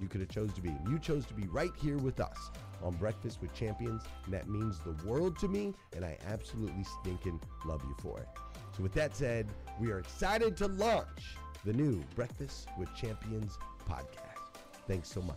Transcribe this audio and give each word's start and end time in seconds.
you 0.00 0.08
could 0.08 0.20
have 0.20 0.30
chose 0.30 0.52
to 0.54 0.62
be. 0.62 0.74
You 0.88 0.98
chose 0.98 1.26
to 1.26 1.34
be 1.34 1.46
right 1.48 1.72
here 1.80 1.98
with 1.98 2.20
us 2.20 2.50
on 2.82 2.94
Breakfast 2.94 3.40
with 3.40 3.52
Champions, 3.54 4.02
and 4.24 4.34
that 4.34 4.48
means 4.48 4.78
the 4.80 4.96
world 5.06 5.38
to 5.40 5.48
me, 5.48 5.74
and 5.94 6.04
I 6.04 6.18
absolutely 6.26 6.84
stinking 7.00 7.40
love 7.64 7.82
you 7.84 7.94
for 8.00 8.18
it. 8.18 8.28
So 8.76 8.82
with 8.82 8.92
that 8.94 9.16
said, 9.16 9.48
we 9.78 9.90
are 9.90 9.98
excited 9.98 10.56
to 10.58 10.68
launch 10.68 11.36
the 11.64 11.72
new 11.72 12.02
Breakfast 12.14 12.68
with 12.78 12.94
Champions 12.94 13.58
podcast. 13.88 14.60
Thanks 14.86 15.10
so 15.10 15.20
much. 15.22 15.36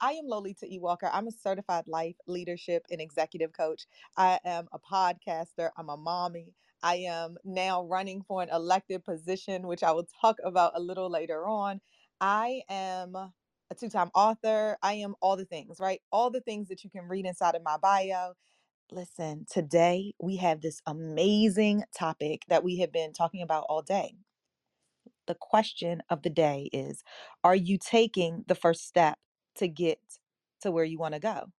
I 0.00 0.12
am 0.12 0.26
Lolita 0.26 0.66
E. 0.66 0.78
Walker. 0.78 1.10
I'm 1.12 1.26
a 1.26 1.32
certified 1.32 1.88
life 1.88 2.14
leadership 2.26 2.86
and 2.90 3.00
executive 3.00 3.52
coach. 3.52 3.86
I 4.16 4.38
am 4.44 4.68
a 4.72 4.78
podcaster. 4.78 5.70
I'm 5.76 5.88
a 5.88 5.96
mommy. 5.96 6.54
I 6.82 6.96
am 6.96 7.36
now 7.44 7.84
running 7.84 8.22
for 8.22 8.40
an 8.40 8.48
elected 8.50 9.04
position, 9.04 9.66
which 9.66 9.82
I 9.82 9.90
will 9.90 10.06
talk 10.20 10.36
about 10.44 10.72
a 10.76 10.80
little 10.80 11.10
later 11.10 11.48
on. 11.48 11.80
I 12.20 12.62
am 12.68 13.14
a 13.16 13.32
two 13.78 13.88
time 13.88 14.10
author. 14.14 14.76
I 14.82 14.94
am 14.94 15.14
all 15.20 15.36
the 15.36 15.44
things, 15.44 15.78
right? 15.80 16.00
All 16.12 16.30
the 16.30 16.40
things 16.40 16.68
that 16.68 16.84
you 16.84 16.90
can 16.90 17.08
read 17.08 17.26
inside 17.26 17.54
of 17.54 17.62
my 17.62 17.76
bio. 17.76 18.34
Listen, 18.90 19.46
today 19.50 20.14
we 20.20 20.36
have 20.36 20.60
this 20.62 20.80
amazing 20.86 21.84
topic 21.96 22.44
that 22.48 22.64
we 22.64 22.78
have 22.78 22.92
been 22.92 23.12
talking 23.12 23.42
about 23.42 23.66
all 23.68 23.82
day. 23.82 24.16
The 25.26 25.34
question 25.34 26.02
of 26.08 26.22
the 26.22 26.30
day 26.30 26.70
is 26.72 27.04
Are 27.44 27.56
you 27.56 27.78
taking 27.78 28.44
the 28.48 28.54
first 28.54 28.86
step 28.86 29.18
to 29.56 29.68
get 29.68 30.00
to 30.62 30.70
where 30.70 30.84
you 30.84 30.98
want 30.98 31.14
to 31.14 31.20
go? 31.20 31.52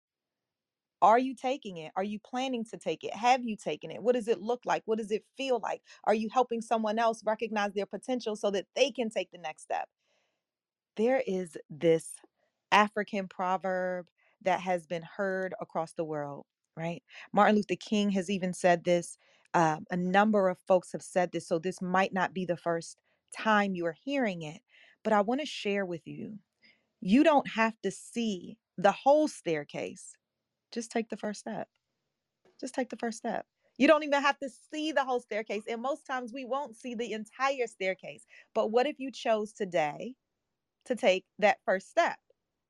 Are 1.01 1.19
you 1.19 1.35
taking 1.35 1.77
it? 1.77 1.93
Are 1.95 2.03
you 2.03 2.19
planning 2.19 2.65
to 2.65 2.77
take 2.77 3.03
it? 3.03 3.13
Have 3.15 3.45
you 3.45 3.55
taken 3.55 3.91
it? 3.91 4.03
What 4.03 4.15
does 4.15 4.27
it 4.27 4.41
look 4.41 4.61
like? 4.65 4.83
What 4.85 4.97
does 4.97 5.11
it 5.11 5.23
feel 5.37 5.59
like? 5.59 5.81
Are 6.03 6.13
you 6.13 6.29
helping 6.29 6.61
someone 6.61 6.99
else 6.99 7.23
recognize 7.25 7.73
their 7.73 7.85
potential 7.85 8.35
so 8.35 8.51
that 8.51 8.67
they 8.75 8.91
can 8.91 9.09
take 9.09 9.31
the 9.31 9.37
next 9.37 9.63
step? 9.63 9.87
There 10.99 11.23
is 11.27 11.57
this 11.71 12.15
African 12.71 13.29
proverb 13.29 14.07
that 14.43 14.61
has 14.61 14.87
been 14.87 15.03
heard 15.03 15.55
across 15.61 15.93
the 15.93 16.05
world, 16.05 16.45
right? 16.77 17.03
Martin 17.33 17.57
Luther 17.57 17.77
King 17.79 18.11
has 18.11 18.29
even 18.29 18.53
said 18.53 18.85
this. 18.85 19.17
Um, 19.55 19.85
a 19.91 19.97
number 19.97 20.49
of 20.49 20.59
folks 20.67 20.93
have 20.93 21.03
said 21.03 21.31
this, 21.33 21.47
so 21.47 21.59
this 21.59 21.81
might 21.81 22.13
not 22.13 22.33
be 22.35 22.45
the 22.45 22.57
first 22.57 22.97
time 23.37 23.75
you 23.75 23.87
are 23.87 23.97
hearing 24.05 24.43
it, 24.43 24.61
but 25.03 25.13
I 25.13 25.21
want 25.21 25.41
to 25.41 25.47
share 25.47 25.85
with 25.85 26.07
you. 26.07 26.39
You 27.01 27.23
don't 27.23 27.49
have 27.51 27.75
to 27.83 27.91
see 27.91 28.57
the 28.77 28.93
whole 28.93 29.27
staircase, 29.29 30.15
just 30.73 30.91
take 30.91 31.09
the 31.09 31.17
first 31.17 31.41
step. 31.41 31.69
Just 32.61 32.75
take 32.75 32.89
the 32.89 32.97
first 32.97 33.19
step. 33.19 33.45
You 33.77 33.87
don't 33.87 34.03
even 34.03 34.21
have 34.21 34.39
to 34.39 34.49
see 34.71 34.91
the 34.93 35.05
whole 35.05 35.21
staircase. 35.21 35.63
And 35.69 35.81
most 35.81 36.05
times 36.07 36.33
we 36.33 36.45
won't 36.45 36.77
see 36.77 36.95
the 36.95 37.13
entire 37.13 37.67
staircase. 37.67 38.25
But 38.55 38.71
what 38.71 38.87
if 38.87 38.99
you 38.99 39.11
chose 39.11 39.53
today 39.53 40.15
to 40.89 40.95
take 40.95 41.25
that 41.39 41.57
first 41.65 41.89
step 41.89 42.17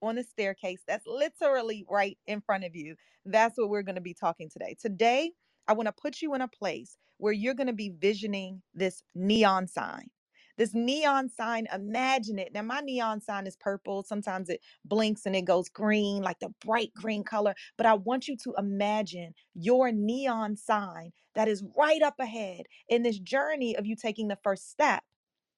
on 0.01 0.15
the 0.15 0.23
staircase 0.23 0.81
that's 0.87 1.05
literally 1.07 1.85
right 1.89 2.17
in 2.27 2.41
front 2.41 2.63
of 2.63 2.75
you. 2.75 2.95
That's 3.25 3.57
what 3.57 3.69
we're 3.69 3.83
going 3.83 3.95
to 3.95 4.01
be 4.01 4.13
talking 4.13 4.49
today. 4.49 4.75
Today, 4.79 5.31
I 5.67 5.73
want 5.73 5.87
to 5.87 6.01
put 6.01 6.21
you 6.21 6.33
in 6.35 6.41
a 6.41 6.47
place 6.47 6.97
where 7.17 7.33
you're 7.33 7.53
going 7.53 7.67
to 7.67 7.73
be 7.73 7.93
visioning 7.99 8.61
this 8.73 9.03
neon 9.13 9.67
sign. 9.67 10.09
This 10.57 10.73
neon 10.73 11.29
sign, 11.29 11.67
imagine 11.73 12.37
it. 12.37 12.51
Now, 12.53 12.63
my 12.63 12.81
neon 12.81 13.21
sign 13.21 13.47
is 13.47 13.55
purple. 13.55 14.03
Sometimes 14.03 14.49
it 14.49 14.59
blinks 14.83 15.25
and 15.25 15.33
it 15.33 15.45
goes 15.45 15.69
green, 15.69 16.21
like 16.21 16.39
the 16.39 16.53
bright 16.65 16.91
green 16.93 17.23
color. 17.23 17.55
But 17.77 17.85
I 17.85 17.93
want 17.93 18.27
you 18.27 18.35
to 18.43 18.53
imagine 18.57 19.33
your 19.53 19.91
neon 19.93 20.57
sign 20.57 21.11
that 21.35 21.47
is 21.47 21.63
right 21.77 22.01
up 22.01 22.15
ahead 22.19 22.65
in 22.89 23.03
this 23.03 23.19
journey 23.19 23.77
of 23.77 23.85
you 23.85 23.95
taking 23.95 24.27
the 24.27 24.37
first 24.43 24.69
step 24.69 25.03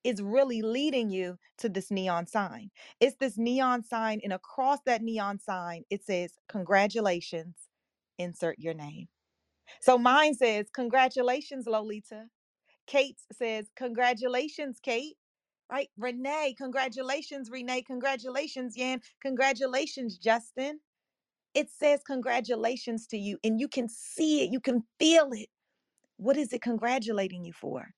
is 0.03 0.21
really 0.21 0.62
leading 0.62 1.09
you 1.09 1.38
to 1.59 1.69
this 1.69 1.92
neon 1.92 2.27
sign. 2.27 2.71
It's 3.00 3.18
this 3.19 3.38
neon 3.38 3.83
sign, 3.83 4.21
and 4.24 4.33
across 4.33 4.80
that 4.86 5.01
neon 5.03 5.39
sign, 5.39 5.83
it 5.89 6.03
says, 6.06 6.33
Congratulations, 6.50 7.56
insert 8.19 8.59
your 8.59 8.74
name. 8.75 9.07
So 9.81 9.98
mine 9.98 10.36
says, 10.36 10.68
Congratulations, 10.74 11.68
Lolita. 11.68 12.25
Kate 12.88 13.19
says, 13.33 13.68
Congratulations, 13.77 14.80
Kate. 14.83 15.18
Right? 15.71 15.89
Renee, 15.98 16.56
congratulations, 16.57 17.50
Renee. 17.51 17.83
Congratulations, 17.83 18.77
Yan. 18.77 19.01
Congratulations, 19.21 20.18
Justin. 20.18 20.80
It 21.53 21.69
says 21.69 22.01
congratulations 22.06 23.07
to 23.07 23.18
you, 23.18 23.38
and 23.44 23.59
you 23.59 23.68
can 23.68 23.89
see 23.89 24.44
it, 24.44 24.51
you 24.51 24.62
can 24.62 24.83
feel 25.00 25.30
it. 25.33 25.50
What 26.18 26.38
is 26.38 26.53
it 26.53 26.62
congratulating 26.62 27.45
you 27.45 27.53
for? 27.53 27.92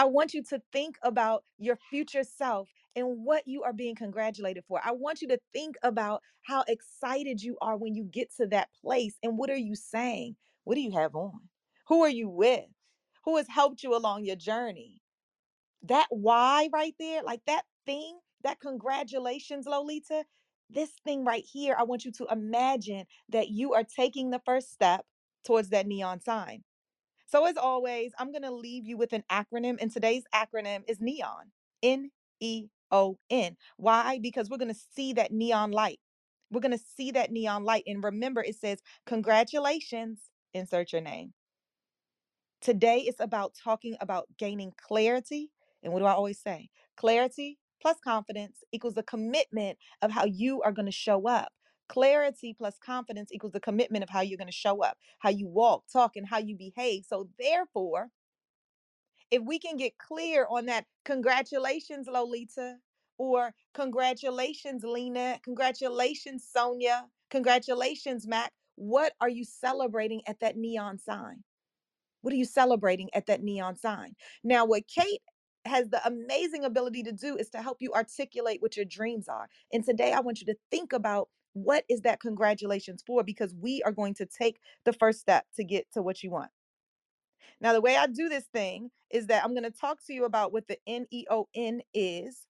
I 0.00 0.06
want 0.06 0.32
you 0.32 0.42
to 0.44 0.62
think 0.72 0.96
about 1.02 1.44
your 1.58 1.76
future 1.90 2.24
self 2.24 2.70
and 2.96 3.22
what 3.22 3.42
you 3.46 3.64
are 3.64 3.74
being 3.74 3.94
congratulated 3.94 4.64
for. 4.66 4.80
I 4.82 4.92
want 4.92 5.20
you 5.20 5.28
to 5.28 5.38
think 5.52 5.76
about 5.82 6.22
how 6.40 6.64
excited 6.66 7.42
you 7.42 7.58
are 7.60 7.76
when 7.76 7.94
you 7.94 8.04
get 8.04 8.34
to 8.38 8.46
that 8.46 8.70
place 8.80 9.18
and 9.22 9.36
what 9.36 9.50
are 9.50 9.58
you 9.58 9.74
saying? 9.76 10.36
What 10.64 10.76
do 10.76 10.80
you 10.80 10.92
have 10.92 11.14
on? 11.14 11.38
Who 11.88 12.02
are 12.02 12.08
you 12.08 12.30
with? 12.30 12.64
Who 13.26 13.36
has 13.36 13.46
helped 13.50 13.82
you 13.82 13.94
along 13.94 14.24
your 14.24 14.36
journey? 14.36 15.02
That 15.82 16.06
why 16.08 16.70
right 16.72 16.94
there, 16.98 17.22
like 17.22 17.42
that 17.46 17.64
thing, 17.84 18.20
that 18.42 18.58
congratulations, 18.58 19.66
Lolita, 19.66 20.24
this 20.70 20.92
thing 21.04 21.26
right 21.26 21.44
here, 21.44 21.76
I 21.78 21.82
want 21.82 22.06
you 22.06 22.12
to 22.12 22.26
imagine 22.32 23.04
that 23.28 23.50
you 23.50 23.74
are 23.74 23.84
taking 23.84 24.30
the 24.30 24.40
first 24.46 24.72
step 24.72 25.04
towards 25.44 25.68
that 25.70 25.86
neon 25.86 26.20
sign. 26.20 26.64
So, 27.30 27.46
as 27.46 27.56
always, 27.56 28.12
I'm 28.18 28.32
going 28.32 28.42
to 28.42 28.50
leave 28.50 28.86
you 28.86 28.96
with 28.96 29.12
an 29.12 29.22
acronym, 29.30 29.78
and 29.80 29.92
today's 29.92 30.24
acronym 30.34 30.82
is 30.88 31.00
NEON 31.00 31.52
N 31.80 32.10
E 32.40 32.66
O 32.90 33.18
N. 33.30 33.56
Why? 33.76 34.18
Because 34.20 34.50
we're 34.50 34.56
going 34.58 34.74
to 34.74 34.80
see 34.94 35.12
that 35.12 35.30
neon 35.30 35.70
light. 35.70 36.00
We're 36.50 36.60
going 36.60 36.76
to 36.76 36.84
see 36.96 37.12
that 37.12 37.30
neon 37.30 37.62
light. 37.62 37.84
And 37.86 38.02
remember, 38.02 38.42
it 38.42 38.56
says, 38.56 38.80
Congratulations, 39.06 40.22
insert 40.54 40.92
your 40.92 41.02
name. 41.02 41.32
Today 42.60 42.98
is 42.98 43.20
about 43.20 43.54
talking 43.54 43.96
about 44.00 44.26
gaining 44.36 44.72
clarity. 44.76 45.50
And 45.84 45.92
what 45.92 46.00
do 46.00 46.06
I 46.06 46.12
always 46.12 46.40
say? 46.40 46.68
Clarity 46.96 47.58
plus 47.80 47.96
confidence 48.02 48.58
equals 48.72 48.94
the 48.94 49.04
commitment 49.04 49.78
of 50.02 50.10
how 50.10 50.24
you 50.24 50.62
are 50.62 50.72
going 50.72 50.86
to 50.86 50.92
show 50.92 51.28
up. 51.28 51.52
Clarity 51.90 52.54
plus 52.56 52.78
confidence 52.78 53.32
equals 53.32 53.52
the 53.52 53.60
commitment 53.60 54.04
of 54.04 54.10
how 54.10 54.20
you're 54.20 54.38
going 54.38 54.46
to 54.46 54.52
show 54.52 54.82
up, 54.84 54.96
how 55.18 55.30
you 55.30 55.48
walk, 55.48 55.84
talk, 55.92 56.12
and 56.16 56.28
how 56.28 56.38
you 56.38 56.56
behave. 56.56 57.04
So, 57.04 57.28
therefore, 57.38 58.10
if 59.30 59.42
we 59.42 59.58
can 59.58 59.76
get 59.76 59.98
clear 59.98 60.46
on 60.48 60.66
that, 60.66 60.86
congratulations, 61.04 62.08
Lolita, 62.10 62.76
or 63.18 63.54
congratulations, 63.74 64.84
Lena, 64.84 65.40
congratulations, 65.44 66.46
Sonia, 66.48 67.06
congratulations, 67.30 68.26
Mac. 68.26 68.52
What 68.76 69.14
are 69.20 69.28
you 69.28 69.44
celebrating 69.44 70.22
at 70.28 70.40
that 70.40 70.56
neon 70.56 70.98
sign? 70.98 71.42
What 72.22 72.32
are 72.32 72.38
you 72.38 72.44
celebrating 72.44 73.10
at 73.14 73.26
that 73.26 73.42
neon 73.42 73.76
sign? 73.76 74.14
Now, 74.44 74.64
what 74.64 74.84
Kate 74.88 75.22
has 75.64 75.88
the 75.90 76.06
amazing 76.06 76.64
ability 76.64 77.02
to 77.04 77.12
do 77.12 77.36
is 77.36 77.50
to 77.50 77.62
help 77.62 77.78
you 77.80 77.92
articulate 77.92 78.62
what 78.62 78.76
your 78.76 78.86
dreams 78.86 79.28
are. 79.28 79.48
And 79.72 79.84
today 79.84 80.12
I 80.12 80.20
want 80.20 80.40
you 80.40 80.46
to 80.46 80.56
think 80.70 80.92
about 80.92 81.28
what 81.52 81.84
is 81.88 82.02
that 82.02 82.20
congratulations 82.20 83.02
for 83.06 83.22
because 83.22 83.54
we 83.54 83.82
are 83.82 83.92
going 83.92 84.14
to 84.14 84.26
take 84.26 84.60
the 84.84 84.92
first 84.92 85.20
step 85.20 85.46
to 85.56 85.64
get 85.64 85.86
to 85.92 86.02
what 86.02 86.22
you 86.22 86.30
want. 86.30 86.50
Now, 87.60 87.72
the 87.72 87.80
way 87.80 87.96
I 87.96 88.06
do 88.06 88.28
this 88.28 88.46
thing 88.52 88.90
is 89.10 89.26
that 89.26 89.44
I'm 89.44 89.52
going 89.52 89.64
to 89.64 89.70
talk 89.70 89.98
to 90.06 90.14
you 90.14 90.24
about 90.24 90.52
what 90.52 90.68
the 90.68 90.78
N 90.86 91.06
E 91.10 91.24
O 91.30 91.48
N 91.54 91.82
is. 91.92 92.46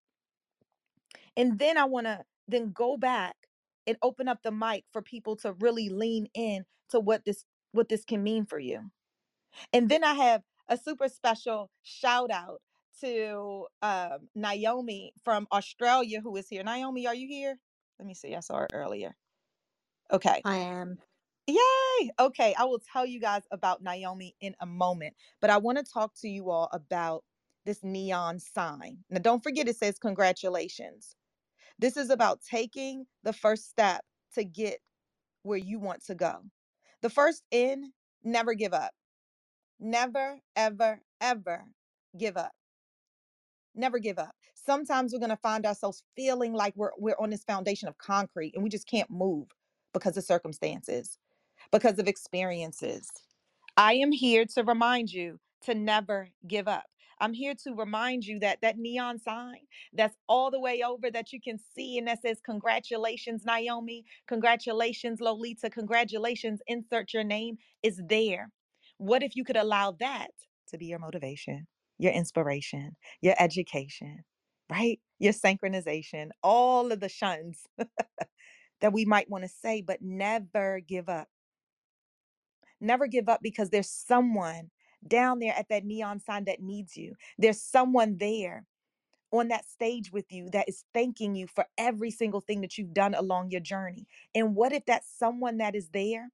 And 1.37 1.58
then 1.58 1.79
I 1.79 1.85
want 1.85 2.06
to 2.06 2.20
then 2.49 2.73
go 2.73 2.97
back 2.97 3.35
and 3.87 3.97
open 4.02 4.29
up 4.29 4.43
the 4.43 4.52
mic 4.52 4.85
for 4.93 5.03
people 5.03 5.37
to 5.37 5.55
really 5.55 5.88
lean 5.88 6.29
in 6.35 6.64
to 6.91 7.00
what 7.00 7.25
this 7.25 7.44
what 7.73 7.88
this 7.88 8.05
can 8.05 8.23
mean 8.23 8.46
for 8.46 8.58
you. 8.58 8.91
And 9.73 9.88
then 9.88 10.05
I 10.05 10.14
have 10.14 10.43
a 10.69 10.76
super 10.76 11.08
special 11.08 11.70
shout 11.82 12.31
out 12.31 12.61
to 13.00 13.67
um, 13.82 14.29
Naomi 14.35 15.12
from 15.25 15.46
Australia 15.53 16.20
who 16.20 16.37
is 16.37 16.49
here. 16.49 16.62
Naomi, 16.62 17.06
are 17.06 17.14
you 17.14 17.29
here? 17.29 17.58
Let 18.00 18.06
me 18.06 18.14
see. 18.14 18.35
I 18.35 18.41
saw 18.41 18.56
her 18.56 18.69
earlier. 18.73 19.14
Okay. 20.11 20.41
I 20.43 20.56
am. 20.56 20.99
Yay! 21.47 22.11
Okay, 22.19 22.55
I 22.58 22.64
will 22.64 22.79
tell 22.79 23.05
you 23.05 23.20
guys 23.20 23.43
about 23.50 23.82
Naomi 23.82 24.35
in 24.41 24.55
a 24.61 24.67
moment, 24.67 25.14
but 25.41 25.50
I 25.50 25.58
want 25.58 25.76
to 25.79 25.85
talk 25.85 26.14
to 26.23 26.29
you 26.29 26.50
all 26.50 26.70
about 26.73 27.25
this 27.67 27.85
neon 27.85 28.38
sign. 28.38 28.99
Now, 29.11 29.20
don't 29.20 29.43
forget 29.43 29.69
it 29.69 29.76
says 29.76 29.99
congratulations. 29.99 31.14
This 31.79 31.99
is 31.99 32.08
about 32.08 32.41
taking 32.41 33.05
the 33.23 33.35
first 33.35 33.69
step 33.69 34.03
to 34.35 34.44
get 34.44 34.79
where 35.43 35.58
you 35.58 35.79
want 35.79 36.05
to 36.06 36.14
go. 36.14 36.43
The 37.03 37.11
first 37.11 37.43
in, 37.50 37.93
never 38.25 38.55
give 38.55 38.73
up. 38.73 38.93
Never, 39.79 40.41
ever, 40.56 41.03
ever 41.20 41.67
give 42.17 42.38
up. 42.38 42.53
Never 43.75 43.99
give 43.99 44.19
up. 44.19 44.34
Sometimes 44.55 45.12
we're 45.12 45.20
going 45.20 45.31
to 45.31 45.37
find 45.37 45.64
ourselves 45.67 46.02
feeling 46.17 46.52
like 46.52 46.75
we're 46.76 46.90
we're 46.99 47.17
on 47.19 47.31
this 47.31 47.44
foundation 47.44 47.88
of 47.88 47.99
concrete 47.99 48.55
and 48.55 48.62
we 48.64 48.70
just 48.70 48.88
can't 48.88 49.11
move 49.11 49.49
because 49.94 50.17
of 50.17 50.25
circumstances, 50.25 51.19
because 51.72 51.99
of 51.99 52.08
experiences. 52.08 53.11
I 53.76 53.94
am 53.94 54.12
here 54.12 54.44
to 54.55 54.64
remind 54.64 55.12
you 55.12 55.38
to 55.64 55.75
never 55.75 56.28
give 56.46 56.69
up. 56.69 56.84
I'm 57.20 57.32
here 57.32 57.55
to 57.64 57.75
remind 57.75 58.25
you 58.25 58.38
that 58.40 58.61
that 58.62 58.78
neon 58.78 59.19
sign 59.19 59.61
that's 59.93 60.17
all 60.28 60.50
the 60.50 60.61
way 60.61 60.82
over 60.82 61.11
that 61.11 61.32
you 61.32 61.40
can 61.40 61.58
see 61.75 61.99
and 61.99 62.08
that 62.08 62.22
says 62.22 62.40
congratulations 62.44 63.44
Naomi, 63.44 64.05
congratulations 64.29 65.20
Lolita, 65.20 65.70
congratulations 65.70 66.60
insert 66.67 67.12
your 67.12 67.24
name 67.24 67.58
is 67.82 68.00
there. 68.08 68.50
What 68.98 69.22
if 69.22 69.36
you 69.36 69.44
could 69.44 69.56
allow 69.56 69.93
that 70.00 70.31
to 70.69 70.79
be 70.79 70.86
your 70.86 70.98
motivation, 70.98 71.67
your 72.00 72.12
inspiration, 72.12 72.96
your 73.20 73.34
education, 73.38 74.24
right? 74.70 74.98
Your 75.19 75.34
synchronization, 75.34 76.30
all 76.42 76.92
of 76.92 77.00
the 77.00 77.08
shuns 77.08 77.66
that 78.80 78.92
we 78.92 79.04
might 79.04 79.30
want 79.30 79.44
to 79.44 79.50
say, 79.50 79.82
but 79.82 80.00
never 80.00 80.80
give 80.80 81.08
up. 81.08 81.28
Never 82.80 83.06
give 83.06 83.28
up 83.28 83.40
because 83.42 83.69
there's 83.69 83.90
someone 83.90 84.70
down 85.06 85.38
there 85.38 85.54
at 85.56 85.69
that 85.69 85.84
neon 85.84 86.20
sign 86.20 86.44
that 86.44 86.62
needs 86.62 86.96
you. 86.96 87.14
There's 87.38 87.60
someone 87.60 88.16
there 88.19 88.64
on 89.30 89.48
that 89.48 89.69
stage 89.69 90.10
with 90.10 90.32
you 90.32 90.48
that 90.52 90.69
is 90.69 90.84
thanking 90.94 91.34
you 91.34 91.46
for 91.46 91.66
every 91.76 92.10
single 92.10 92.40
thing 92.40 92.62
that 92.62 92.78
you've 92.78 92.94
done 92.94 93.14
along 93.14 93.50
your 93.50 93.60
journey. 93.60 94.06
And 94.34 94.56
what 94.56 94.72
if 94.72 94.86
that 94.86 95.02
someone 95.04 95.58
that 95.58 95.76
is 95.76 95.90
there 95.90 96.30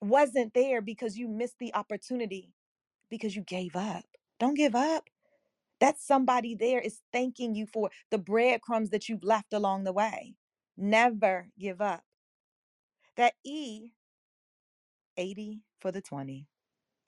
wasn't 0.00 0.54
there 0.54 0.80
because 0.80 1.16
you 1.16 1.28
missed 1.28 1.58
the 1.60 1.74
opportunity 1.74 2.50
because 3.12 3.36
you 3.36 3.42
gave 3.42 3.76
up? 3.76 4.04
Don't 4.40 4.56
give 4.56 4.74
up. 4.74 5.04
That 5.80 6.00
somebody 6.00 6.54
there 6.54 6.80
is 6.80 7.00
thanking 7.12 7.54
you 7.54 7.66
for 7.66 7.90
the 8.10 8.16
breadcrumbs 8.18 8.88
that 8.90 9.08
you've 9.08 9.22
left 9.22 9.52
along 9.52 9.84
the 9.84 9.92
way. 9.92 10.34
Never 10.78 11.48
give 11.58 11.82
up. 11.82 12.02
That 13.18 13.34
E, 13.44 13.90
80 15.18 15.60
for 15.78 15.92
the 15.92 16.00
20. 16.00 16.46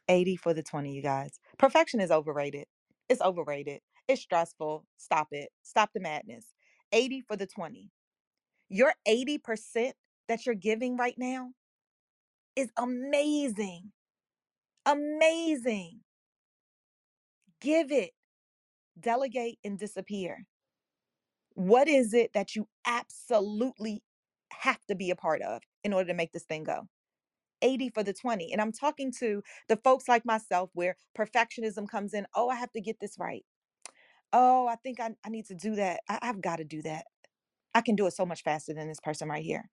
80 0.06 0.36
for 0.36 0.52
the 0.52 0.62
20, 0.62 0.92
you 0.92 1.00
guys. 1.00 1.40
Perfection 1.58 2.00
is 2.00 2.10
overrated. 2.10 2.66
It's 3.08 3.22
overrated. 3.22 3.80
It's 4.06 4.20
stressful. 4.20 4.84
Stop 4.98 5.28
it. 5.30 5.48
Stop 5.62 5.90
the 5.94 6.00
madness. 6.00 6.48
80 6.92 7.22
for 7.22 7.36
the 7.36 7.46
20. 7.46 7.90
Your 8.68 8.92
80% 9.08 9.92
that 10.28 10.44
you're 10.44 10.54
giving 10.54 10.98
right 10.98 11.16
now 11.16 11.52
is 12.56 12.68
amazing. 12.76 13.92
Amazing. 14.86 16.00
Give 17.60 17.92
it. 17.92 18.12
Delegate 19.00 19.58
and 19.64 19.78
disappear. 19.78 20.46
What 21.54 21.88
is 21.88 22.14
it 22.14 22.32
that 22.34 22.56
you 22.56 22.68
absolutely 22.86 24.02
have 24.52 24.84
to 24.86 24.94
be 24.94 25.10
a 25.10 25.16
part 25.16 25.42
of 25.42 25.62
in 25.84 25.92
order 25.92 26.08
to 26.08 26.14
make 26.14 26.32
this 26.32 26.44
thing 26.44 26.64
go? 26.64 26.88
80 27.62 27.90
for 27.90 28.02
the 28.02 28.12
20. 28.14 28.52
And 28.52 28.60
I'm 28.60 28.72
talking 28.72 29.12
to 29.20 29.42
the 29.68 29.76
folks 29.78 30.08
like 30.08 30.24
myself 30.26 30.70
where 30.74 30.96
perfectionism 31.18 31.88
comes 31.88 32.14
in. 32.14 32.26
Oh, 32.34 32.48
I 32.50 32.56
have 32.56 32.72
to 32.72 32.80
get 32.80 32.98
this 33.00 33.16
right. 33.18 33.44
oh, 34.32 34.68
I 34.68 34.76
think 34.76 35.00
I, 35.00 35.12
I 35.26 35.30
need 35.30 35.46
to 35.48 35.56
do 35.56 35.76
that. 35.76 36.02
I, 36.08 36.20
I've 36.22 36.42
got 36.42 36.58
to 36.58 36.64
do 36.64 36.82
that. 36.84 37.06
I 37.74 37.82
can 37.82 37.96
do 37.96 38.06
it 38.06 38.12
so 38.14 38.26
much 38.26 38.42
faster 38.44 38.74
than 38.74 38.88
this 38.88 39.00
person 39.00 39.28
right 39.28 39.44
here. 39.44 39.70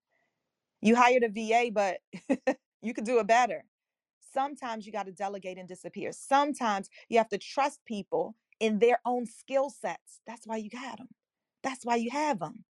You 0.81 0.95
hired 0.95 1.23
a 1.23 1.29
VA, 1.29 1.71
but 1.73 1.99
you 2.83 2.93
could 2.93 3.05
do 3.05 3.19
it 3.19 3.27
better. 3.27 3.63
Sometimes 4.33 4.85
you 4.85 4.91
got 4.91 5.05
to 5.07 5.11
delegate 5.11 5.57
and 5.57 5.67
disappear. 5.67 6.11
Sometimes 6.11 6.89
you 7.09 7.17
have 7.17 7.29
to 7.29 7.37
trust 7.37 7.79
people 7.85 8.35
in 8.59 8.79
their 8.79 8.99
own 9.05 9.25
skill 9.25 9.69
sets. 9.69 10.21
That's 10.25 10.45
why 10.45 10.57
you 10.57 10.69
got 10.69 10.97
them. 10.97 11.09
That's 11.63 11.85
why 11.85 11.95
you 11.95 12.11
have 12.11 12.39
them. 12.39 12.63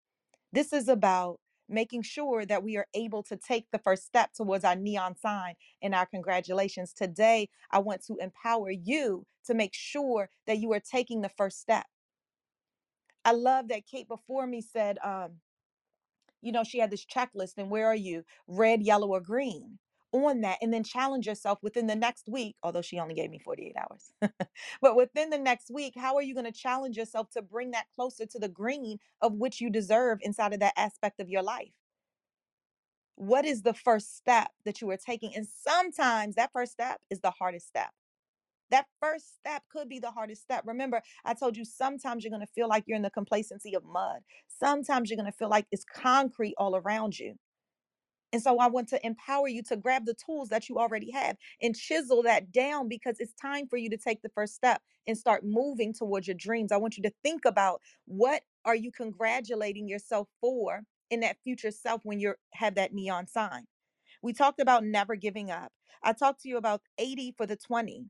This 0.51 0.73
is 0.73 0.87
about 0.87 1.39
making 1.69 2.01
sure 2.01 2.45
that 2.45 2.63
we 2.63 2.77
are 2.77 2.87
able 2.93 3.23
to 3.23 3.37
take 3.37 3.65
the 3.71 3.79
first 3.79 4.05
step 4.05 4.33
towards 4.33 4.65
our 4.65 4.75
neon 4.75 5.15
sign 5.17 5.55
and 5.81 5.95
our 5.95 6.05
congratulations. 6.05 6.93
Today, 6.93 7.49
I 7.71 7.79
want 7.79 8.03
to 8.07 8.17
empower 8.17 8.71
you 8.71 9.25
to 9.45 9.53
make 9.53 9.73
sure 9.73 10.29
that 10.47 10.57
you 10.57 10.73
are 10.73 10.81
taking 10.81 11.21
the 11.21 11.29
first 11.29 11.59
step. 11.59 11.85
I 13.23 13.31
love 13.33 13.69
that 13.69 13.85
Kate 13.85 14.07
before 14.07 14.47
me 14.47 14.61
said, 14.61 14.97
um, 15.03 15.37
you 16.41 16.51
know, 16.51 16.63
she 16.63 16.79
had 16.79 16.91
this 16.91 17.05
checklist, 17.05 17.53
and 17.57 17.69
where 17.69 17.85
are 17.85 17.95
you? 17.95 18.23
Red, 18.47 18.81
yellow, 18.81 19.09
or 19.09 19.21
green 19.21 19.77
on 20.13 20.41
that, 20.41 20.57
and 20.61 20.73
then 20.73 20.83
challenge 20.83 21.27
yourself 21.27 21.59
within 21.61 21.87
the 21.87 21.95
next 21.95 22.27
week, 22.27 22.55
although 22.63 22.81
she 22.81 22.99
only 22.99 23.13
gave 23.13 23.29
me 23.29 23.39
48 23.39 23.75
hours. 23.77 24.31
but 24.81 24.95
within 24.95 25.29
the 25.29 25.37
next 25.37 25.71
week, 25.71 25.93
how 25.95 26.15
are 26.15 26.21
you 26.21 26.33
going 26.33 26.45
to 26.45 26.51
challenge 26.51 26.97
yourself 26.97 27.29
to 27.31 27.41
bring 27.41 27.71
that 27.71 27.85
closer 27.95 28.25
to 28.25 28.39
the 28.39 28.49
green 28.49 28.97
of 29.21 29.33
which 29.33 29.61
you 29.61 29.69
deserve 29.69 30.19
inside 30.21 30.53
of 30.53 30.59
that 30.59 30.73
aspect 30.77 31.19
of 31.19 31.29
your 31.29 31.43
life? 31.43 31.71
What 33.15 33.45
is 33.45 33.61
the 33.61 33.73
first 33.73 34.17
step 34.17 34.49
that 34.65 34.81
you 34.81 34.89
are 34.89 34.97
taking? 34.97 35.35
And 35.35 35.47
sometimes 35.47 36.35
that 36.35 36.51
first 36.53 36.71
step 36.71 36.99
is 37.09 37.19
the 37.19 37.31
hardest 37.31 37.67
step. 37.67 37.91
That 38.71 38.85
first 39.01 39.35
step 39.35 39.63
could 39.69 39.89
be 39.89 39.99
the 39.99 40.11
hardest 40.11 40.43
step. 40.43 40.63
Remember, 40.65 41.01
I 41.25 41.33
told 41.33 41.57
you 41.57 41.65
sometimes 41.65 42.23
you're 42.23 42.31
going 42.31 42.45
to 42.45 42.53
feel 42.55 42.69
like 42.69 42.85
you're 42.87 42.95
in 42.95 43.01
the 43.01 43.09
complacency 43.09 43.75
of 43.75 43.83
mud. 43.83 44.21
Sometimes 44.47 45.09
you're 45.09 45.17
going 45.17 45.31
to 45.31 45.37
feel 45.37 45.49
like 45.49 45.67
it's 45.71 45.83
concrete 45.83 46.55
all 46.57 46.75
around 46.75 47.19
you. 47.19 47.35
And 48.33 48.41
so 48.41 48.59
I 48.59 48.67
want 48.67 48.89
to 48.89 49.05
empower 49.05 49.47
you 49.47 49.63
to 49.63 49.75
grab 49.77 50.05
the 50.05 50.13
tools 50.13 50.49
that 50.49 50.69
you 50.69 50.77
already 50.77 51.11
have 51.11 51.37
and 51.61 51.75
chisel 51.75 52.23
that 52.23 52.51
down 52.51 52.87
because 52.87 53.17
it's 53.19 53.33
time 53.33 53.67
for 53.67 53.77
you 53.77 53.89
to 53.89 53.97
take 53.97 54.21
the 54.21 54.29
first 54.29 54.55
step 54.55 54.81
and 55.07 55.17
start 55.17 55.43
moving 55.45 55.93
towards 55.93 56.27
your 56.27 56.35
dreams. 56.35 56.71
I 56.71 56.77
want 56.77 56.97
you 56.97 57.03
to 57.03 57.13
think 57.23 57.45
about 57.45 57.81
what 58.05 58.43
are 58.65 58.75
you 58.75 58.91
congratulating 58.91 59.87
yourself 59.87 60.29
for 60.39 60.83
in 61.09 61.19
that 61.21 61.37
future 61.43 61.71
self 61.71 62.01
when 62.05 62.19
you 62.19 62.35
have 62.53 62.75
that 62.75 62.93
neon 62.93 63.27
sign. 63.27 63.65
We 64.21 64.33
talked 64.33 64.61
about 64.61 64.85
never 64.85 65.15
giving 65.15 65.51
up. 65.51 65.71
I 66.03 66.13
talked 66.13 66.41
to 66.41 66.49
you 66.49 66.57
about 66.57 66.81
80 66.97 67.33
for 67.37 67.45
the 67.45 67.57
20. 67.57 68.05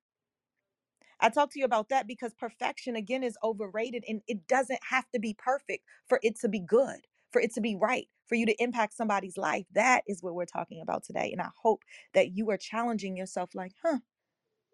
I 1.19 1.29
talked 1.29 1.53
to 1.53 1.59
you 1.59 1.65
about 1.65 1.89
that 1.89 2.07
because 2.07 2.33
perfection 2.33 2.95
again 2.95 3.23
is 3.23 3.37
overrated 3.43 4.03
and 4.07 4.21
it 4.27 4.47
doesn't 4.47 4.79
have 4.89 5.09
to 5.13 5.19
be 5.19 5.35
perfect 5.37 5.85
for 6.07 6.19
it 6.23 6.39
to 6.41 6.49
be 6.49 6.59
good, 6.59 7.07
for 7.31 7.41
it 7.41 7.53
to 7.55 7.61
be 7.61 7.75
right, 7.75 8.07
for 8.27 8.35
you 8.35 8.45
to 8.45 8.63
impact 8.63 8.95
somebody's 8.95 9.37
life. 9.37 9.65
That 9.73 10.03
is 10.07 10.23
what 10.23 10.35
we're 10.35 10.45
talking 10.45 10.81
about 10.81 11.03
today. 11.03 11.31
And 11.31 11.41
I 11.41 11.49
hope 11.63 11.83
that 12.13 12.35
you 12.35 12.49
are 12.51 12.57
challenging 12.57 13.17
yourself 13.17 13.51
like, 13.55 13.73
huh, 13.83 13.99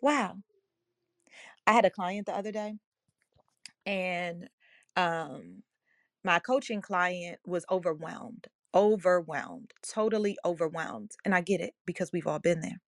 wow. 0.01 0.37
I 1.67 1.73
had 1.73 1.85
a 1.85 1.89
client 1.91 2.27
the 2.27 2.35
other 2.35 2.51
day 2.51 2.75
and 3.85 4.49
um 4.97 5.63
my 6.23 6.39
coaching 6.39 6.81
client 6.81 7.39
was 7.45 7.65
overwhelmed, 7.71 8.47
overwhelmed, 8.75 9.73
totally 9.87 10.37
overwhelmed. 10.45 11.11
And 11.25 11.35
I 11.35 11.41
get 11.41 11.61
it 11.61 11.73
because 11.85 12.11
we've 12.13 12.27
all 12.27 12.39
been 12.39 12.61
there. 12.61 12.81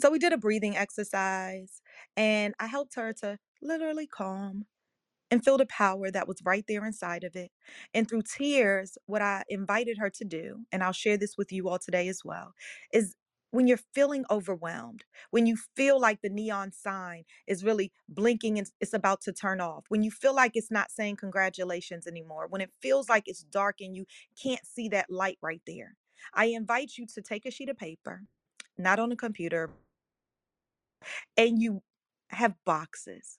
So 0.00 0.10
we 0.10 0.18
did 0.18 0.32
a 0.32 0.38
breathing 0.38 0.76
exercise 0.76 1.82
and 2.16 2.54
I 2.60 2.66
helped 2.66 2.96
her 2.96 3.12
to 3.22 3.38
literally 3.62 4.06
calm 4.06 4.66
and 5.34 5.44
feel 5.44 5.58
the 5.58 5.66
power 5.66 6.12
that 6.12 6.28
was 6.28 6.38
right 6.44 6.64
there 6.68 6.84
inside 6.86 7.24
of 7.24 7.34
it. 7.34 7.50
And 7.92 8.08
through 8.08 8.22
tears, 8.22 8.96
what 9.06 9.20
I 9.20 9.42
invited 9.48 9.98
her 9.98 10.08
to 10.08 10.24
do, 10.24 10.60
and 10.70 10.80
I'll 10.80 10.92
share 10.92 11.16
this 11.16 11.36
with 11.36 11.50
you 11.50 11.68
all 11.68 11.80
today 11.80 12.06
as 12.06 12.20
well, 12.24 12.52
is 12.92 13.16
when 13.50 13.66
you're 13.66 13.80
feeling 13.92 14.24
overwhelmed, 14.30 15.02
when 15.32 15.44
you 15.44 15.56
feel 15.74 16.00
like 16.00 16.22
the 16.22 16.28
neon 16.28 16.70
sign 16.70 17.24
is 17.48 17.64
really 17.64 17.90
blinking 18.08 18.58
and 18.58 18.70
it's 18.80 18.94
about 18.94 19.22
to 19.22 19.32
turn 19.32 19.60
off, 19.60 19.86
when 19.88 20.04
you 20.04 20.10
feel 20.12 20.36
like 20.36 20.52
it's 20.54 20.70
not 20.70 20.92
saying 20.92 21.16
congratulations 21.16 22.06
anymore, 22.06 22.46
when 22.48 22.60
it 22.60 22.70
feels 22.80 23.08
like 23.08 23.24
it's 23.26 23.42
dark 23.42 23.80
and 23.80 23.96
you 23.96 24.06
can't 24.40 24.64
see 24.64 24.88
that 24.88 25.10
light 25.10 25.38
right 25.42 25.62
there, 25.66 25.96
I 26.32 26.44
invite 26.46 26.92
you 26.96 27.06
to 27.12 27.20
take 27.20 27.44
a 27.44 27.50
sheet 27.50 27.68
of 27.68 27.76
paper, 27.76 28.22
not 28.78 29.00
on 29.00 29.10
a 29.10 29.16
computer, 29.16 29.70
and 31.36 31.60
you 31.60 31.82
have 32.28 32.54
boxes 32.64 33.38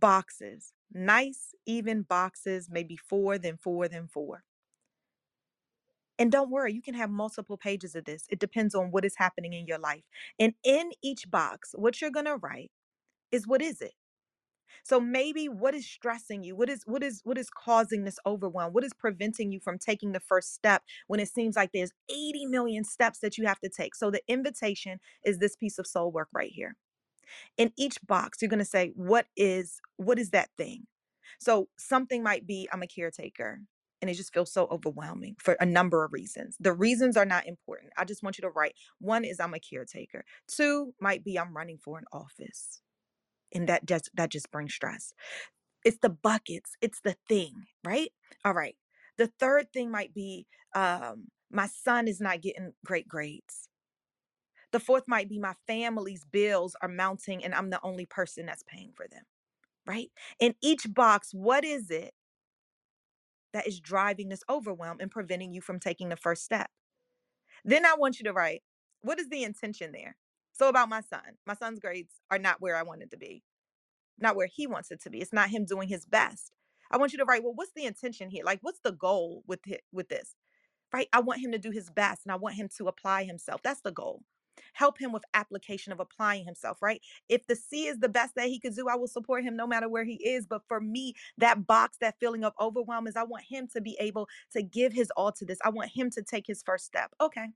boxes, 0.00 0.72
nice, 0.92 1.54
even 1.66 2.02
boxes, 2.02 2.68
maybe 2.70 2.96
four, 2.96 3.38
then 3.38 3.56
four, 3.56 3.88
then 3.88 4.08
four. 4.08 4.42
And 6.18 6.32
don't 6.32 6.50
worry, 6.50 6.72
you 6.72 6.82
can 6.82 6.94
have 6.94 7.10
multiple 7.10 7.58
pages 7.58 7.94
of 7.94 8.04
this. 8.04 8.24
It 8.30 8.38
depends 8.38 8.74
on 8.74 8.90
what 8.90 9.04
is 9.04 9.16
happening 9.16 9.52
in 9.52 9.66
your 9.66 9.78
life. 9.78 10.04
And 10.38 10.54
in 10.64 10.92
each 11.02 11.30
box, 11.30 11.74
what 11.76 12.00
you're 12.00 12.10
going 12.10 12.26
to 12.26 12.36
write 12.36 12.70
is 13.30 13.46
what 13.46 13.60
is 13.60 13.82
it? 13.82 13.92
So 14.82 15.00
maybe 15.00 15.48
what 15.48 15.74
is 15.74 15.86
stressing 15.86 16.44
you? 16.44 16.54
What 16.54 16.68
is 16.68 16.82
what 16.86 17.02
is 17.02 17.20
what 17.24 17.38
is 17.38 17.50
causing 17.50 18.04
this 18.04 18.18
overwhelm? 18.24 18.72
What 18.72 18.84
is 18.84 18.92
preventing 18.92 19.50
you 19.50 19.60
from 19.60 19.78
taking 19.78 20.12
the 20.12 20.20
first 20.20 20.54
step 20.54 20.82
when 21.08 21.20
it 21.20 21.28
seems 21.28 21.56
like 21.56 21.70
there's 21.72 21.92
80 22.08 22.46
million 22.46 22.84
steps 22.84 23.18
that 23.20 23.36
you 23.36 23.46
have 23.46 23.58
to 23.60 23.68
take? 23.68 23.94
So 23.94 24.10
the 24.10 24.22
invitation 24.28 25.00
is 25.24 25.38
this 25.38 25.56
piece 25.56 25.78
of 25.78 25.86
soul 25.86 26.12
work 26.12 26.28
right 26.32 26.52
here 26.52 26.76
in 27.56 27.72
each 27.78 27.98
box 28.06 28.38
you're 28.40 28.48
going 28.48 28.58
to 28.58 28.64
say 28.64 28.92
what 28.96 29.26
is 29.36 29.80
what 29.96 30.18
is 30.18 30.30
that 30.30 30.50
thing? 30.58 30.86
So 31.38 31.68
something 31.78 32.22
might 32.22 32.46
be 32.46 32.68
i'm 32.72 32.82
a 32.82 32.86
caretaker 32.86 33.60
and 34.02 34.10
it 34.10 34.14
just 34.14 34.34
feels 34.34 34.52
so 34.52 34.68
overwhelming 34.70 35.36
for 35.38 35.54
a 35.60 35.66
number 35.66 36.04
of 36.04 36.12
reasons. 36.12 36.56
The 36.60 36.72
reasons 36.72 37.16
are 37.16 37.24
not 37.24 37.46
important. 37.46 37.92
I 37.96 38.04
just 38.04 38.22
want 38.22 38.36
you 38.38 38.42
to 38.42 38.50
write 38.50 38.74
one 39.00 39.24
is 39.24 39.40
i'm 39.40 39.54
a 39.54 39.60
caretaker. 39.60 40.24
Two 40.48 40.94
might 41.00 41.24
be 41.24 41.38
i'm 41.38 41.56
running 41.56 41.78
for 41.78 41.98
an 41.98 42.04
office 42.12 42.80
and 43.54 43.68
that 43.68 43.86
just 43.86 44.10
that 44.14 44.30
just 44.30 44.50
brings 44.50 44.74
stress. 44.74 45.12
It's 45.84 45.98
the 46.02 46.10
buckets 46.10 46.72
it's 46.80 47.00
the 47.02 47.16
thing 47.28 47.64
right? 47.84 48.10
All 48.44 48.54
right. 48.54 48.76
The 49.18 49.28
third 49.40 49.72
thing 49.72 49.90
might 49.90 50.14
be 50.14 50.46
um 50.74 51.28
my 51.50 51.66
son 51.68 52.08
is 52.08 52.20
not 52.20 52.42
getting 52.42 52.72
great 52.84 53.08
grades 53.08 53.68
the 54.76 54.80
fourth 54.80 55.04
might 55.06 55.26
be 55.26 55.38
my 55.38 55.54
family's 55.66 56.26
bills 56.26 56.76
are 56.82 56.88
mounting 56.88 57.42
and 57.42 57.54
I'm 57.54 57.70
the 57.70 57.80
only 57.82 58.04
person 58.04 58.44
that's 58.44 58.62
paying 58.62 58.92
for 58.94 59.08
them, 59.08 59.22
right? 59.86 60.10
In 60.38 60.54
each 60.60 60.86
box, 60.92 61.30
what 61.32 61.64
is 61.64 61.90
it 61.90 62.12
that 63.54 63.66
is 63.66 63.80
driving 63.80 64.28
this 64.28 64.42
overwhelm 64.50 64.98
and 65.00 65.10
preventing 65.10 65.54
you 65.54 65.62
from 65.62 65.80
taking 65.80 66.10
the 66.10 66.16
first 66.16 66.44
step? 66.44 66.68
Then 67.64 67.86
I 67.86 67.94
want 67.96 68.18
you 68.18 68.24
to 68.24 68.34
write, 68.34 68.60
what 69.00 69.18
is 69.18 69.30
the 69.30 69.44
intention 69.44 69.92
there? 69.92 70.14
So, 70.52 70.68
about 70.68 70.90
my 70.90 71.00
son, 71.00 71.38
my 71.46 71.54
son's 71.54 71.80
grades 71.80 72.12
are 72.30 72.38
not 72.38 72.60
where 72.60 72.76
I 72.76 72.82
wanted 72.82 73.10
to 73.12 73.16
be, 73.16 73.44
not 74.18 74.36
where 74.36 74.46
he 74.46 74.66
wants 74.66 74.90
it 74.90 75.00
to 75.04 75.10
be. 75.10 75.22
It's 75.22 75.32
not 75.32 75.48
him 75.48 75.64
doing 75.64 75.88
his 75.88 76.04
best. 76.04 76.52
I 76.90 76.98
want 76.98 77.12
you 77.12 77.18
to 77.20 77.24
write, 77.24 77.42
well, 77.42 77.54
what's 77.54 77.72
the 77.74 77.86
intention 77.86 78.28
here? 78.28 78.44
Like, 78.44 78.58
what's 78.60 78.80
the 78.80 78.92
goal 78.92 79.42
with 79.46 79.66
it, 79.66 79.84
with 79.90 80.10
this? 80.10 80.34
Right? 80.92 81.08
I 81.14 81.20
want 81.20 81.40
him 81.40 81.52
to 81.52 81.58
do 81.58 81.70
his 81.70 81.88
best 81.88 82.26
and 82.26 82.32
I 82.32 82.36
want 82.36 82.56
him 82.56 82.68
to 82.76 82.88
apply 82.88 83.24
himself. 83.24 83.62
That's 83.62 83.80
the 83.80 83.90
goal 83.90 84.20
help 84.72 84.98
him 84.98 85.12
with 85.12 85.24
application 85.34 85.92
of 85.92 86.00
applying 86.00 86.44
himself 86.44 86.78
right? 86.82 87.00
If 87.28 87.46
the 87.46 87.56
c 87.56 87.86
is 87.86 87.98
the 87.98 88.08
best 88.08 88.34
that 88.36 88.48
he 88.48 88.58
could 88.58 88.74
do 88.74 88.88
i 88.88 88.96
will 88.96 89.08
support 89.08 89.44
him 89.44 89.56
no 89.56 89.66
matter 89.66 89.88
where 89.88 90.04
he 90.04 90.14
is 90.14 90.46
but 90.46 90.62
for 90.68 90.80
me 90.80 91.14
that 91.38 91.66
box 91.66 91.96
that 92.00 92.16
feeling 92.20 92.44
of 92.44 92.52
overwhelm 92.60 93.06
is 93.06 93.16
i 93.16 93.22
want 93.22 93.44
him 93.48 93.68
to 93.74 93.80
be 93.80 93.96
able 94.00 94.28
to 94.52 94.62
give 94.62 94.92
his 94.92 95.10
all 95.16 95.32
to 95.32 95.44
this. 95.44 95.58
I 95.64 95.70
want 95.70 95.90
him 95.90 96.10
to 96.10 96.22
take 96.22 96.46
his 96.46 96.62
first 96.62 96.84
step. 96.84 97.12
Okay. 97.20 97.46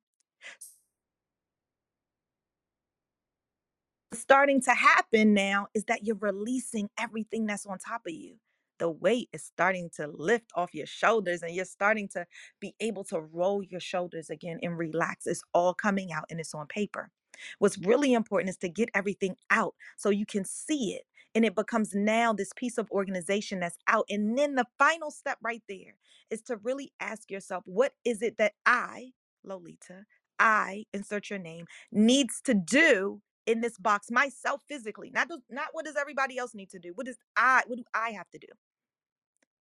Starting 4.12 4.60
to 4.62 4.72
happen 4.72 5.34
now 5.34 5.68
is 5.74 5.84
that 5.84 6.04
you're 6.04 6.16
releasing 6.16 6.90
everything 6.98 7.46
that's 7.46 7.66
on 7.66 7.78
top 7.78 8.02
of 8.06 8.12
you 8.12 8.36
the 8.80 8.90
weight 8.90 9.28
is 9.32 9.44
starting 9.44 9.90
to 9.96 10.08
lift 10.08 10.50
off 10.56 10.74
your 10.74 10.86
shoulders 10.86 11.42
and 11.42 11.54
you're 11.54 11.64
starting 11.64 12.08
to 12.08 12.26
be 12.58 12.74
able 12.80 13.04
to 13.04 13.20
roll 13.20 13.62
your 13.62 13.78
shoulders 13.78 14.30
again 14.30 14.58
and 14.62 14.76
relax. 14.76 15.26
It's 15.26 15.42
all 15.54 15.74
coming 15.74 16.12
out 16.12 16.24
and 16.30 16.40
it's 16.40 16.54
on 16.54 16.66
paper. 16.66 17.10
What's 17.60 17.78
really 17.78 18.12
important 18.14 18.50
is 18.50 18.56
to 18.58 18.68
get 18.68 18.88
everything 18.94 19.36
out 19.50 19.74
so 19.96 20.10
you 20.10 20.26
can 20.26 20.44
see 20.44 20.94
it. 20.94 21.02
And 21.34 21.44
it 21.44 21.54
becomes 21.54 21.94
now 21.94 22.32
this 22.32 22.52
piece 22.56 22.76
of 22.76 22.90
organization 22.90 23.60
that's 23.60 23.78
out. 23.86 24.06
And 24.08 24.36
then 24.36 24.56
the 24.56 24.66
final 24.78 25.12
step 25.12 25.38
right 25.42 25.62
there 25.68 25.94
is 26.30 26.42
to 26.42 26.56
really 26.56 26.92
ask 26.98 27.30
yourself, 27.30 27.62
what 27.66 27.92
is 28.04 28.22
it 28.22 28.36
that 28.38 28.54
I, 28.66 29.12
Lolita, 29.44 30.06
I, 30.38 30.86
insert 30.92 31.30
your 31.30 31.38
name, 31.38 31.66
needs 31.92 32.40
to 32.46 32.54
do 32.54 33.20
in 33.46 33.60
this 33.60 33.78
box 33.78 34.10
myself 34.10 34.62
physically? 34.66 35.10
Not, 35.14 35.28
not 35.50 35.68
what 35.72 35.84
does 35.84 35.96
everybody 35.96 36.36
else 36.36 36.54
need 36.54 36.70
to 36.70 36.80
do? 36.80 36.92
What 36.94 37.06
does 37.06 37.18
I, 37.36 37.62
what 37.66 37.76
do 37.76 37.84
I 37.94 38.10
have 38.10 38.28
to 38.30 38.38
do? 38.38 38.48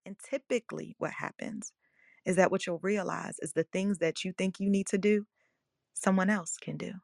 And 0.09 0.17
typically, 0.19 0.97
what 0.99 1.13
happens 1.13 1.73
is 2.27 2.37
that 2.37 2.51
what 2.53 2.67
you'll 2.67 2.81
realize 2.83 3.37
is 3.41 3.55
the 3.55 3.65
things 3.65 3.99
that 3.99 4.25
you 4.25 4.33
think 4.39 4.61
you 4.61 4.71
need 4.71 4.89
to 4.89 4.99
do, 4.99 5.27
someone 5.95 6.31
else 6.31 6.57
can 6.61 6.79
do. 6.79 6.95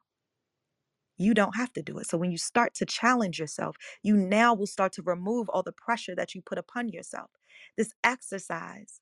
you 1.17 1.33
don't 1.33 1.55
have 1.55 1.73
to 1.73 1.83
do 1.83 1.97
it. 1.99 2.07
So 2.07 2.17
when 2.17 2.31
you 2.31 2.37
start 2.37 2.73
to 2.75 2.85
challenge 2.85 3.39
yourself, 3.39 3.77
you 4.03 4.17
now 4.17 4.53
will 4.53 4.67
start 4.67 4.93
to 4.93 5.03
remove 5.03 5.49
all 5.49 5.63
the 5.63 5.71
pressure 5.71 6.15
that 6.15 6.35
you 6.35 6.41
put 6.41 6.57
upon 6.57 6.89
yourself. 6.89 7.31
This 7.77 7.93
exercise 8.03 8.99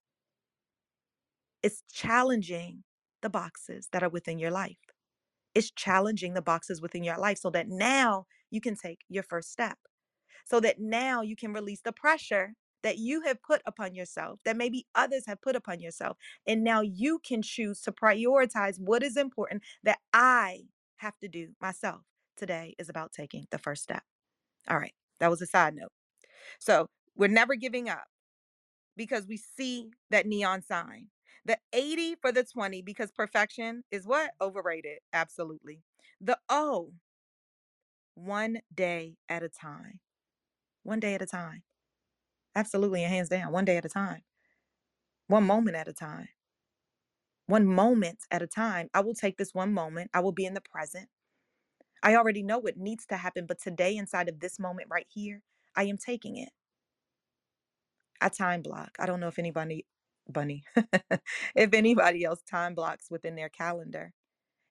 is 1.64 1.84
challenging 1.92 2.84
the 3.22 3.30
boxes 3.30 3.90
that 3.94 4.04
are 4.04 4.10
within 4.10 4.40
your 4.40 4.52
life. 4.52 4.78
It's 5.56 5.72
challenging 5.72 6.34
the 6.34 6.42
boxes 6.42 6.82
within 6.82 7.04
your 7.04 7.18
life 7.18 7.40
so 7.40 7.50
that 7.52 7.70
now 7.70 8.26
you 8.52 8.62
can 8.62 8.76
take 8.76 9.02
your 9.10 9.24
first 9.24 9.52
step. 9.52 9.80
So 10.46 10.60
that 10.62 10.80
now 10.80 11.22
you 11.22 11.36
can 11.36 11.54
release 11.54 11.82
the 11.84 11.94
pressure 11.94 12.54
that 12.84 12.98
you 12.98 13.22
have 13.22 13.42
put 13.42 13.62
upon 13.66 13.96
yourself, 13.96 14.40
that 14.46 14.58
maybe 14.58 14.86
others 14.96 15.26
have 15.28 15.42
put 15.42 15.56
upon 15.56 15.80
yourself. 15.80 16.18
And 16.48 16.64
now 16.64 16.82
you 16.82 17.20
can 17.20 17.42
choose 17.42 17.82
to 17.82 17.92
prioritize 17.92 18.80
what 18.80 19.04
is 19.04 19.18
important 19.18 19.64
that 19.84 20.00
I 20.14 20.64
have 20.98 21.18
to 21.20 21.28
do 21.28 21.50
myself. 21.62 22.02
Today 22.38 22.76
is 22.80 22.90
about 22.90 23.12
taking 23.14 23.48
the 23.52 23.58
first 23.58 23.84
step. 23.84 24.04
All 24.70 24.78
right, 24.78 24.94
that 25.20 25.30
was 25.30 25.42
a 25.42 25.46
side 25.48 25.76
note. 25.76 25.92
So 26.60 26.88
we're 27.16 27.28
never 27.28 27.56
giving 27.56 27.90
up 27.90 28.06
because 28.96 29.28
we 29.28 29.38
see 29.38 29.92
that 30.10 30.28
neon 30.28 30.62
sign. 30.62 31.08
The 31.46 31.58
80 31.74 32.16
for 32.22 32.32
the 32.32 32.44
20 32.44 32.82
because 32.82 33.12
perfection 33.12 33.84
is 33.92 34.06
what? 34.08 34.32
Overrated. 34.42 35.00
Absolutely. 35.12 35.82
The 36.22 36.38
O, 36.50 36.94
one 38.16 38.60
day 38.74 39.18
at 39.28 39.44
a 39.44 39.50
time. 39.50 40.00
One 40.84 41.00
day 41.00 41.16
at 41.16 41.22
a 41.22 41.26
time. 41.26 41.64
Absolutely, 42.56 43.04
and 43.04 43.14
hands 43.14 43.30
down, 43.30 43.52
one 43.52 43.66
day 43.66 43.78
at 43.78 43.86
a 43.86 43.90
time. 43.90 44.24
One 45.28 45.44
moment 45.46 45.76
at 45.76 45.88
a 45.88 45.94
time. 45.94 46.30
One 47.48 47.66
moment 47.68 48.20
at 48.32 48.42
a 48.42 48.48
time. 48.48 48.90
I 48.94 49.02
will 49.02 49.14
take 49.16 49.38
this 49.38 49.54
one 49.54 49.74
moment. 49.74 50.12
I 50.14 50.20
will 50.22 50.32
be 50.32 50.46
in 50.46 50.54
the 50.54 50.62
present. 50.62 51.10
I 52.04 52.16
already 52.16 52.44
know 52.44 52.60
what 52.60 52.78
needs 52.78 53.06
to 53.08 53.18
happen, 53.18 53.46
but 53.48 53.60
today, 53.62 53.96
inside 53.98 54.30
of 54.30 54.40
this 54.40 54.60
moment 54.60 54.90
right 54.92 55.08
here, 55.10 55.42
I 55.76 55.86
am 55.86 55.98
taking 55.98 56.38
it. 56.38 56.50
I 58.22 58.30
time 58.30 58.62
block. 58.62 58.96
I 59.00 59.06
don't 59.06 59.20
know 59.20 59.28
if 59.28 59.40
anybody, 59.40 59.86
bunny, 60.30 60.64
if 61.56 61.74
anybody 61.74 62.24
else 62.24 62.42
time 62.50 62.76
blocks 62.76 63.10
within 63.12 63.36
their 63.36 63.50
calendar. 63.50 64.14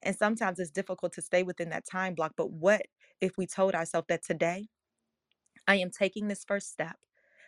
And 0.02 0.16
sometimes 0.16 0.60
it's 0.60 0.70
difficult 0.70 1.12
to 1.14 1.22
stay 1.22 1.42
within 1.42 1.70
that 1.70 1.86
time 1.86 2.14
block. 2.14 2.34
But 2.36 2.50
what 2.52 2.82
if 3.20 3.32
we 3.38 3.46
told 3.46 3.74
ourselves 3.74 4.06
that 4.08 4.24
today 4.24 4.68
I 5.68 5.76
am 5.76 5.90
taking 5.90 6.28
this 6.28 6.44
first 6.44 6.70
step 6.70 6.96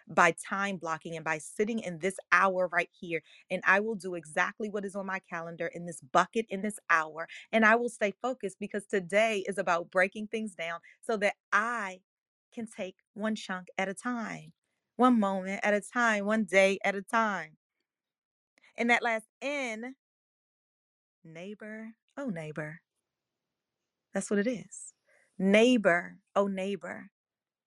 by 0.07 0.35
time 0.49 0.77
blocking 0.77 1.17
and 1.17 1.25
by 1.25 1.39
sitting 1.39 1.79
in 1.79 1.99
this 1.99 2.17
hour 2.33 2.69
right 2.73 2.91
here. 2.93 3.23
And 3.51 3.63
I 3.67 3.81
will 3.81 3.95
do 3.95 4.15
exactly 4.15 4.69
what 4.69 4.85
is 4.85 4.95
on 4.95 5.07
my 5.07 5.21
calendar 5.21 5.67
in 5.67 5.87
this 5.87 6.01
bucket 6.13 6.47
in 6.49 6.63
this 6.63 6.79
hour. 6.91 7.29
And 7.53 7.65
I 7.65 7.77
will 7.77 7.89
stay 7.89 8.13
focused 8.23 8.59
because 8.61 8.85
today 8.87 9.45
is 9.49 9.59
about 9.59 9.91
breaking 9.91 10.29
things 10.29 10.55
down 10.55 10.81
so 11.01 11.17
that 11.19 11.35
I 11.53 12.01
can 12.55 12.67
take 12.67 12.97
one 13.15 13.35
chunk 13.35 13.69
at 13.79 13.89
a 13.89 13.95
time, 13.95 14.53
one 14.97 15.19
moment 15.19 15.61
at 15.63 15.75
a 15.75 15.81
time, 15.81 16.27
one 16.27 16.45
day 16.45 16.79
at 16.85 16.95
a 16.95 17.03
time. 17.03 17.57
And 18.77 18.91
that 18.91 19.03
last 19.03 19.27
N, 19.41 19.95
neighbor, 21.25 21.91
oh, 22.17 22.29
neighbor. 22.29 22.81
That's 24.13 24.31
what 24.31 24.39
it 24.39 24.47
is. 24.47 24.93
Neighbor, 25.39 26.19
oh, 26.37 26.47
neighbor. 26.47 27.11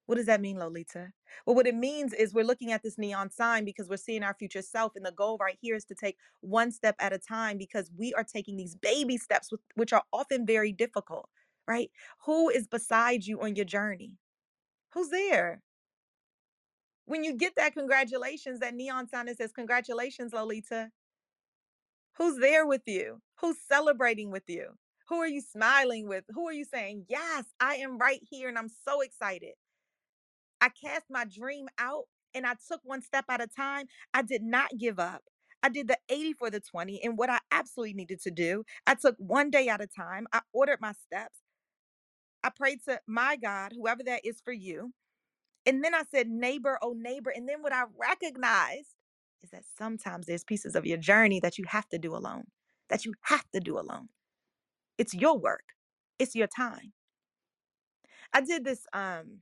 What 0.08 0.16
does 0.16 0.26
that 0.28 0.42
mean, 0.42 0.58
Lolita? 0.58 1.12
Well, 1.46 1.56
what 1.56 1.68
it 1.68 1.76
means 1.76 2.14
is 2.14 2.34
we're 2.34 2.46
looking 2.46 2.72
at 2.72 2.82
this 2.82 2.98
neon 2.98 3.30
sign 3.30 3.66
because 3.66 3.90
we're 3.90 3.98
seeing 3.98 4.24
our 4.24 4.34
future 4.34 4.62
self. 4.62 4.94
And 4.96 5.06
the 5.06 5.12
goal 5.12 5.38
right 5.40 5.58
here 5.62 5.76
is 5.76 5.84
to 5.86 5.96
take 5.96 6.18
one 6.40 6.72
step 6.72 6.96
at 7.00 7.14
a 7.14 7.20
time 7.20 7.58
because 7.58 7.92
we 7.96 8.14
are 8.14 8.24
taking 8.24 8.56
these 8.56 8.76
baby 8.76 9.18
steps, 9.18 9.50
which 9.76 9.94
are 9.94 10.04
often 10.14 10.46
very 10.46 10.72
difficult, 10.72 11.30
right? 11.68 11.92
Who 12.26 12.50
is 12.50 12.68
beside 12.68 13.26
you 13.26 13.42
on 13.42 13.56
your 13.56 13.66
journey? 13.66 14.18
Who's 14.94 15.10
there? 15.10 15.62
When 17.06 17.24
you 17.24 17.34
get 17.36 17.56
that 17.58 17.74
congratulations, 17.74 18.62
that 18.62 18.76
neon 18.76 19.10
sign 19.10 19.26
that 19.28 19.38
says, 19.38 19.52
Congratulations, 19.52 20.34
Lolita. 20.34 20.90
Who's 22.18 22.40
there 22.40 22.66
with 22.66 22.82
you? 22.86 23.22
Who's 23.42 23.58
celebrating 23.68 24.32
with 24.32 24.44
you? 24.48 24.70
Who 25.10 25.18
are 25.18 25.28
you 25.28 25.42
smiling 25.42 26.08
with? 26.08 26.24
Who 26.30 26.48
are 26.48 26.54
you 26.54 26.66
saying, 26.66 27.06
Yes, 27.10 27.46
I 27.60 27.76
am 27.76 27.98
right 27.98 28.22
here 28.30 28.50
and 28.50 28.58
I'm 28.58 28.70
so 28.70 29.02
excited? 29.02 29.54
I 30.62 30.70
cast 30.70 31.06
my 31.10 31.26
dream 31.26 31.68
out 31.78 32.06
and 32.34 32.46
I 32.46 32.56
took 32.68 32.82
one 32.84 33.02
step 33.02 33.26
at 33.30 33.42
a 33.42 33.48
time. 33.48 33.88
I 34.14 34.22
did 34.22 34.44
not 34.44 34.70
give 34.78 35.00
up. 35.00 35.24
I 35.64 35.70
did 35.70 35.88
the 35.88 35.98
80 36.10 36.34
for 36.34 36.50
the 36.50 36.60
20 36.60 37.02
and 37.04 37.18
what 37.18 37.30
I 37.30 37.40
absolutely 37.52 37.94
needed 37.94 38.22
to 38.22 38.32
do. 38.32 38.64
I 38.86 38.96
took 38.96 39.16
one 39.18 39.50
day 39.50 39.68
at 39.68 39.82
a 39.82 39.88
time. 39.88 40.28
I 40.32 40.42
ordered 40.54 40.80
my 40.82 40.94
steps. 40.94 41.40
I 42.44 42.50
prayed 42.50 42.80
to 42.88 43.02
my 43.08 43.36
God, 43.36 43.74
whoever 43.76 44.04
that 44.04 44.22
is 44.24 44.42
for 44.44 44.54
you. 44.54 44.94
And 45.66 45.84
then 45.84 45.94
I 45.94 46.04
said, 46.10 46.30
neighbor, 46.30 46.78
oh 46.82 46.94
neighbor. 46.98 47.32
And 47.36 47.50
then 47.50 47.62
what 47.62 47.74
I 47.74 47.84
recognized 48.00 48.96
is 49.44 49.50
that 49.52 49.64
sometimes 49.78 50.26
there's 50.26 50.44
pieces 50.44 50.76
of 50.76 50.86
your 50.86 50.98
journey 50.98 51.40
that 51.42 51.58
you 51.58 51.66
have 51.68 51.90
to 51.90 51.98
do 51.98 52.16
alone, 52.16 52.46
that 52.90 53.06
you 53.06 53.14
have 53.24 53.50
to 53.54 53.60
do 53.60 53.78
alone. 53.78 54.10
It's 54.98 55.14
your 55.14 55.38
work, 55.38 55.64
it's 56.20 56.36
your 56.36 56.48
time. 56.48 56.94
I 58.34 58.42
did 58.42 58.64
this 58.64 58.86
um 58.94 59.40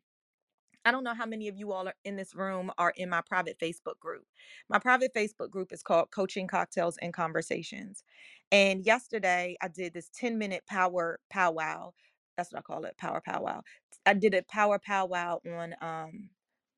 I 0.85 0.91
don't 0.91 1.03
know 1.03 1.15
how 1.15 1.25
many 1.25 1.47
of 1.47 1.57
you 1.57 1.71
all 1.73 1.87
are 1.87 1.95
in 2.05 2.15
this 2.15 2.35
room 2.35 2.71
are 2.77 2.93
in 2.97 3.09
my 3.09 3.21
private 3.21 3.59
Facebook 3.59 3.99
group. 3.99 4.25
My 4.69 4.79
private 4.79 5.13
Facebook 5.15 5.49
group 5.51 5.73
is 5.73 5.83
called 5.83 6.11
Coaching 6.11 6.47
Cocktails 6.47 6.97
and 6.99 7.13
Conversations. 7.13 8.03
And 8.51 8.85
yesterday 8.85 9.57
I 9.61 9.69
did 9.69 9.93
this 9.93 10.09
10 10.15 10.37
minute 10.37 10.63
power 10.69 11.19
powwow. 11.29 11.93
That's 12.37 12.53
what 12.53 12.59
I 12.59 12.63
call 12.63 12.85
it, 12.85 12.97
power 12.97 13.21
powwow. 13.25 13.61
I 14.05 14.13
did 14.15 14.33
a 14.35 14.43
power 14.43 14.79
powwow 14.79 15.39
on 15.47 15.75
um 15.81 16.29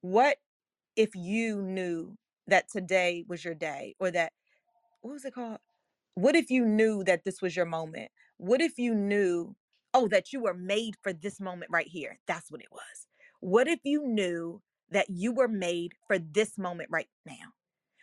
what 0.01 0.37
if 0.95 1.15
you 1.15 1.61
knew 1.61 2.17
that 2.47 2.69
today 2.71 3.25
was 3.27 3.45
your 3.45 3.55
day 3.55 3.95
or 3.99 4.11
that 4.11 4.33
what 5.01 5.13
was 5.13 5.25
it 5.25 5.33
called? 5.35 5.59
What 6.15 6.35
if 6.35 6.51
you 6.51 6.65
knew 6.65 7.03
that 7.05 7.25
this 7.25 7.41
was 7.41 7.55
your 7.55 7.65
moment? 7.65 8.11
What 8.37 8.61
if 8.61 8.77
you 8.79 8.95
knew, 8.95 9.55
oh, 9.93 10.07
that 10.09 10.33
you 10.33 10.41
were 10.41 10.53
made 10.55 10.95
for 11.01 11.13
this 11.13 11.41
moment 11.41 11.71
right 11.71 11.87
here? 11.87 12.19
That's 12.27 12.51
what 12.51 12.61
it 12.61 12.69
was. 12.71 13.06
What 13.39 13.67
if 13.67 13.79
you 13.83 14.03
knew 14.07 14.61
that 14.89 15.09
you 15.09 15.31
were 15.31 15.47
made 15.47 15.93
for 16.07 16.17
this 16.17 16.57
moment 16.57 16.89
right 16.91 17.09
now? 17.25 17.53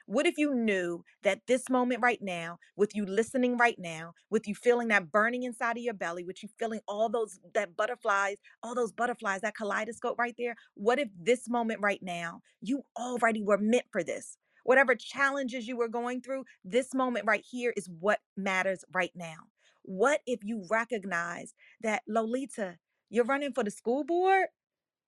What 0.07 0.27
if 0.27 0.37
you 0.37 0.55
knew 0.55 1.03
that 1.23 1.41
this 1.47 1.71
moment 1.71 2.03
right 2.03 2.21
now, 2.21 2.59
with 2.77 2.95
you 2.95 3.07
listening 3.07 3.57
right 3.57 3.79
now, 3.79 4.13
with 4.29 4.47
you 4.47 4.55
feeling 4.55 4.89
that 4.89 5.11
burning 5.11 5.45
inside 5.45 5.79
of 5.79 5.83
your 5.83 5.95
belly, 5.95 6.25
with 6.25 6.43
you 6.43 6.49
feeling 6.59 6.81
all 6.87 7.09
those 7.09 7.41
that 7.55 7.75
butterflies, 7.75 8.37
all 8.63 8.75
those 8.75 8.93
butterflies, 8.93 9.41
that 9.41 9.57
kaleidoscope 9.57 10.19
right 10.19 10.35
there, 10.39 10.57
what 10.75 10.99
if 10.99 11.09
this 11.19 11.49
moment 11.49 11.81
right 11.81 12.03
now, 12.03 12.43
you 12.61 12.83
already 12.99 13.43
were 13.43 13.59
meant 13.59 13.87
for 13.91 14.05
this? 14.05 14.37
Whatever 14.65 14.95
challenges 14.95 15.67
you 15.67 15.77
were 15.77 15.89
going 15.89 16.21
through, 16.21 16.45
this 16.65 16.95
moment 16.95 17.25
right 17.27 17.45
here 17.51 17.73
is 17.77 17.89
what 17.99 18.21
matters 18.37 18.85
right 18.93 19.13
now. 19.15 19.49
What 19.83 20.21
if 20.27 20.41
you 20.45 20.67
recognize 20.71 21.55
that 21.83 22.03
Lolita, 22.07 22.77
you're 23.09 23.25
running 23.25 23.53
for 23.53 23.65
the 23.65 23.71
school 23.71 24.05
board? 24.05 24.47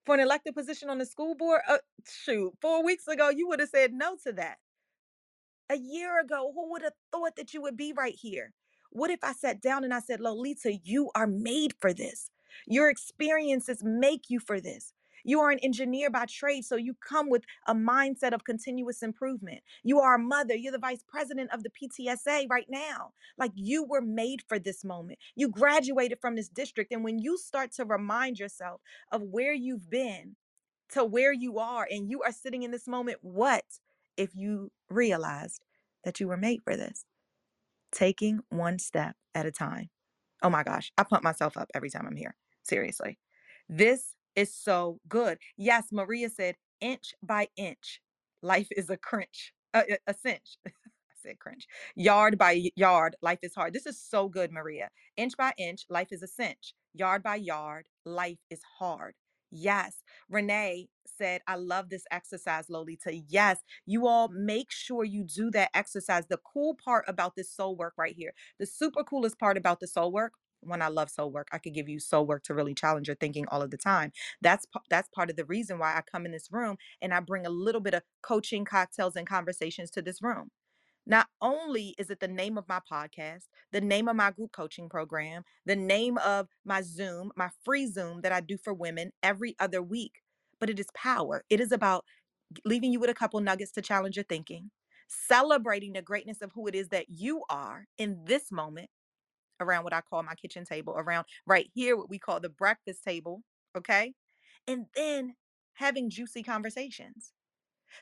For 0.07 0.14
an 0.14 0.21
elected 0.21 0.55
position 0.55 0.88
on 0.88 0.99
the 0.99 1.07
school 1.07 1.35
board? 1.35 1.62
Uh, 1.69 1.79
shoot, 2.09 2.55
four 2.62 2.85
weeks 2.85 3.09
ago, 3.09 3.29
you 3.29 3.49
would 3.49 3.61
have 3.61 3.69
said 3.69 3.92
no 3.92 4.16
to 4.25 4.33
that 4.35 4.59
a 5.71 5.77
year 5.77 6.21
ago, 6.21 6.53
who 6.55 6.71
would 6.71 6.83
have 6.83 6.92
thought 7.12 7.37
that 7.37 7.53
you 7.53 7.62
would 7.62 7.77
be 7.77 7.92
right 7.92 8.14
here? 8.14 8.53
What 8.90 9.11
if 9.11 9.21
I 9.23 9.33
sat 9.33 9.61
down 9.61 9.85
and 9.85 9.92
I 9.92 10.01
said, 10.01 10.21
Lolita, 10.21 10.75
you 10.85 11.11
are 11.14 11.27
made 11.27 11.75
for 11.81 11.92
this? 11.92 12.31
Your 12.66 12.88
experiences 12.88 13.83
make 13.83 14.31
you 14.31 14.40
for 14.40 14.61
this. 14.61 14.92
You 15.26 15.40
are 15.40 15.50
an 15.50 15.58
engineer 15.58 16.10
by 16.10 16.24
trade, 16.26 16.64
so 16.64 16.76
you 16.76 16.94
come 17.06 17.28
with 17.28 17.44
a 17.66 17.74
mindset 17.74 18.32
of 18.32 18.44
continuous 18.44 19.02
improvement. 19.02 19.60
You 19.82 20.00
are 20.00 20.14
a 20.14 20.18
mother. 20.18 20.54
You're 20.54 20.72
the 20.72 20.78
vice 20.78 21.04
president 21.06 21.50
of 21.52 21.62
the 21.62 21.70
PTSA 21.70 22.46
right 22.48 22.66
now. 22.70 23.12
Like 23.36 23.52
you 23.54 23.84
were 23.84 24.00
made 24.00 24.42
for 24.48 24.58
this 24.58 24.84
moment. 24.84 25.18
You 25.34 25.48
graduated 25.48 26.18
from 26.20 26.36
this 26.36 26.48
district. 26.48 26.92
And 26.92 27.04
when 27.04 27.18
you 27.18 27.36
start 27.36 27.72
to 27.72 27.84
remind 27.84 28.38
yourself 28.38 28.80
of 29.12 29.22
where 29.22 29.52
you've 29.52 29.90
been 29.90 30.36
to 30.90 31.04
where 31.04 31.32
you 31.32 31.58
are, 31.58 31.86
and 31.90 32.08
you 32.08 32.22
are 32.22 32.30
sitting 32.30 32.62
in 32.62 32.70
this 32.70 32.86
moment, 32.86 33.18
what 33.20 33.64
if 34.16 34.36
you 34.36 34.70
realized 34.88 35.64
that 36.06 36.20
you 36.20 36.28
were 36.28 36.36
made 36.36 36.62
for 36.62 36.76
this. 36.76 37.04
Taking 37.92 38.40
one 38.48 38.78
step 38.78 39.16
at 39.34 39.44
a 39.44 39.50
time. 39.50 39.90
Oh 40.42 40.50
my 40.50 40.62
gosh, 40.62 40.92
I 40.96 41.02
pump 41.02 41.22
myself 41.22 41.56
up 41.56 41.68
every 41.74 41.90
time 41.90 42.06
I'm 42.06 42.16
here. 42.16 42.36
Seriously. 42.62 43.18
This 43.68 44.14
is 44.37 44.55
so 44.55 45.01
good. 45.09 45.38
Yes, 45.57 45.87
Maria 45.92 46.31
said, 46.31 46.57
inch 46.81 47.14
by 47.22 47.49
inch, 47.57 48.01
life 48.42 48.68
is 48.77 48.90
a 48.90 48.96
crunch, 48.96 49.53
a, 49.75 49.99
a 50.07 50.14
cinch. 50.14 50.59
I 50.66 50.70
said 51.20 51.38
cringe. 51.40 51.66
Yard 51.96 52.38
by 52.38 52.70
yard, 52.77 53.16
life 53.22 53.40
is 53.42 53.55
hard. 53.55 53.72
This 53.75 53.87
is 53.87 54.01
so 54.01 54.29
good, 54.29 54.53
Maria. 54.53 54.90
Inch 55.16 55.37
by 55.37 55.53
inch, 55.59 55.83
life 55.90 56.09
is 56.12 56.22
a 56.22 56.29
cinch. 56.29 56.75
Yard 56.94 57.22
by 57.22 57.37
yard, 57.37 57.87
life 58.05 58.38
is 58.51 58.61
hard. 58.79 59.14
Yes. 59.51 59.96
Renee 60.29 60.88
said, 61.07 61.42
I 61.46 61.57
love 61.57 61.88
this 61.88 62.05
exercise, 62.11 62.68
Lolita. 62.68 63.14
Yes, 63.29 63.59
you 63.87 64.07
all 64.07 64.29
make 64.29 64.70
sure 64.70 65.05
you 65.05 65.25
do 65.25 65.51
that 65.53 65.70
exercise. 65.75 66.27
The 66.29 66.38
cool 66.53 66.77
part 66.85 67.05
about 67.09 67.37
this 67.37 67.51
soul 67.53 67.77
work 67.77 67.94
right 67.96 68.14
here, 68.16 68.35
the 68.59 68.66
super 68.66 69.05
coolest 69.05 69.38
part 69.38 69.57
about 69.57 69.81
the 69.81 69.87
soul 69.88 70.12
work 70.12 70.33
when 70.68 70.83
I 70.83 70.88
love 70.88 71.11
soul 71.11 71.31
work. 71.31 71.48
I 71.52 71.59
could 71.59 71.74
give 71.74 71.88
you 71.88 71.98
soul 72.00 72.26
work 72.26 72.42
to 72.44 72.55
really 72.55 72.74
challenge 72.74 73.09
your 73.09 73.16
thinking 73.16 73.46
all 73.48 73.62
of 73.62 73.70
the 73.70 73.76
time. 73.76 74.12
That's 74.40 74.66
that's 74.90 75.09
part 75.09 75.31
of 75.31 75.37
the 75.37 75.44
reason 75.44 75.79
why 75.79 75.96
I 75.96 76.02
come 76.02 76.26
in 76.26 76.33
this 76.33 76.48
room 76.50 76.76
and 77.00 77.14
I 77.14 77.20
bring 77.20 77.46
a 77.46 77.50
little 77.50 77.81
bit 77.81 77.94
of 77.94 78.02
coaching 78.22 78.64
cocktails 78.64 79.16
and 79.16 79.26
conversations 79.26 79.90
to 79.92 80.02
this 80.02 80.22
room. 80.22 80.50
Not 81.07 81.29
only 81.40 81.94
is 81.98 82.11
it 82.11 82.18
the 82.18 82.29
name 82.29 82.59
of 82.59 82.68
my 82.68 82.81
podcast, 82.90 83.44
the 83.70 83.81
name 83.81 84.09
of 84.09 84.16
my 84.16 84.33
group 84.33 84.50
coaching 84.52 84.88
program, 84.88 85.44
the 85.64 85.76
name 85.76 86.18
of 86.18 86.48
my 86.64 86.83
Zoom, 86.83 87.31
my 87.37 87.48
free 87.64 87.87
Zoom 87.87 88.22
that 88.22 88.33
I 88.33 88.40
do 88.40 88.59
for 88.59 88.74
women 88.74 89.12
every 89.22 89.55
other 89.61 89.81
week, 89.81 90.22
but 90.59 90.68
it 90.68 90.81
is 90.81 90.87
power. 90.94 91.44
It 91.48 91.61
is 91.61 91.70
about 91.70 92.05
leaving 92.64 92.92
you 92.92 93.00
with 93.00 93.11
a 93.11 93.14
couple 93.14 93.40
nuggets 93.40 93.72
to 93.72 93.83
challenge 93.83 94.16
your 94.16 94.24
thinking, 94.24 94.70
celebrating 95.09 95.92
the 95.92 96.02
greatness 96.02 96.42
of 96.42 96.52
who 96.52 96.66
it 96.66 96.74
is 96.74 96.88
that 96.88 97.07
you 97.09 97.42
are 97.48 97.87
in 97.98 98.18
this 98.24 98.50
moment 98.50 98.90
around 99.61 99.85
what 99.85 99.92
I 99.92 100.01
call 100.01 100.23
my 100.23 100.35
kitchen 100.35 100.64
table, 100.64 100.95
around 100.97 101.27
right 101.47 101.69
here, 101.75 101.97
what 101.97 102.11
we 102.11 102.19
call 102.19 102.40
the 102.40 102.49
breakfast 102.49 103.03
table. 103.05 103.42
Okay. 103.77 104.14
And 104.66 104.87
then 104.95 105.35
having 105.75 106.11
juicy 106.11 106.42
conversations. 106.42 107.33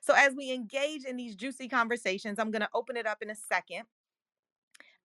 So, 0.01 0.15
as 0.17 0.35
we 0.35 0.53
engage 0.53 1.05
in 1.05 1.17
these 1.17 1.37
juicy 1.37 1.69
conversations, 1.69 2.39
I'm 2.39 2.51
going 2.51 2.63
to 2.63 2.69
open 2.75 2.97
it 2.97 3.07
up 3.07 3.19
in 3.23 3.31
a 3.31 3.35
second. 3.35 3.85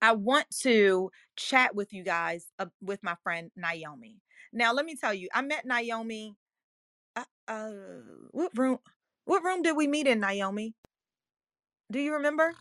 I 0.01 0.13
want 0.13 0.45
to 0.61 1.11
chat 1.35 1.75
with 1.75 1.91
you 1.91 2.03
guys 2.03 2.47
uh, 2.57 2.67
with 2.81 3.03
my 3.03 3.15
friend 3.21 3.51
Naomi. 3.55 4.21
Now, 4.53 4.73
let 4.73 4.85
me 4.85 4.95
tell 4.95 5.13
you, 5.13 5.27
I 5.33 5.41
met 5.41 5.65
Naomi. 5.65 6.35
Uh, 7.15 7.23
uh, 7.47 7.71
what 8.31 8.51
room? 8.57 8.79
What 9.25 9.43
room 9.43 9.61
did 9.61 9.75
we 9.75 9.87
meet 9.87 10.07
in, 10.07 10.19
Naomi? 10.19 10.73
Do 11.91 11.99
you 11.99 12.13
remember? 12.13 12.53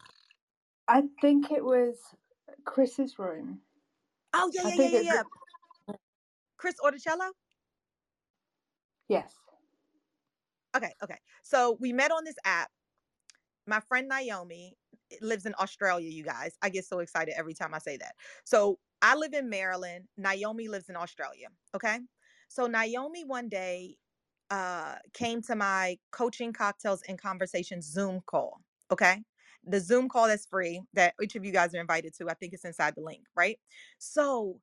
I 0.89 1.05
think 1.21 1.51
it 1.51 1.65
was 1.65 1.97
Chris's 2.65 3.19
room. 3.19 3.61
Oh 4.35 4.51
yeah, 4.55 4.63
I 4.65 4.71
yeah, 4.71 4.75
yeah, 4.77 4.89
yeah, 4.89 5.01
yeah. 5.01 5.23
Chris 6.59 6.77
Orticello. 6.85 7.31
Yes. 9.09 9.35
Okay, 10.77 10.93
okay. 11.03 11.19
So 11.43 11.77
we 11.81 11.93
met 11.93 12.13
on 12.13 12.25
this 12.25 12.37
app. 12.45 12.71
My 13.67 13.81
friend 13.81 14.09
Naomi 14.09 14.77
eh, 15.13 15.17
lives 15.23 15.47
in 15.47 15.55
Australia, 15.61 16.09
you 16.11 16.25
guys. 16.25 16.57
I 16.63 16.71
get 16.71 16.85
so 16.87 17.01
excited 17.01 17.35
every 17.37 17.55
time 17.55 17.75
I 17.75 17.79
say 17.79 17.97
that. 17.99 18.15
So 18.45 18.79
I 19.03 19.17
live 19.17 19.35
in 19.35 19.51
Maryland. 19.51 20.07
Naomi 20.17 20.69
lives 20.69 20.89
in 20.89 20.97
Australia. 20.97 21.49
Okay. 21.75 22.01
So 22.49 22.67
Naomi 22.67 23.25
one 23.25 23.49
day 23.49 23.97
uh 24.51 24.97
came 25.15 25.43
to 25.43 25.57
my 25.57 25.99
coaching 26.13 26.53
cocktails 26.53 27.03
and 27.09 27.21
conversations 27.21 27.87
Zoom 27.87 28.23
call. 28.27 28.61
Okay. 28.91 29.25
The 29.69 29.81
Zoom 29.81 30.09
call 30.09 30.29
that's 30.29 30.47
free 30.47 30.83
that 30.95 31.15
each 31.23 31.37
of 31.37 31.45
you 31.45 31.53
guys 31.53 31.75
are 31.75 31.81
invited 31.81 32.15
to. 32.17 32.29
I 32.31 32.35
think 32.35 32.55
it's 32.55 32.65
inside 32.65 32.95
the 32.97 33.03
link, 33.03 33.25
right? 33.37 33.59
So 33.99 34.61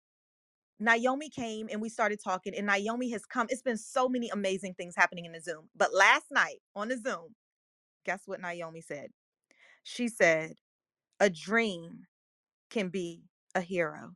Naomi 0.80 1.30
came 1.30 1.68
and 1.72 1.82
we 1.82 1.90
started 1.90 2.20
talking, 2.24 2.56
and 2.56 2.66
Naomi 2.68 3.10
has 3.12 3.26
come. 3.26 3.48
It's 3.50 3.62
been 3.62 3.78
so 3.78 4.10
many 4.10 4.30
amazing 4.30 4.74
things 4.74 4.96
happening 4.96 5.26
in 5.26 5.32
the 5.32 5.42
Zoom. 5.42 5.70
But 5.76 5.94
last 5.94 6.26
night 6.32 6.58
on 6.76 6.90
the 6.90 6.98
Zoom, 6.98 7.36
guess 8.06 8.22
what 8.26 8.42
Naomi 8.42 8.82
said? 8.82 9.10
She 9.84 10.08
said, 10.08 10.54
A 11.20 11.30
dream 11.30 12.08
can 12.70 12.90
be 12.90 13.24
a 13.54 13.62
hero. 13.62 14.12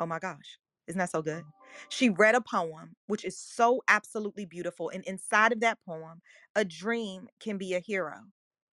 Oh 0.00 0.06
my 0.06 0.18
gosh. 0.18 0.58
Isn't 0.86 0.98
that 0.98 1.10
so 1.10 1.20
good? 1.20 1.44
She 1.90 2.08
read 2.08 2.34
a 2.34 2.40
poem, 2.40 2.96
which 3.08 3.24
is 3.24 3.38
so 3.38 3.82
absolutely 3.88 4.46
beautiful. 4.46 4.88
And 4.88 5.04
inside 5.04 5.52
of 5.52 5.60
that 5.60 5.78
poem, 5.86 6.22
a 6.54 6.64
dream 6.64 7.28
can 7.40 7.58
be 7.58 7.74
a 7.74 7.80
hero. 7.80 8.14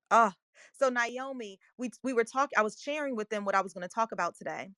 Oh, 0.09 0.31
so 0.73 0.89
Naomi, 0.89 1.59
we 1.77 1.91
we 2.03 2.13
were 2.13 2.23
talking, 2.23 2.57
I 2.57 2.63
was 2.63 2.79
sharing 2.81 3.15
with 3.15 3.29
them 3.29 3.45
what 3.45 3.55
I 3.55 3.61
was 3.61 3.73
going 3.73 3.87
to 3.87 3.93
talk 3.93 4.11
about 4.11 4.35
today. 4.37 4.71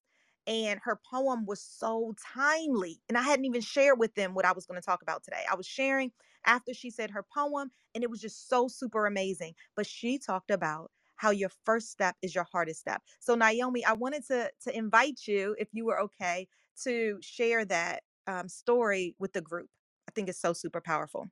And 0.48 0.80
her 0.84 1.00
poem 1.10 1.46
was 1.46 1.62
so 1.62 2.16
timely. 2.36 3.02
And 3.10 3.18
I 3.18 3.22
hadn't 3.22 3.46
even 3.46 3.62
shared 3.62 4.00
with 4.00 4.16
them 4.16 4.34
what 4.34 4.46
I 4.46 4.54
was 4.54 4.66
going 4.66 4.82
to 4.82 4.86
talk 4.86 5.02
about 5.04 5.24
today. 5.24 5.44
I 5.52 5.56
was 5.56 5.68
sharing 5.68 6.12
after 6.46 6.74
she 6.74 6.90
said 6.90 7.12
her 7.12 7.24
poem, 7.36 7.72
and 7.94 8.04
it 8.04 8.10
was 8.10 8.22
just 8.22 8.50
so 8.50 8.68
super 8.68 9.06
amazing. 9.06 9.54
But 9.76 9.86
she 9.86 10.18
talked 10.18 10.52
about 10.52 10.92
how 11.18 11.32
your 11.32 11.52
first 11.66 11.92
step 11.92 12.16
is 12.24 12.34
your 12.34 12.48
hardest 12.52 12.80
step. 12.82 13.02
So 13.20 13.36
Naomi, 13.36 13.86
I 13.86 13.94
wanted 13.94 14.26
to 14.28 14.52
to 14.64 14.76
invite 14.78 15.22
you, 15.28 15.56
if 15.60 15.70
you 15.74 15.86
were 15.86 16.00
okay, 16.02 16.48
to 16.84 17.18
share 17.22 17.66
that 17.66 18.04
um, 18.28 18.50
story 18.50 19.16
with 19.20 19.34
the 19.34 19.42
group. 19.42 19.70
I 20.10 20.12
think 20.14 20.30
it's 20.30 20.42
so 20.42 20.54
super 20.54 20.82
powerful. 20.82 21.30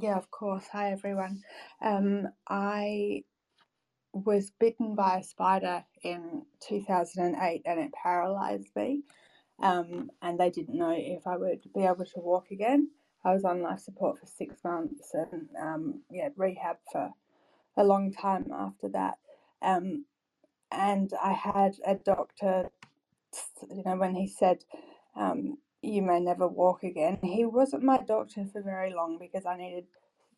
Yeah, 0.00 0.16
of 0.16 0.30
course. 0.30 0.66
Hi, 0.72 0.92
everyone. 0.92 1.42
Um, 1.82 2.28
I 2.48 3.24
was 4.12 4.52
bitten 4.60 4.94
by 4.96 5.18
a 5.18 5.24
spider 5.24 5.84
in 6.02 6.44
2008 6.68 7.62
and 7.66 7.80
it 7.80 7.92
paralyzed 7.92 8.70
me. 8.76 9.02
Um, 9.62 10.10
and 10.22 10.38
they 10.40 10.50
didn't 10.50 10.78
know 10.78 10.94
if 10.96 11.26
I 11.26 11.36
would 11.36 11.62
be 11.74 11.84
able 11.84 12.04
to 12.06 12.20
walk 12.20 12.50
again. 12.52 12.90
I 13.24 13.34
was 13.34 13.44
on 13.44 13.62
life 13.62 13.80
support 13.80 14.18
for 14.20 14.26
six 14.26 14.56
months 14.64 15.12
and 15.14 15.48
um, 15.60 16.02
yeah, 16.10 16.30
rehab 16.36 16.76
for 16.92 17.10
a 17.76 17.84
long 17.84 18.12
time 18.12 18.46
after 18.52 18.88
that. 18.90 19.14
Um, 19.62 20.06
and 20.72 21.12
I 21.22 21.32
had 21.32 21.76
a 21.86 21.96
doctor, 21.96 22.70
you 23.70 23.84
know, 23.84 23.96
when 23.96 24.14
he 24.14 24.28
said, 24.28 24.64
um, 25.16 25.58
you 25.84 26.02
may 26.02 26.20
never 26.20 26.48
walk 26.48 26.84
again, 26.84 27.18
he 27.22 27.44
wasn't 27.46 27.84
my 27.84 27.98
doctor 27.98 28.46
for 28.52 28.62
very 28.62 28.92
long 28.94 29.18
because 29.18 29.46
I 29.46 29.56
needed 29.58 29.86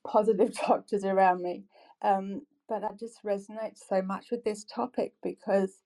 positive 0.06 0.54
doctors 0.68 1.04
around 1.04 1.42
me. 1.42 1.64
Um, 2.02 2.42
but 2.68 2.84
I 2.84 2.90
just 2.98 3.24
resonate 3.24 3.76
so 3.76 4.02
much 4.02 4.28
with 4.30 4.44
this 4.44 4.64
topic 4.64 5.14
because 5.22 5.82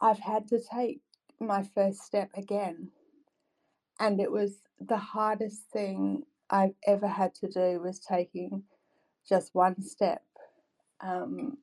I've 0.00 0.20
had 0.20 0.48
to 0.48 0.60
take 0.60 1.00
my 1.40 1.64
first 1.74 2.00
step 2.02 2.30
again. 2.36 2.90
And 4.00 4.20
it 4.20 4.32
was 4.32 4.58
the 4.80 4.98
hardest 4.98 5.64
thing 5.72 6.24
I've 6.50 6.74
ever 6.86 7.08
had 7.08 7.34
to 7.36 7.48
do 7.48 7.80
was 7.82 8.00
taking 8.00 8.64
just 9.28 9.54
one 9.54 9.82
step. 9.82 10.22
Um, 11.00 11.58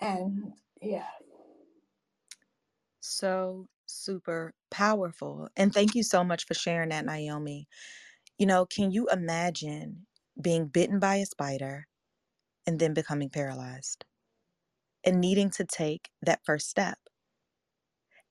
and 0.00 0.52
yeah, 0.82 1.06
So 3.00 3.68
super 3.88 4.54
powerful. 4.70 5.48
And 5.56 5.72
thank 5.72 5.94
you 5.94 6.02
so 6.02 6.24
much 6.24 6.46
for 6.46 6.54
sharing 6.54 6.90
that, 6.90 7.06
Naomi. 7.06 7.68
You 8.38 8.46
know, 8.46 8.66
can 8.66 8.90
you 8.92 9.08
imagine 9.08 10.06
being 10.40 10.66
bitten 10.68 10.98
by 11.00 11.16
a 11.16 11.26
spider 11.26 11.86
and 12.66 12.78
then 12.78 12.94
becoming 12.94 13.30
paralyzed 13.30 14.04
and 15.04 15.20
needing 15.20 15.50
to 15.52 15.64
take 15.64 16.10
that 16.22 16.40
first 16.44 16.68
step? 16.70 16.98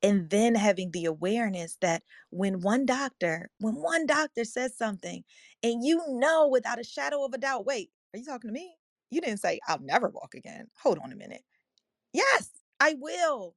And 0.02 0.30
then 0.30 0.54
having 0.54 0.92
the 0.92 1.06
awareness 1.06 1.78
that 1.82 2.04
when 2.30 2.60
one 2.60 2.86
doctor, 2.86 3.50
when 3.60 3.74
one 3.74 4.06
doctor 4.06 4.44
says 4.44 4.76
something 4.76 5.24
and 5.62 5.84
you 5.84 6.02
know 6.08 6.48
without 6.48 6.80
a 6.80 6.84
shadow 6.84 7.24
of 7.24 7.34
a 7.34 7.38
doubt, 7.38 7.66
wait, 7.66 7.90
are 8.14 8.18
you 8.18 8.24
talking 8.24 8.48
to 8.48 8.54
me? 8.54 8.76
You 9.10 9.20
didn't 9.20 9.40
say, 9.40 9.60
I'll 9.68 9.80
never 9.80 10.08
walk 10.10 10.34
again. 10.34 10.68
Hold 10.82 10.98
on 11.04 11.12
a 11.12 11.16
minute. 11.16 11.42
Yes, 12.12 12.50
I 12.80 12.96
will. 12.98 13.56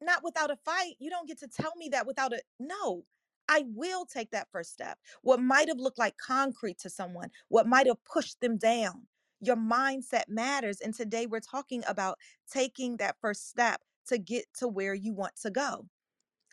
Not 0.00 0.22
without 0.24 0.50
a 0.50 0.56
fight. 0.64 0.94
You 0.98 1.10
don't 1.10 1.28
get 1.28 1.38
to 1.40 1.48
tell 1.48 1.72
me 1.76 1.88
that 1.90 2.06
without 2.06 2.32
a 2.32 2.40
no. 2.58 3.04
I 3.48 3.64
will 3.74 4.06
take 4.06 4.30
that 4.30 4.48
first 4.52 4.72
step. 4.72 4.98
What 5.22 5.40
might 5.40 5.68
have 5.68 5.78
looked 5.78 5.98
like 5.98 6.16
concrete 6.16 6.78
to 6.80 6.90
someone, 6.90 7.30
what 7.48 7.66
might 7.66 7.86
have 7.86 8.02
pushed 8.04 8.40
them 8.40 8.56
down. 8.56 9.06
Your 9.40 9.56
mindset 9.56 10.28
matters. 10.28 10.80
And 10.80 10.94
today 10.94 11.26
we're 11.26 11.40
talking 11.40 11.82
about 11.88 12.18
taking 12.50 12.98
that 12.98 13.16
first 13.20 13.48
step 13.48 13.80
to 14.08 14.18
get 14.18 14.44
to 14.58 14.68
where 14.68 14.94
you 14.94 15.12
want 15.12 15.32
to 15.42 15.50
go. 15.50 15.86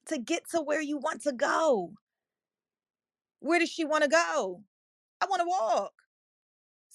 To 0.08 0.18
get 0.18 0.50
to 0.52 0.62
where 0.62 0.82
you 0.82 0.98
want 0.98 1.22
to 1.24 1.34
go. 1.34 1.94
Where 3.40 3.60
does 3.60 3.70
she 3.70 3.86
want 3.86 4.04
to 4.04 4.10
go? 4.10 4.64
I 5.22 5.26
want 5.28 5.42
to 5.42 5.48
walk. 5.48 5.94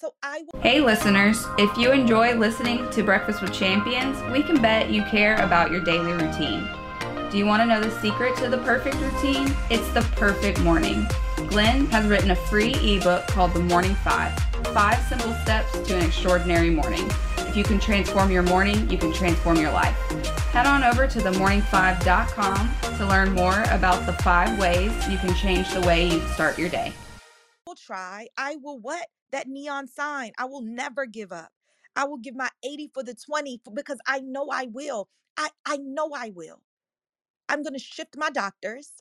So 0.03 0.15
I 0.21 0.43
will. 0.53 0.61
Hey, 0.61 0.81
listeners, 0.81 1.47
if 1.59 1.79
you 1.79 1.93
enjoy 1.93 2.35
listening 2.35 2.91
to 2.91 3.05
Breakfast 3.05 3.41
with 3.41 3.53
Champions, 3.53 4.21
we 4.33 4.43
can 4.43 4.61
bet 4.61 4.91
you 4.91 5.05
care 5.05 5.37
about 5.37 5.71
your 5.71 5.81
daily 5.81 6.11
routine. 6.11 6.69
Do 7.31 7.38
you 7.38 7.47
want 7.47 7.62
to 7.62 7.67
know 7.67 7.81
the 7.81 8.01
secret 8.01 8.37
to 8.38 8.49
the 8.49 8.59
perfect 8.59 8.97
routine? 8.97 9.55
It's 9.71 9.88
the 9.93 10.01
perfect 10.17 10.59
morning. 10.62 11.07
Glenn 11.47 11.87
has 11.87 12.05
written 12.07 12.33
a 12.33 12.35
free 12.35 12.75
ebook 12.75 13.29
called 13.29 13.55
The 13.55 13.61
Morning 13.61 13.95
Five 13.95 14.37
Five 14.75 15.01
Simple 15.07 15.35
Steps 15.35 15.71
to 15.87 15.97
an 15.97 16.05
Extraordinary 16.05 16.71
Morning. 16.71 17.09
If 17.38 17.57
you 17.57 17.62
can 17.62 17.79
transform 17.79 18.33
your 18.33 18.43
morning, 18.43 18.91
you 18.91 18.99
can 18.99 19.12
transform 19.12 19.59
your 19.59 19.71
life. 19.71 19.97
Head 20.51 20.67
on 20.67 20.83
over 20.83 21.07
to 21.07 21.19
themorning5.com 21.21 22.97
to 22.97 23.07
learn 23.07 23.31
more 23.31 23.62
about 23.71 24.05
the 24.07 24.15
five 24.15 24.59
ways 24.59 24.91
you 25.09 25.19
can 25.19 25.33
change 25.37 25.73
the 25.73 25.83
way 25.83 26.09
you 26.09 26.21
start 26.35 26.59
your 26.59 26.71
day. 26.71 26.93
We'll 27.69 27.77
try. 27.77 28.27
I 28.37 28.57
will 28.57 28.81
what? 28.81 29.07
That 29.33 29.49
neon 29.49 29.88
sign. 29.88 30.33
I 30.38 30.47
will 30.47 30.62
never 30.62 31.07
give 31.07 31.33
up. 31.33 31.51
I 31.97 32.05
will 32.07 32.18
give 32.18 32.37
my 32.37 32.51
80 32.64 32.90
for 32.95 33.03
the 33.03 33.14
20 33.14 33.61
f- 33.66 33.75
because 33.75 33.99
I 34.07 34.21
know 34.21 34.49
I 34.53 34.66
will. 34.66 35.09
I, 35.37 35.51
I 35.66 35.79
know 35.79 36.11
I 36.16 36.31
will. 36.35 36.61
I'm 37.49 37.62
going 37.62 37.75
to 37.75 37.81
shift 37.81 38.16
my 38.16 38.31
doctors 38.31 38.92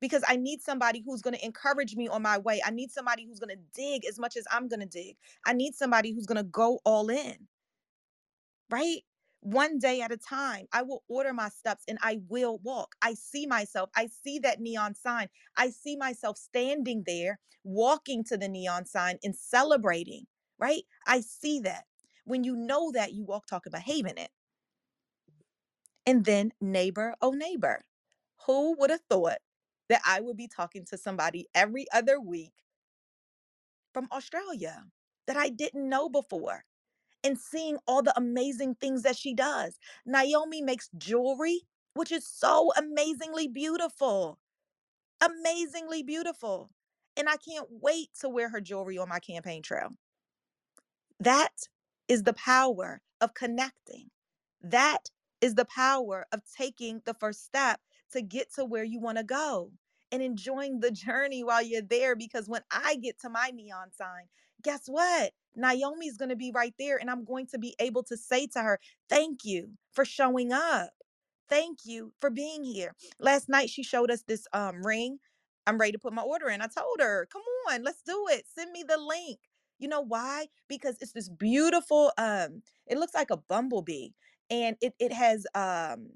because 0.00 0.24
I 0.28 0.36
need 0.36 0.62
somebody 0.62 1.02
who's 1.06 1.22
going 1.22 1.36
to 1.36 1.44
encourage 1.44 1.96
me 1.96 2.08
on 2.08 2.22
my 2.22 2.38
way. 2.38 2.62
I 2.64 2.70
need 2.70 2.92
somebody 2.92 3.26
who's 3.26 3.40
going 3.40 3.56
to 3.56 3.62
dig 3.74 4.06
as 4.06 4.18
much 4.18 4.36
as 4.36 4.44
I'm 4.52 4.68
going 4.68 4.80
to 4.80 4.86
dig. 4.86 5.16
I 5.46 5.54
need 5.54 5.74
somebody 5.74 6.12
who's 6.12 6.26
going 6.26 6.38
to 6.38 6.44
go 6.44 6.80
all 6.84 7.10
in. 7.10 7.48
Right? 8.70 9.02
One 9.42 9.78
day 9.78 10.00
at 10.00 10.12
a 10.12 10.16
time. 10.16 10.66
I 10.72 10.82
will 10.82 11.04
order 11.08 11.34
my 11.34 11.50
steps 11.50 11.84
and 11.88 11.98
I 12.02 12.20
will 12.28 12.58
walk. 12.64 12.94
I 13.02 13.14
see 13.14 13.46
myself. 13.46 13.90
I 13.96 14.08
see 14.08 14.38
that 14.40 14.60
neon 14.60 14.94
sign. 14.94 15.28
I 15.56 15.70
see 15.70 15.96
myself 15.96 16.38
standing 16.38 17.04
there, 17.06 17.40
walking 17.64 18.24
to 18.24 18.38
the 18.38 18.48
neon 18.48 18.86
sign 18.86 19.18
and 19.24 19.36
celebrating, 19.36 20.26
right? 20.58 20.84
I 21.06 21.20
see 21.20 21.60
that. 21.60 21.84
When 22.24 22.44
you 22.44 22.56
know 22.56 22.92
that, 22.92 23.12
you 23.12 23.24
walk, 23.24 23.46
talk, 23.46 23.66
and 23.66 23.72
behave 23.72 24.06
in 24.06 24.18
it. 24.18 24.30
And 26.06 26.24
then, 26.24 26.52
neighbor, 26.60 27.14
oh, 27.20 27.32
neighbor, 27.32 27.82
who 28.46 28.76
would 28.78 28.90
have 28.90 29.02
thought 29.10 29.38
that 29.88 30.02
I 30.06 30.20
would 30.20 30.36
be 30.36 30.48
talking 30.48 30.84
to 30.86 30.98
somebody 30.98 31.48
every 31.54 31.86
other 31.92 32.20
week 32.20 32.52
from 33.94 34.08
Australia 34.12 34.84
that 35.26 35.36
I 35.36 35.48
didn't 35.48 35.88
know 35.88 36.08
before? 36.08 36.64
And 37.24 37.38
seeing 37.38 37.78
all 37.86 38.02
the 38.02 38.16
amazing 38.16 38.74
things 38.76 39.02
that 39.02 39.16
she 39.16 39.34
does. 39.34 39.78
Naomi 40.04 40.62
makes 40.62 40.88
jewelry, 40.96 41.60
which 41.94 42.12
is 42.12 42.26
so 42.26 42.72
amazingly 42.76 43.48
beautiful. 43.48 44.38
Amazingly 45.20 46.02
beautiful. 46.02 46.70
And 47.16 47.28
I 47.28 47.36
can't 47.36 47.68
wait 47.70 48.08
to 48.20 48.28
wear 48.28 48.48
her 48.48 48.60
jewelry 48.60 48.98
on 48.98 49.08
my 49.08 49.18
campaign 49.18 49.62
trail. 49.62 49.90
That 51.20 51.52
is 52.08 52.24
the 52.24 52.32
power 52.32 53.00
of 53.20 53.34
connecting. 53.34 54.10
That 54.62 55.10
is 55.40 55.54
the 55.54 55.64
power 55.66 56.26
of 56.32 56.40
taking 56.56 57.02
the 57.04 57.14
first 57.14 57.44
step 57.44 57.80
to 58.12 58.22
get 58.22 58.52
to 58.54 58.64
where 58.64 58.84
you 58.84 59.00
want 59.00 59.18
to 59.18 59.24
go 59.24 59.70
and 60.10 60.22
enjoying 60.22 60.80
the 60.80 60.90
journey 60.92 61.44
while 61.44 61.62
you're 61.62 61.82
there. 61.82 62.16
Because 62.16 62.48
when 62.48 62.62
I 62.70 62.96
get 62.96 63.20
to 63.20 63.30
my 63.30 63.50
neon 63.54 63.92
sign, 63.92 64.26
guess 64.62 64.82
what? 64.86 65.32
Naomi's 65.56 66.16
going 66.18 66.30
to 66.30 66.36
be 66.36 66.52
right 66.54 66.74
there, 66.78 66.98
and 66.98 67.10
I'm 67.10 67.24
going 67.24 67.46
to 67.48 67.58
be 67.58 67.74
able 67.80 68.02
to 68.04 68.16
say 68.16 68.46
to 68.48 68.60
her, 68.62 68.80
Thank 69.08 69.44
you 69.44 69.70
for 69.92 70.04
showing 70.04 70.52
up. 70.52 70.90
Thank 71.48 71.80
you 71.84 72.12
for 72.20 72.30
being 72.30 72.64
here. 72.64 72.94
Last 73.20 73.48
night, 73.48 73.70
she 73.70 73.82
showed 73.84 74.10
us 74.10 74.22
this 74.26 74.46
um, 74.52 74.86
ring. 74.86 75.18
I'm 75.66 75.78
ready 75.78 75.92
to 75.92 75.98
put 75.98 76.12
my 76.14 76.22
order 76.22 76.48
in. 76.48 76.62
I 76.62 76.66
told 76.68 77.00
her, 77.00 77.28
Come 77.32 77.42
on, 77.70 77.84
let's 77.84 78.02
do 78.06 78.26
it. 78.30 78.44
Send 78.54 78.72
me 78.72 78.84
the 78.88 78.98
link. 78.98 79.38
You 79.78 79.88
know 79.88 80.02
why? 80.02 80.46
Because 80.68 80.96
it's 81.00 81.12
this 81.12 81.28
beautiful, 81.28 82.12
um, 82.18 82.62
it 82.86 82.98
looks 82.98 83.14
like 83.14 83.30
a 83.30 83.38
bumblebee 83.38 84.10
and 84.50 84.76
it 84.80 84.94
it 85.00 85.12
has 85.12 85.46
um 85.54 86.08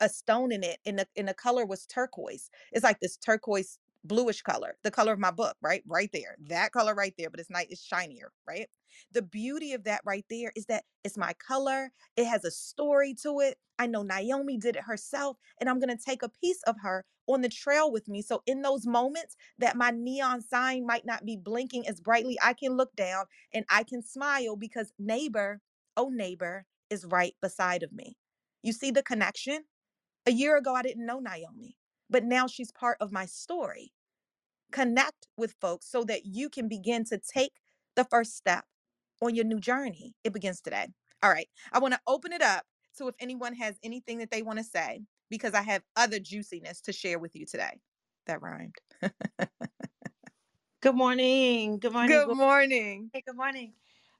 a 0.00 0.08
stone 0.08 0.52
in 0.52 0.64
it 0.64 0.78
and 0.86 0.98
the 0.98 1.06
and 1.16 1.28
the 1.28 1.34
color 1.34 1.66
was 1.66 1.86
turquoise. 1.86 2.50
It's 2.72 2.84
like 2.84 3.00
this 3.00 3.16
turquoise 3.16 3.78
bluish 4.04 4.42
color, 4.42 4.76
the 4.82 4.90
color 4.90 5.12
of 5.12 5.18
my 5.18 5.30
book, 5.30 5.56
right? 5.62 5.82
Right 5.86 6.10
there. 6.12 6.36
That 6.48 6.72
color 6.72 6.94
right 6.94 7.14
there, 7.18 7.30
but 7.30 7.40
it's 7.40 7.50
night, 7.50 7.68
it's 7.70 7.82
shinier, 7.82 8.32
right? 8.46 8.68
The 9.12 9.22
beauty 9.22 9.72
of 9.72 9.84
that 9.84 10.02
right 10.04 10.24
there 10.28 10.52
is 10.56 10.66
that 10.66 10.84
it's 11.04 11.16
my 11.16 11.32
color. 11.34 11.90
It 12.16 12.26
has 12.26 12.44
a 12.44 12.50
story 12.50 13.14
to 13.22 13.40
it. 13.40 13.58
I 13.78 13.86
know 13.86 14.02
Naomi 14.02 14.58
did 14.58 14.76
it 14.76 14.84
herself, 14.84 15.38
and 15.60 15.68
I'm 15.68 15.80
going 15.80 15.96
to 15.96 16.04
take 16.04 16.22
a 16.22 16.28
piece 16.28 16.62
of 16.66 16.76
her 16.82 17.04
on 17.26 17.40
the 17.40 17.48
trail 17.48 17.90
with 17.90 18.08
me. 18.08 18.22
So, 18.22 18.42
in 18.46 18.62
those 18.62 18.86
moments 18.86 19.36
that 19.58 19.76
my 19.76 19.90
neon 19.90 20.42
sign 20.42 20.86
might 20.86 21.06
not 21.06 21.24
be 21.24 21.36
blinking 21.36 21.88
as 21.88 22.00
brightly, 22.00 22.38
I 22.42 22.52
can 22.52 22.76
look 22.76 22.94
down 22.94 23.24
and 23.52 23.64
I 23.70 23.84
can 23.84 24.02
smile 24.02 24.56
because 24.56 24.92
neighbor, 24.98 25.60
oh, 25.96 26.10
neighbor, 26.10 26.66
is 26.90 27.06
right 27.06 27.34
beside 27.40 27.82
of 27.82 27.92
me. 27.92 28.16
You 28.62 28.72
see 28.72 28.90
the 28.90 29.02
connection? 29.02 29.64
A 30.26 30.30
year 30.30 30.56
ago, 30.56 30.74
I 30.74 30.82
didn't 30.82 31.06
know 31.06 31.18
Naomi 31.18 31.76
but 32.12 32.24
now 32.24 32.46
she's 32.46 32.70
part 32.70 32.98
of 33.00 33.10
my 33.10 33.26
story. 33.26 33.92
Connect 34.70 35.26
with 35.36 35.54
folks 35.60 35.90
so 35.90 36.04
that 36.04 36.26
you 36.26 36.48
can 36.48 36.68
begin 36.68 37.04
to 37.06 37.18
take 37.18 37.54
the 37.96 38.04
first 38.04 38.36
step 38.36 38.64
on 39.20 39.34
your 39.34 39.44
new 39.44 39.58
journey. 39.58 40.14
It 40.22 40.32
begins 40.32 40.60
today. 40.60 40.88
All 41.22 41.30
right. 41.30 41.48
I 41.72 41.78
want 41.78 41.94
to 41.94 42.00
open 42.06 42.32
it 42.32 42.42
up 42.42 42.64
to 42.98 43.08
if 43.08 43.14
anyone 43.18 43.54
has 43.54 43.78
anything 43.82 44.18
that 44.18 44.30
they 44.30 44.42
want 44.42 44.58
to 44.58 44.64
say 44.64 45.00
because 45.30 45.54
I 45.54 45.62
have 45.62 45.82
other 45.96 46.18
juiciness 46.18 46.80
to 46.82 46.92
share 46.92 47.18
with 47.18 47.34
you 47.34 47.46
today. 47.46 47.80
That 48.26 48.42
rhymed. 48.42 48.74
good 50.82 50.94
morning. 50.94 51.78
Good 51.78 51.92
morning. 51.92 52.26
Good 52.26 52.36
morning. 52.36 53.10
Hey, 53.12 53.22
good 53.26 53.36
morning. 53.36 53.72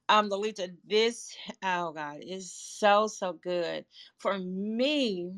Um, 0.09 0.28
Lolita, 0.28 0.70
this, 0.85 1.35
oh 1.62 1.92
God, 1.92 2.18
is 2.22 2.52
so, 2.52 3.07
so 3.07 3.33
good. 3.33 3.85
For 4.18 4.38
me, 4.38 5.33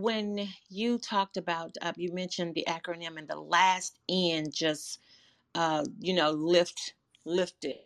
when 0.00 0.48
you 0.68 0.98
talked 0.98 1.36
about 1.36 1.76
uh, 1.82 1.92
you 1.96 2.12
mentioned 2.12 2.54
the 2.54 2.64
acronym 2.68 3.18
and 3.18 3.28
the 3.28 3.40
last 3.40 3.98
N 4.08 4.50
just 4.50 5.00
uh, 5.54 5.84
you 5.98 6.14
know 6.14 6.30
lift 6.32 6.94
lifted 7.24 7.76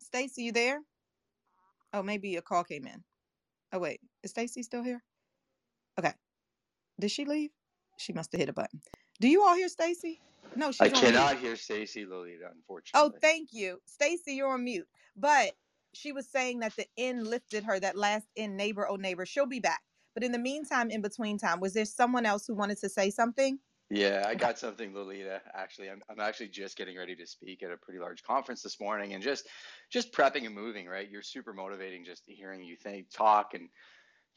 Stacy, 0.00 0.44
you 0.44 0.52
there? 0.52 0.80
Oh, 1.92 2.02
maybe 2.02 2.36
a 2.36 2.42
call 2.42 2.64
came 2.64 2.86
in. 2.86 3.04
Oh 3.72 3.78
wait, 3.80 4.00
is 4.22 4.30
Stacy 4.30 4.62
still 4.62 4.82
here? 4.82 5.02
Okay. 5.98 6.12
Did 7.00 7.10
she 7.10 7.24
leave? 7.24 7.50
She 7.98 8.12
must 8.12 8.32
have 8.32 8.38
hit 8.38 8.48
a 8.48 8.52
button. 8.52 8.80
Do 9.20 9.28
you 9.28 9.42
all 9.42 9.54
hear 9.54 9.68
Stacy? 9.68 10.20
No, 10.56 10.70
she's 10.70 10.80
I 10.82 10.86
on 10.86 10.92
mute. 10.92 11.04
cannot 11.12 11.38
hear 11.38 11.56
Stacy 11.56 12.04
Lolita, 12.04 12.50
unfortunately. 12.54 13.10
Oh, 13.14 13.18
thank 13.20 13.52
you. 13.52 13.80
Stacy, 13.86 14.34
you're 14.34 14.52
on 14.52 14.64
mute. 14.64 14.86
But 15.16 15.54
she 15.96 16.12
was 16.12 16.28
saying 16.28 16.60
that 16.60 16.76
the 16.76 16.86
end 16.96 17.26
lifted 17.26 17.64
her, 17.64 17.78
that 17.80 17.96
last 17.96 18.26
N 18.36 18.56
neighbor, 18.56 18.86
oh 18.88 18.96
neighbor, 18.96 19.26
she'll 19.26 19.46
be 19.46 19.60
back. 19.60 19.80
But 20.14 20.22
in 20.22 20.32
the 20.32 20.38
meantime, 20.38 20.90
in 20.90 21.00
between 21.02 21.38
time, 21.38 21.60
was 21.60 21.74
there 21.74 21.84
someone 21.84 22.26
else 22.26 22.46
who 22.46 22.54
wanted 22.54 22.78
to 22.80 22.88
say 22.88 23.10
something? 23.10 23.58
Yeah, 23.90 24.24
I 24.26 24.34
got 24.34 24.58
something, 24.58 24.94
Lolita. 24.94 25.42
Actually, 25.52 25.90
I'm 25.90 26.00
I'm 26.08 26.20
actually 26.20 26.48
just 26.48 26.76
getting 26.76 26.96
ready 26.96 27.14
to 27.16 27.26
speak 27.26 27.62
at 27.62 27.70
a 27.70 27.76
pretty 27.76 28.00
large 28.00 28.22
conference 28.22 28.62
this 28.62 28.80
morning, 28.80 29.12
and 29.12 29.22
just 29.22 29.46
just 29.90 30.12
prepping 30.12 30.46
and 30.46 30.54
moving. 30.54 30.86
Right, 30.86 31.10
you're 31.10 31.22
super 31.22 31.52
motivating 31.52 32.04
just 32.04 32.22
hearing 32.26 32.62
you 32.62 32.76
think, 32.76 33.10
talk, 33.10 33.52
and 33.54 33.68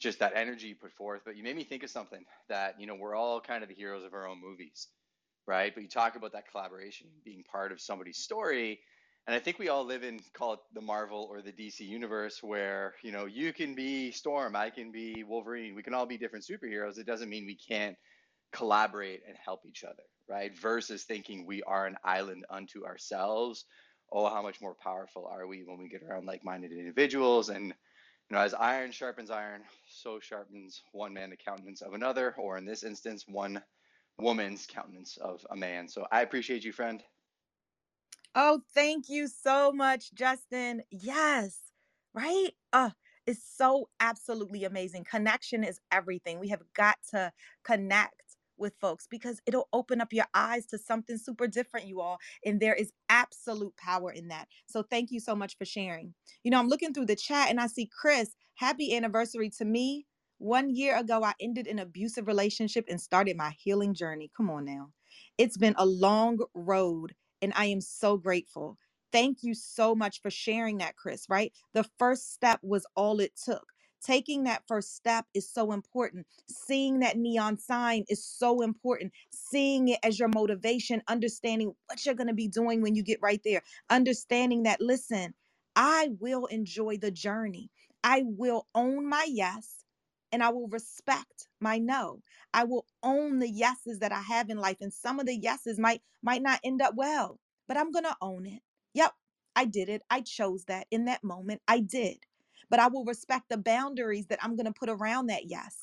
just 0.00 0.18
that 0.18 0.32
energy 0.34 0.68
you 0.68 0.76
put 0.76 0.92
forth. 0.92 1.22
But 1.24 1.36
you 1.36 1.42
made 1.42 1.56
me 1.56 1.64
think 1.64 1.82
of 1.82 1.90
something 1.90 2.24
that 2.48 2.78
you 2.78 2.86
know 2.86 2.94
we're 2.94 3.14
all 3.14 3.40
kind 3.40 3.62
of 3.62 3.68
the 3.68 3.74
heroes 3.74 4.04
of 4.04 4.12
our 4.12 4.28
own 4.28 4.40
movies, 4.40 4.88
right? 5.46 5.72
But 5.74 5.82
you 5.82 5.88
talk 5.88 6.14
about 6.14 6.32
that 6.32 6.50
collaboration, 6.50 7.06
being 7.24 7.42
part 7.50 7.72
of 7.72 7.80
somebody's 7.80 8.18
story, 8.18 8.80
and 9.28 9.34
I 9.34 9.40
think 9.40 9.58
we 9.58 9.68
all 9.68 9.84
live 9.84 10.04
in 10.04 10.20
call 10.32 10.54
it 10.54 10.60
the 10.72 10.80
Marvel 10.80 11.28
or 11.30 11.42
the 11.42 11.52
DC 11.52 11.80
universe, 11.80 12.42
where 12.42 12.94
you 13.02 13.12
know 13.12 13.26
you 13.26 13.52
can 13.52 13.74
be 13.74 14.10
Storm, 14.10 14.56
I 14.56 14.70
can 14.70 14.90
be 14.90 15.22
Wolverine, 15.22 15.74
we 15.74 15.82
can 15.82 15.92
all 15.92 16.06
be 16.06 16.16
different 16.16 16.46
superheroes. 16.46 16.98
It 16.98 17.06
doesn't 17.06 17.28
mean 17.28 17.44
we 17.44 17.54
can't 17.54 17.94
collaborate 18.54 19.20
and 19.28 19.36
help 19.36 19.66
each 19.66 19.84
other, 19.84 20.02
right? 20.30 20.58
Versus 20.58 21.04
thinking 21.04 21.44
we 21.44 21.62
are 21.64 21.86
an 21.86 21.96
island 22.02 22.46
unto 22.48 22.86
ourselves. 22.86 23.66
Oh, 24.10 24.30
how 24.30 24.40
much 24.40 24.62
more 24.62 24.74
powerful 24.82 25.26
are 25.30 25.46
we 25.46 25.62
when 25.62 25.78
we 25.78 25.90
get 25.90 26.02
around 26.02 26.24
like-minded 26.24 26.72
individuals? 26.72 27.50
And 27.50 27.66
you 27.66 28.36
know, 28.36 28.38
as 28.38 28.54
iron 28.54 28.92
sharpens 28.92 29.30
iron, 29.30 29.60
so 29.90 30.20
sharpens 30.20 30.80
one 30.92 31.12
man 31.12 31.28
the 31.28 31.36
countenance 31.36 31.82
of 31.82 31.92
another, 31.92 32.34
or 32.38 32.56
in 32.56 32.64
this 32.64 32.82
instance, 32.82 33.26
one 33.28 33.60
woman's 34.18 34.64
countenance 34.64 35.18
of 35.18 35.46
a 35.50 35.56
man. 35.56 35.86
So 35.86 36.06
I 36.10 36.22
appreciate 36.22 36.64
you, 36.64 36.72
friend. 36.72 37.02
Oh, 38.34 38.62
thank 38.74 39.10
you 39.10 39.28
so 39.28 39.72
much, 39.72 40.14
Justin. 40.14 40.82
Yes, 40.90 41.58
right? 42.14 42.50
Uh, 42.72 42.90
it's 43.26 43.42
so 43.44 43.90
absolutely 44.00 44.64
amazing. 44.64 45.04
Connection 45.04 45.64
is 45.64 45.80
everything. 45.92 46.40
We 46.40 46.48
have 46.48 46.62
got 46.74 46.96
to 47.10 47.32
connect 47.64 48.14
with 48.58 48.74
folks 48.80 49.06
because 49.10 49.42
it'll 49.46 49.68
open 49.74 50.00
up 50.00 50.14
your 50.14 50.26
eyes 50.34 50.66
to 50.68 50.78
something 50.78 51.18
super 51.18 51.48
different, 51.48 51.88
you 51.88 52.00
all. 52.00 52.18
And 52.46 52.60
there 52.60 52.74
is 52.74 52.92
absolute 53.10 53.76
power 53.76 54.12
in 54.12 54.28
that. 54.28 54.48
So 54.66 54.82
thank 54.82 55.10
you 55.12 55.20
so 55.20 55.36
much 55.36 55.58
for 55.58 55.66
sharing. 55.66 56.14
You 56.44 56.52
know, 56.52 56.60
I'm 56.60 56.68
looking 56.68 56.94
through 56.94 57.06
the 57.08 57.16
chat 57.16 57.50
and 57.50 57.60
I 57.60 57.66
see 57.68 57.90
Chris, 58.00 58.34
happy 58.56 58.96
anniversary 58.96 59.50
to 59.58 59.66
me. 59.66 60.06
One 60.38 60.74
year 60.74 60.98
ago, 60.98 61.22
I 61.24 61.34
ended 61.40 61.66
an 61.68 61.80
abusive 61.80 62.26
relationship 62.28 62.86
and 62.88 63.00
started 63.00 63.36
my 63.36 63.50
healing 63.58 63.94
journey. 63.94 64.30
Come 64.36 64.50
on 64.50 64.64
now. 64.64 64.90
It's 65.38 65.58
been 65.58 65.74
a 65.78 65.86
long 65.86 66.38
road 66.54 67.14
and 67.42 67.52
I 67.56 67.66
am 67.66 67.80
so 67.80 68.16
grateful. 68.16 68.78
Thank 69.12 69.38
you 69.42 69.54
so 69.54 69.94
much 69.94 70.20
for 70.22 70.30
sharing 70.30 70.78
that, 70.78 70.96
Chris, 70.96 71.26
right? 71.28 71.52
The 71.74 71.84
first 71.98 72.32
step 72.32 72.60
was 72.62 72.86
all 72.94 73.20
it 73.20 73.32
took. 73.42 73.66
Taking 74.04 74.44
that 74.44 74.62
first 74.68 74.94
step 74.94 75.26
is 75.34 75.50
so 75.52 75.72
important. 75.72 76.26
Seeing 76.50 77.00
that 77.00 77.16
neon 77.16 77.58
sign 77.58 78.04
is 78.08 78.24
so 78.24 78.62
important. 78.62 79.12
Seeing 79.30 79.88
it 79.88 79.98
as 80.04 80.18
your 80.18 80.28
motivation, 80.34 81.02
understanding 81.08 81.74
what 81.86 82.04
you're 82.06 82.14
going 82.14 82.28
to 82.28 82.34
be 82.34 82.48
doing 82.48 82.82
when 82.82 82.94
you 82.94 83.02
get 83.02 83.18
right 83.22 83.40
there. 83.44 83.62
Understanding 83.90 84.64
that, 84.64 84.80
listen, 84.80 85.34
I 85.74 86.10
will 86.20 86.46
enjoy 86.46 86.98
the 86.98 87.10
journey. 87.10 87.70
I 88.04 88.22
will 88.24 88.68
own 88.74 89.08
my 89.08 89.26
yes 89.28 89.84
and 90.32 90.42
I 90.42 90.50
will 90.50 90.68
respect 90.68 91.48
my 91.60 91.78
no. 91.78 92.22
I 92.54 92.64
will 92.64 92.86
own 93.02 93.38
the 93.40 93.50
yeses 93.50 94.00
that 94.00 94.12
I 94.12 94.22
have 94.22 94.50
in 94.50 94.58
life 94.58 94.78
and 94.80 94.92
some 94.92 95.20
of 95.20 95.26
the 95.26 95.36
yeses 95.36 95.78
might 95.78 96.02
might 96.22 96.42
not 96.42 96.60
end 96.64 96.82
up 96.82 96.94
well, 96.96 97.40
but 97.68 97.76
I'm 97.78 97.92
going 97.92 98.04
to 98.04 98.16
own 98.22 98.46
it. 98.46 98.62
Yep, 98.94 99.12
I 99.56 99.66
did 99.66 99.88
it. 99.88 100.02
I 100.10 100.22
chose 100.22 100.64
that 100.66 100.86
in 100.90 101.06
that 101.06 101.24
moment. 101.24 101.62
I 101.68 101.80
did. 101.80 102.18
But 102.70 102.80
I 102.80 102.88
will 102.88 103.04
respect 103.04 103.46
the 103.50 103.58
boundaries 103.58 104.26
that 104.28 104.40
I'm 104.42 104.56
going 104.56 104.66
to 104.66 104.72
put 104.78 104.90
around 104.90 105.28
that 105.28 105.46
yes 105.46 105.76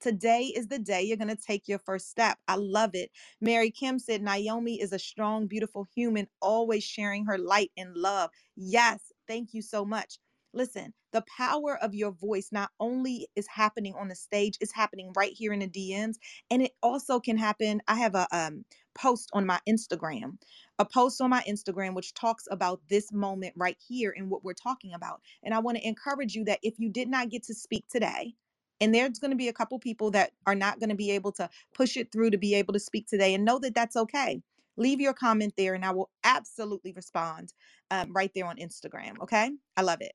Today 0.00 0.52
is 0.54 0.68
the 0.68 0.78
day 0.78 1.02
you're 1.02 1.16
going 1.16 1.34
to 1.34 1.36
take 1.42 1.68
your 1.68 1.78
first 1.78 2.10
step. 2.10 2.38
I 2.48 2.56
love 2.56 2.90
it. 2.94 3.10
Mary 3.40 3.70
Kim 3.70 3.98
said, 3.98 4.22
Naomi 4.22 4.80
is 4.80 4.92
a 4.92 4.98
strong, 4.98 5.46
beautiful 5.46 5.86
human, 5.94 6.28
always 6.40 6.84
sharing 6.84 7.24
her 7.26 7.38
light 7.38 7.70
and 7.78 7.96
love. 7.96 8.30
Yes, 8.56 9.12
thank 9.26 9.54
you 9.54 9.62
so 9.62 9.84
much. 9.84 10.18
Listen, 10.54 10.92
the 11.12 11.24
power 11.36 11.78
of 11.82 11.94
your 11.94 12.12
voice 12.12 12.50
not 12.52 12.70
only 12.78 13.26
is 13.36 13.46
happening 13.46 13.94
on 13.94 14.08
the 14.08 14.14
stage, 14.14 14.58
it's 14.60 14.72
happening 14.72 15.12
right 15.16 15.32
here 15.32 15.52
in 15.52 15.60
the 15.60 15.68
DMs, 15.68 16.16
and 16.50 16.62
it 16.62 16.72
also 16.82 17.20
can 17.20 17.38
happen. 17.38 17.80
I 17.88 17.96
have 17.96 18.14
a 18.14 18.26
um, 18.32 18.64
post 18.94 19.30
on 19.32 19.46
my 19.46 19.60
Instagram, 19.66 20.36
a 20.78 20.84
post 20.84 21.20
on 21.20 21.30
my 21.30 21.42
Instagram 21.48 21.94
which 21.94 22.12
talks 22.12 22.46
about 22.50 22.80
this 22.88 23.12
moment 23.12 23.54
right 23.56 23.78
here 23.86 24.12
and 24.16 24.28
what 24.28 24.44
we're 24.44 24.52
talking 24.52 24.92
about. 24.92 25.22
And 25.42 25.54
I 25.54 25.58
want 25.60 25.78
to 25.78 25.86
encourage 25.86 26.34
you 26.34 26.44
that 26.44 26.60
if 26.62 26.74
you 26.78 26.90
did 26.90 27.08
not 27.08 27.30
get 27.30 27.44
to 27.44 27.54
speak 27.54 27.86
today, 27.88 28.34
and 28.80 28.94
there's 28.94 29.20
going 29.20 29.30
to 29.30 29.36
be 29.36 29.48
a 29.48 29.52
couple 29.52 29.78
people 29.78 30.10
that 30.10 30.32
are 30.46 30.56
not 30.56 30.80
going 30.80 30.90
to 30.90 30.96
be 30.96 31.12
able 31.12 31.32
to 31.32 31.48
push 31.72 31.96
it 31.96 32.10
through 32.12 32.30
to 32.30 32.38
be 32.38 32.54
able 32.54 32.74
to 32.74 32.80
speak 32.80 33.06
today, 33.06 33.34
and 33.34 33.44
know 33.44 33.58
that 33.58 33.74
that's 33.74 33.96
okay. 33.96 34.42
Leave 34.76 35.00
your 35.00 35.14
comment 35.14 35.54
there, 35.56 35.74
and 35.74 35.84
I 35.84 35.92
will 35.92 36.10
absolutely 36.24 36.92
respond 36.92 37.52
um, 37.90 38.12
right 38.12 38.32
there 38.34 38.46
on 38.46 38.56
Instagram. 38.56 39.18
Okay, 39.20 39.50
I 39.76 39.82
love 39.82 40.00
it. 40.00 40.12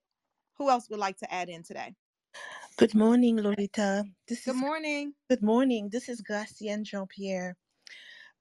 Who 0.59 0.69
else 0.69 0.89
would 0.89 0.99
like 0.99 1.17
to 1.19 1.33
add 1.33 1.49
in 1.49 1.63
today? 1.63 1.95
Good 2.75 2.95
morning, 2.95 3.37
Lolita. 3.37 4.03
This 4.27 4.47
Good 4.47 4.55
is 4.55 4.55
morning. 4.55 5.15
good 5.29 5.43
morning. 5.43 5.89
This 5.91 6.09
is 6.09 6.21
Gracienne 6.21 6.83
Jean 6.85 7.07
Pierre. 7.07 7.57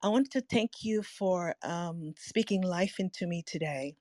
I 0.02 0.08
want 0.08 0.30
to 0.32 0.40
thank 0.42 0.84
you 0.84 1.02
for 1.02 1.56
um, 1.62 2.14
speaking 2.18 2.62
life 2.62 3.00
into 3.00 3.26
me 3.26 3.42
today. 3.46 3.96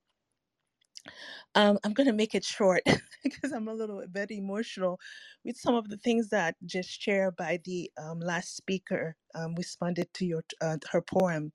Um, 1.55 1.79
I'm 1.83 1.93
going 1.93 2.07
to 2.07 2.13
make 2.13 2.35
it 2.35 2.45
short 2.45 2.83
because 3.23 3.51
I'm 3.53 3.67
a 3.67 3.73
little 3.73 4.03
bit 4.11 4.31
emotional 4.31 4.99
with 5.45 5.57
some 5.57 5.75
of 5.75 5.89
the 5.89 5.97
things 5.97 6.29
that 6.29 6.55
just 6.65 6.89
shared 7.01 7.35
by 7.37 7.59
the 7.65 7.91
um, 7.97 8.19
last 8.19 8.55
speaker 8.57 9.17
um, 9.35 9.55
responded 9.55 10.13
to 10.15 10.25
your 10.25 10.43
uh, 10.61 10.77
her 10.91 11.01
poem. 11.01 11.53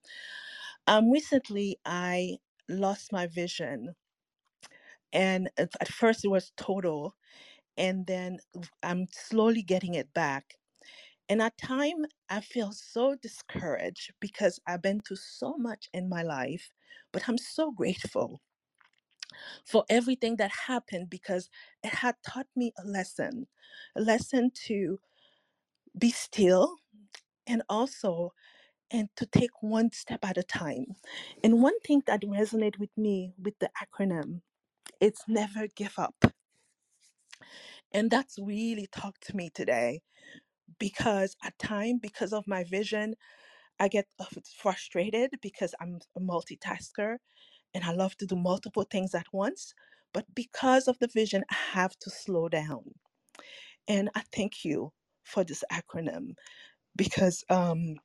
Um, 0.87 1.11
recently, 1.11 1.79
I 1.87 2.39
lost 2.69 3.13
my 3.13 3.27
vision, 3.29 3.97
and 5.13 5.51
at 5.59 5.89
first 5.89 6.25
it 6.25 6.29
was 6.29 6.53
total, 6.57 7.17
and 7.79 8.07
then 8.07 8.39
I'm 8.83 9.09
slowly 9.13 9.63
getting 9.63 9.95
it 9.95 10.15
back. 10.15 10.57
And 11.29 11.43
at 11.43 11.59
time, 11.59 12.07
I 12.31 12.41
feel 12.43 12.73
so 12.73 13.17
discouraged 13.17 14.13
because 14.21 14.61
I've 14.67 14.83
been 14.83 15.01
through 15.01 15.19
so 15.19 15.57
much 15.59 15.89
in 15.95 16.09
my 16.09 16.23
life, 16.23 16.73
but 17.13 17.29
I'm 17.29 17.39
so 17.39 17.73
grateful 17.73 18.41
for 19.67 19.85
everything 19.91 20.37
that 20.37 20.53
happened 20.69 21.11
because 21.11 21.51
it 21.85 21.95
had 21.95 22.17
taught 22.27 22.49
me 22.57 22.73
a 22.79 22.87
lesson, 22.87 23.49
a 23.97 24.03
lesson 24.03 24.51
to 24.67 25.01
be 25.99 26.11
still 26.11 26.77
and 27.47 27.63
also 27.69 28.33
and 28.93 29.09
to 29.17 29.27
take 29.27 29.63
one 29.63 29.93
step 29.93 30.21
at 30.25 30.39
a 30.39 30.45
time. 30.45 30.87
And 31.45 31.63
one 31.63 31.79
thing 31.81 32.03
that 32.07 32.23
resonated 32.23 32.79
with 32.81 32.97
me 32.97 33.35
with 33.43 33.59
the 33.61 33.71
acronym, 33.83 34.43
it's 35.01 35.25
never 35.29 35.69
give 35.77 35.95
up. 35.99 36.17
And 37.93 38.11
that's 38.11 38.39
really 38.39 38.89
talked 38.93 39.27
to 39.29 39.37
me 39.37 39.51
today 39.55 40.03
because 40.79 41.37
at 41.45 41.59
time 41.59 41.99
because 42.03 42.33
of 42.33 42.47
my 42.49 42.65
vision 42.65 43.15
I 43.81 43.89
get 43.89 44.07
frustrated 44.59 45.33
because 45.43 45.75
I'm 45.81 46.01
a 46.17 46.21
multitasker 46.21 47.19
and 47.75 47.85
I 47.85 47.93
love 47.93 48.17
to 48.19 48.27
do 48.27 48.37
multiple 48.37 48.85
things 48.91 49.15
at 49.15 49.27
once. 49.33 49.75
But 50.15 50.27
because 50.35 50.89
of 50.89 50.99
the 51.01 51.09
vision, 51.09 51.45
I 51.51 51.57
have 51.73 51.99
to 52.01 52.11
slow 52.11 52.49
down. 52.49 52.85
And 53.89 54.11
I 54.15 54.23
thank 54.35 54.65
you 54.65 54.93
for 55.25 55.45
this 55.45 55.65
acronym 55.73 56.35
because 56.97 57.45
um, 57.51 57.97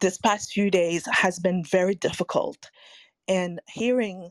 this 0.00 0.18
past 0.18 0.52
few 0.52 0.70
days 0.70 1.06
has 1.12 1.38
been 1.40 1.64
very 1.64 1.94
difficult. 1.96 2.70
And 3.28 3.60
hearing 3.68 4.30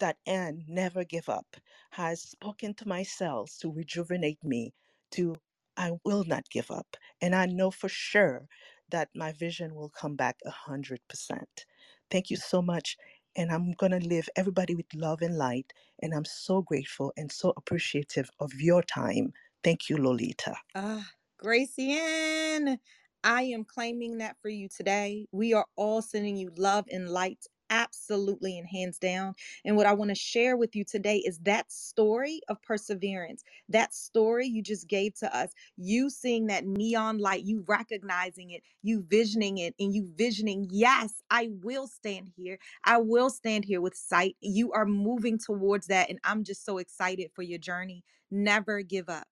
that 0.00 0.18
end, 0.26 0.64
never 0.68 1.04
give 1.04 1.28
up, 1.28 1.56
has 1.92 2.22
spoken 2.22 2.74
to 2.74 2.88
my 2.88 3.02
cells 3.04 3.56
to 3.58 3.72
rejuvenate 3.72 4.44
me 4.44 4.74
to 5.12 5.36
I 5.76 5.92
will 6.04 6.24
not 6.24 6.50
give 6.50 6.70
up. 6.70 6.96
And 7.20 7.34
I 7.34 7.46
know 7.46 7.70
for 7.70 7.88
sure 7.88 8.48
that 8.90 9.10
my 9.14 9.32
vision 9.32 9.74
will 9.74 9.90
come 9.90 10.16
back 10.16 10.38
a 10.46 10.50
hundred 10.50 11.00
percent. 11.08 11.66
Thank 12.10 12.30
you 12.30 12.36
so 12.36 12.62
much. 12.62 12.96
And 13.36 13.52
I'm 13.52 13.72
gonna 13.72 14.00
live 14.00 14.28
everybody 14.36 14.74
with 14.76 14.94
love 14.94 15.22
and 15.22 15.38
light. 15.38 15.72
And 16.02 16.14
I'm 16.14 16.26
so 16.26 16.62
grateful 16.62 17.12
and 17.16 17.32
so 17.32 17.54
appreciative 17.56 18.30
of 18.40 18.54
your 18.54 18.82
time. 18.82 19.34
Thank 19.64 19.90
you, 19.90 19.98
Lolita. 19.98 20.56
Ah, 20.74 21.12
Gracianne, 21.42 22.78
I 23.24 23.42
am 23.44 23.66
claiming 23.66 24.20
that 24.20 24.38
for 24.42 24.48
you 24.48 24.70
today. 24.70 25.26
We 25.32 25.54
are 25.54 25.66
all 25.76 26.02
sending 26.02 26.38
you 26.38 26.50
love 26.56 26.86
and 26.90 27.10
light, 27.10 27.46
absolutely 27.70 28.58
and 28.58 28.68
hands 28.68 28.98
down. 28.98 29.34
And 29.64 29.76
what 29.76 29.86
I 29.86 29.94
want 29.94 30.10
to 30.10 30.14
share 30.14 30.56
with 30.56 30.76
you 30.76 30.84
today 30.84 31.18
is 31.18 31.38
that 31.40 31.70
story 31.70 32.40
of 32.48 32.60
perseverance, 32.62 33.42
that 33.68 33.94
story 33.94 34.46
you 34.46 34.62
just 34.62 34.88
gave 34.88 35.14
to 35.16 35.36
us. 35.36 35.50
You 35.76 36.10
seeing 36.10 36.46
that 36.46 36.66
neon 36.66 37.18
light, 37.18 37.44
you 37.44 37.64
recognizing 37.68 38.50
it, 38.50 38.62
you 38.82 39.04
visioning 39.08 39.58
it, 39.58 39.74
and 39.78 39.94
you 39.94 40.08
visioning, 40.16 40.68
yes, 40.70 41.22
I 41.30 41.50
will 41.62 41.86
stand 41.86 42.30
here. 42.36 42.58
I 42.84 42.98
will 42.98 43.30
stand 43.30 43.64
here 43.64 43.80
with 43.80 43.96
sight. 43.96 44.36
You 44.40 44.72
are 44.72 44.86
moving 44.86 45.38
towards 45.38 45.88
that. 45.88 46.10
And 46.10 46.18
I'm 46.24 46.44
just 46.44 46.64
so 46.64 46.78
excited 46.78 47.30
for 47.34 47.42
your 47.42 47.58
journey. 47.58 48.04
Never 48.30 48.82
give 48.82 49.08
up. 49.08 49.28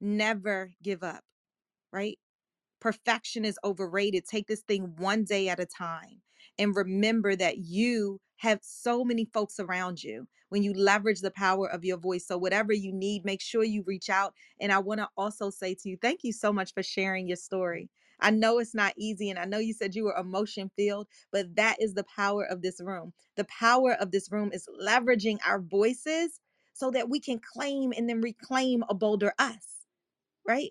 Never 0.00 0.72
give 0.82 1.02
up, 1.02 1.24
right? 1.92 2.18
Perfection 2.80 3.44
is 3.44 3.58
overrated. 3.64 4.26
Take 4.26 4.46
this 4.48 4.62
thing 4.62 4.94
one 4.98 5.24
day 5.24 5.48
at 5.48 5.60
a 5.60 5.66
time 5.66 6.20
and 6.58 6.76
remember 6.76 7.36
that 7.36 7.58
you 7.58 8.20
have 8.38 8.60
so 8.62 9.04
many 9.04 9.26
folks 9.26 9.60
around 9.60 10.02
you 10.02 10.28
when 10.50 10.62
you 10.62 10.74
leverage 10.74 11.20
the 11.20 11.30
power 11.32 11.68
of 11.68 11.84
your 11.84 11.98
voice. 11.98 12.26
So, 12.26 12.38
whatever 12.38 12.72
you 12.72 12.92
need, 12.92 13.24
make 13.24 13.42
sure 13.42 13.64
you 13.64 13.84
reach 13.86 14.10
out. 14.10 14.34
And 14.60 14.72
I 14.72 14.78
want 14.80 15.00
to 15.00 15.08
also 15.16 15.50
say 15.50 15.74
to 15.76 15.88
you, 15.90 15.98
thank 16.00 16.20
you 16.24 16.32
so 16.32 16.52
much 16.52 16.74
for 16.74 16.82
sharing 16.82 17.28
your 17.28 17.36
story. 17.38 17.90
I 18.20 18.30
know 18.30 18.58
it's 18.58 18.74
not 18.74 18.94
easy, 18.98 19.30
and 19.30 19.38
I 19.38 19.46
know 19.46 19.58
you 19.58 19.74
said 19.74 19.94
you 19.94 20.04
were 20.04 20.16
emotion 20.16 20.70
filled, 20.76 21.08
but 21.32 21.56
that 21.56 21.76
is 21.80 21.94
the 21.94 22.04
power 22.16 22.44
of 22.44 22.62
this 22.62 22.80
room. 22.80 23.12
The 23.36 23.46
power 23.46 23.94
of 23.94 24.12
this 24.12 24.32
room 24.32 24.50
is 24.52 24.68
leveraging 24.82 25.38
our 25.46 25.60
voices 25.60 26.40
so 26.74 26.90
that 26.92 27.10
we 27.10 27.20
can 27.20 27.40
claim 27.40 27.92
and 27.96 28.08
then 28.08 28.20
reclaim 28.22 28.84
a 28.88 28.94
bolder 28.94 29.34
us, 29.38 29.86
right? 30.46 30.70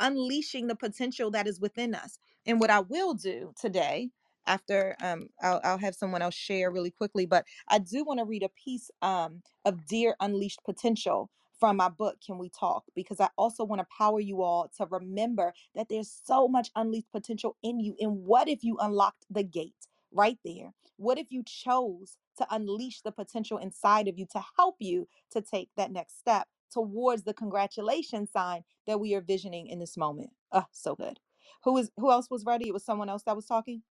unleashing 0.00 0.66
the 0.66 0.76
potential 0.76 1.30
that 1.30 1.46
is 1.46 1.60
within 1.60 1.94
us. 1.94 2.18
And 2.46 2.60
what 2.60 2.70
I 2.70 2.80
will 2.80 3.14
do 3.14 3.52
today, 3.60 4.10
after 4.46 4.96
um, 5.02 5.28
I'll, 5.42 5.60
I'll 5.64 5.78
have 5.78 5.94
someone 5.96 6.22
else 6.22 6.34
share 6.34 6.70
really 6.72 6.92
quickly, 6.92 7.26
but 7.26 7.46
I 7.68 7.78
do 7.80 8.04
want 8.04 8.20
to 8.20 8.26
read 8.26 8.44
a 8.44 8.50
piece 8.50 8.90
um, 9.02 9.42
of 9.64 9.86
Dear 9.86 10.16
Unleashed 10.20 10.60
Potential 10.64 11.30
from 11.60 11.78
my 11.78 11.88
book, 11.90 12.18
Can 12.26 12.38
We 12.38 12.50
Talk? 12.50 12.84
Because 12.96 13.20
I 13.20 13.30
also 13.38 13.64
want 13.64 13.80
to 13.80 13.88
power 13.96 14.20
you 14.20 14.42
all 14.42 14.70
to 14.78 14.86
remember 14.90 15.54
that 15.74 15.88
there's 15.90 16.12
so 16.24 16.48
much 16.48 16.70
unleashed 16.76 17.12
potential 17.12 17.56
in 17.62 17.80
you. 17.80 17.96
And 18.00 18.24
what 18.24 18.48
if 18.48 18.64
you 18.64 18.78
unlocked 18.80 19.26
the 19.30 19.44
gate 19.44 19.88
right 20.12 20.38
there? 20.44 20.72
What 20.96 21.18
if 21.18 21.28
you 21.30 21.42
chose 21.44 22.18
to 22.38 22.46
unleash 22.50 23.02
the 23.02 23.12
potential 23.12 23.58
inside 23.58 24.08
of 24.08 24.18
you 24.18 24.26
to 24.32 24.44
help 24.58 24.76
you 24.80 25.08
to 25.32 25.42
take 25.42 25.70
that 25.76 25.92
next 25.92 26.18
step 26.18 26.48
towards 26.72 27.24
the 27.24 27.34
congratulation 27.34 28.26
sign 28.26 28.64
that 28.86 29.00
we 29.00 29.14
are 29.14 29.20
visioning 29.22 29.68
in 29.68 29.78
this 29.80 29.96
moment? 29.96 30.30
Oh, 30.52 30.64
so 30.72 30.94
good. 30.94 31.20
Who 31.64 31.76
is 31.78 31.90
who 31.98 32.10
else 32.12 32.30
was 32.30 32.44
ready? 32.46 32.68
It 32.68 32.74
was 32.74 32.84
someone 32.84 33.08
else 33.10 33.22
that 33.24 33.36
was 33.36 33.46
talking. 33.46 33.82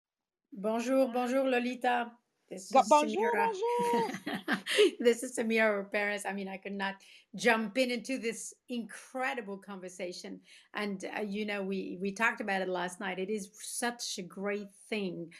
Bonjour, 0.52 1.08
bonjour, 1.08 1.44
Lolita. 1.44 2.12
This 2.50 2.70
Go- 2.72 2.80
is 2.80 2.88
bonjour, 2.88 3.32
Samira. 3.32 3.52
bonjour. 3.52 4.58
this 5.00 5.22
is 5.22 5.36
Samira 5.36 5.90
Perez. 5.90 6.26
I 6.26 6.32
mean, 6.34 6.48
I 6.48 6.58
could 6.58 6.74
not 6.74 6.96
jump 7.34 7.78
in 7.78 7.90
into 7.90 8.18
this 8.18 8.52
incredible 8.68 9.58
conversation. 9.58 10.40
And 10.74 11.04
uh, 11.16 11.22
you 11.22 11.46
know, 11.46 11.62
we 11.62 11.98
we 12.00 12.12
talked 12.12 12.40
about 12.42 12.62
it 12.62 12.68
last 12.68 13.00
night. 13.00 13.18
It 13.18 13.30
is 13.30 13.50
such 13.54 14.18
a 14.18 14.22
great 14.22 14.68
thing 14.90 15.30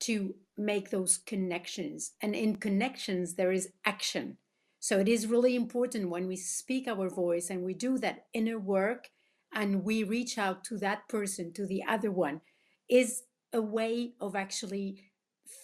to 0.00 0.34
make 0.56 0.90
those 0.90 1.18
connections, 1.18 2.12
and 2.22 2.34
in 2.34 2.56
connections 2.56 3.34
there 3.34 3.52
is 3.52 3.70
action. 3.84 4.38
So 4.78 4.98
it 4.98 5.08
is 5.08 5.26
really 5.26 5.56
important 5.56 6.08
when 6.10 6.26
we 6.26 6.36
speak 6.36 6.88
our 6.88 7.10
voice 7.10 7.50
and 7.50 7.64
we 7.64 7.74
do 7.74 7.98
that 7.98 8.26
inner 8.32 8.58
work 8.58 9.10
and 9.52 9.84
we 9.84 10.04
reach 10.04 10.38
out 10.38 10.64
to 10.64 10.78
that 10.78 11.06
person, 11.08 11.52
to 11.54 11.66
the 11.66 11.82
other 11.86 12.10
one, 12.10 12.40
is 12.88 13.24
a 13.52 13.60
way 13.60 14.12
of 14.20 14.36
actually 14.36 15.02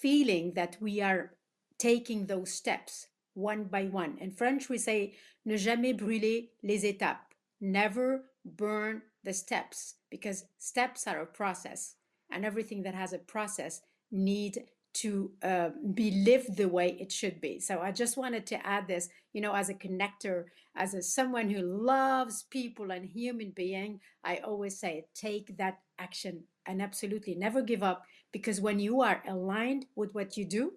feeling 0.01 0.53
that 0.55 0.77
we 0.81 1.01
are 1.01 1.33
taking 1.79 2.27
those 2.27 2.53
steps 2.53 3.07
one 3.35 3.65
by 3.65 3.85
one. 3.85 4.17
In 4.19 4.31
French, 4.31 4.69
we 4.69 4.79
say 4.79 5.15
ne 5.45 5.57
jamais 5.57 5.93
brûler 5.93 6.49
les 6.63 6.85
étapes, 6.85 7.19
never 7.61 8.25
burn 8.45 9.03
the 9.25 9.33
steps, 9.33 9.97
because 10.11 10.45
steps 10.59 11.07
are 11.07 11.21
a 11.21 11.27
process, 11.27 11.97
and 12.31 12.45
everything 12.45 12.83
that 12.83 12.95
has 12.95 13.13
a 13.13 13.19
process 13.19 13.83
need 14.11 14.65
to 14.95 15.31
uh, 15.43 15.69
be 15.93 16.11
lived 16.25 16.57
the 16.57 16.69
way 16.69 16.97
it 16.99 17.13
should 17.13 17.39
be. 17.41 17.61
So 17.61 17.81
I 17.81 17.93
just 17.93 18.17
wanted 18.17 18.47
to 18.47 18.67
add 18.67 18.89
this, 18.89 19.11
you 19.35 19.43
know, 19.43 19.53
as 19.53 19.69
a 19.69 19.75
connector, 19.75 20.45
as 20.75 20.95
a 20.95 21.03
someone 21.03 21.51
who 21.51 21.61
loves 21.61 22.45
people 22.45 22.91
and 22.91 23.05
human 23.05 23.51
being, 23.51 24.01
I 24.25 24.37
always 24.37 24.79
say 24.79 25.05
take 25.15 25.59
that 25.59 25.81
action 25.99 26.45
and 26.67 26.83
absolutely 26.83 27.35
never 27.35 27.63
give 27.63 27.83
up 27.83 28.05
because 28.33 28.61
when 28.61 28.79
you 28.79 29.01
are 29.03 29.23
aligned 29.29 29.87
with 29.95 30.15
what 30.15 30.37
you 30.37 30.45
do, 30.45 30.73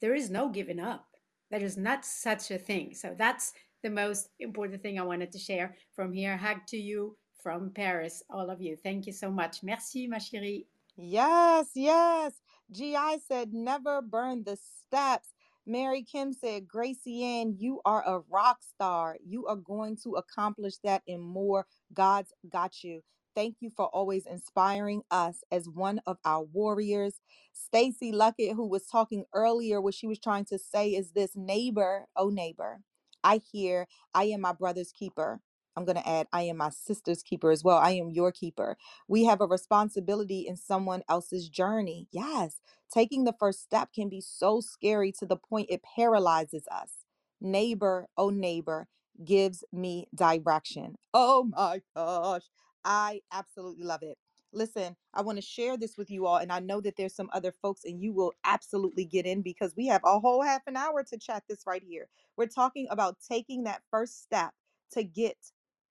there 0.00 0.14
is 0.14 0.30
no 0.30 0.48
giving 0.48 0.80
up. 0.80 1.06
There 1.50 1.62
is 1.62 1.76
not 1.76 2.04
such 2.04 2.50
a 2.50 2.58
thing. 2.58 2.94
So 2.94 3.14
that's 3.16 3.52
the 3.82 3.90
most 3.90 4.28
important 4.40 4.82
thing 4.82 4.98
I 4.98 5.04
wanted 5.04 5.32
to 5.32 5.38
share 5.38 5.76
from 5.94 6.12
here. 6.12 6.36
Hug 6.36 6.58
to 6.68 6.76
you 6.76 7.16
from 7.42 7.70
Paris, 7.70 8.22
all 8.30 8.50
of 8.50 8.60
you. 8.60 8.76
Thank 8.76 9.06
you 9.06 9.12
so 9.12 9.30
much. 9.30 9.62
Merci, 9.62 10.06
ma 10.06 10.16
chérie. 10.16 10.66
Yes, 10.96 11.70
yes. 11.74 12.32
GI 12.70 13.18
said, 13.26 13.52
never 13.52 14.00
burn 14.00 14.44
the 14.44 14.56
steps. 14.56 15.28
Mary 15.66 16.02
Kim 16.02 16.32
said, 16.32 16.66
Gracie 16.66 17.22
Ann, 17.22 17.54
you 17.58 17.80
are 17.84 18.02
a 18.06 18.20
rock 18.30 18.58
star. 18.62 19.16
You 19.24 19.46
are 19.46 19.56
going 19.56 19.96
to 20.04 20.14
accomplish 20.14 20.74
that 20.84 21.02
and 21.06 21.22
more. 21.22 21.66
God's 21.92 22.32
got 22.50 22.82
you. 22.82 23.02
Thank 23.34 23.56
you 23.60 23.70
for 23.74 23.86
always 23.86 24.26
inspiring 24.26 25.02
us 25.10 25.44
as 25.50 25.68
one 25.68 26.00
of 26.06 26.18
our 26.24 26.44
warriors. 26.44 27.20
Stacy 27.54 28.12
Luckett, 28.12 28.54
who 28.56 28.68
was 28.68 28.86
talking 28.86 29.24
earlier, 29.34 29.80
what 29.80 29.94
she 29.94 30.06
was 30.06 30.20
trying 30.20 30.44
to 30.46 30.58
say 30.58 30.90
is 30.90 31.12
this 31.12 31.32
neighbor, 31.36 32.06
oh 32.16 32.28
neighbor, 32.28 32.80
I 33.24 33.40
hear 33.52 33.88
I 34.14 34.24
am 34.24 34.42
my 34.42 34.52
brother's 34.52 34.92
keeper. 34.92 35.40
I'm 35.76 35.86
going 35.86 35.96
to 35.96 36.06
add, 36.08 36.28
I 36.34 36.42
am 36.42 36.58
my 36.58 36.70
sister's 36.70 37.22
keeper 37.22 37.50
as 37.50 37.64
well. 37.64 37.78
I 37.78 37.92
am 37.92 38.10
your 38.10 38.32
keeper. 38.32 38.76
We 39.08 39.24
have 39.24 39.40
a 39.40 39.46
responsibility 39.46 40.46
in 40.46 40.56
someone 40.56 41.02
else's 41.08 41.48
journey. 41.48 42.08
Yes, 42.12 42.60
taking 42.92 43.24
the 43.24 43.34
first 43.40 43.62
step 43.62 43.90
can 43.94 44.10
be 44.10 44.20
so 44.20 44.60
scary 44.60 45.12
to 45.20 45.26
the 45.26 45.38
point 45.38 45.68
it 45.70 45.82
paralyzes 45.96 46.64
us. 46.70 46.92
Neighbor, 47.40 48.08
oh 48.18 48.30
neighbor, 48.30 48.88
gives 49.24 49.64
me 49.72 50.08
direction. 50.14 50.96
Oh 51.14 51.44
my 51.56 51.80
gosh. 51.96 52.42
I 52.84 53.22
absolutely 53.32 53.84
love 53.84 54.02
it. 54.02 54.18
Listen, 54.52 54.96
I 55.14 55.22
want 55.22 55.38
to 55.38 55.42
share 55.42 55.76
this 55.78 55.98
with 55.98 56.10
you 56.10 56.26
all, 56.26 56.38
and 56.38 56.52
I 56.52 56.60
know 56.60 56.80
that 56.82 56.96
there's 56.96 57.14
some 57.14 57.30
other 57.32 57.52
folks, 57.62 57.84
and 57.84 58.02
you 58.02 58.12
will 58.12 58.34
absolutely 58.44 59.04
get 59.06 59.26
in 59.26 59.42
because 59.42 59.74
we 59.76 59.86
have 59.88 60.02
a 60.04 60.20
whole 60.20 60.42
half 60.42 60.62
an 60.66 60.76
hour 60.76 61.04
to 61.04 61.18
chat 61.18 61.44
this 61.48 61.64
right 61.66 61.82
here. 61.88 62.08
We're 62.36 62.46
talking 62.48 62.86
about 62.90 63.18
taking 63.28 63.64
that 63.64 63.82
first 63.90 64.22
step 64.22 64.52
to 64.92 65.04
get 65.04 65.38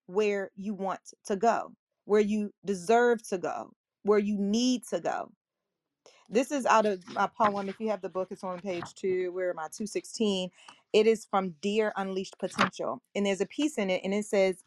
where 0.06 0.50
you 0.56 0.74
want 0.74 1.00
to 1.26 1.36
go, 1.36 1.72
where 2.06 2.20
you 2.20 2.52
deserve 2.64 3.26
to 3.28 3.38
go, 3.38 3.72
where 4.04 4.20
you 4.20 4.38
need 4.38 4.84
to 4.90 5.00
go. 5.00 5.30
This 6.28 6.50
is 6.50 6.66
out 6.66 6.86
of 6.86 7.02
uh, 7.16 7.20
my 7.22 7.28
poem. 7.28 7.68
If 7.68 7.78
you 7.80 7.88
have 7.90 8.00
the 8.02 8.08
book, 8.08 8.28
it's 8.32 8.42
on 8.44 8.60
page 8.60 8.94
two. 8.94 9.32
Where 9.32 9.50
am 9.50 9.58
I? 9.60 9.64
216. 9.70 10.50
It 10.92 11.06
is 11.06 11.24
from 11.30 11.54
Dear 11.62 11.92
Unleashed 11.96 12.38
Potential. 12.38 13.00
And 13.14 13.26
there's 13.26 13.40
a 13.40 13.46
piece 13.46 13.78
in 13.78 13.90
it, 13.90 14.00
and 14.04 14.12
it 14.14 14.24
says, 14.26 14.64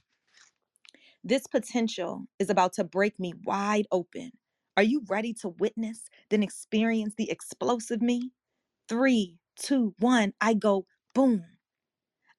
This 1.26 1.48
potential 1.48 2.28
is 2.40 2.50
about 2.50 2.74
to 2.76 2.86
break 2.86 3.20
me 3.20 3.34
wide 3.46 3.88
open. 3.92 4.32
Are 4.78 4.84
you 4.84 5.04
ready 5.10 5.34
to 5.36 5.50
witness, 5.50 6.06
then 6.30 6.44
experience 6.44 7.16
the 7.18 7.32
explosive 7.32 8.02
me? 8.02 8.32
Three, 8.90 9.38
two, 9.58 9.96
one, 10.00 10.34
I 10.42 10.54
go 10.56 10.88
boom. 11.16 11.46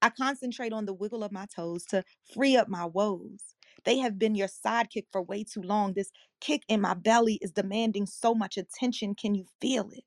I 0.02 0.10
concentrate 0.10 0.72
on 0.72 0.86
the 0.86 0.94
wiggle 0.94 1.24
of 1.24 1.32
my 1.32 1.46
toes 1.46 1.84
to 1.86 2.04
free 2.34 2.56
up 2.56 2.68
my 2.68 2.86
woes. 2.86 3.56
They 3.84 3.98
have 3.98 4.18
been 4.18 4.34
your 4.34 4.48
sidekick 4.48 5.06
for 5.12 5.22
way 5.22 5.44
too 5.44 5.62
long. 5.62 5.94
This 5.94 6.10
kick 6.40 6.62
in 6.68 6.80
my 6.80 6.94
belly 6.94 7.38
is 7.42 7.52
demanding 7.52 8.06
so 8.06 8.34
much 8.34 8.56
attention. 8.56 9.14
Can 9.14 9.34
you 9.34 9.46
feel 9.60 9.90
it? 9.90 10.04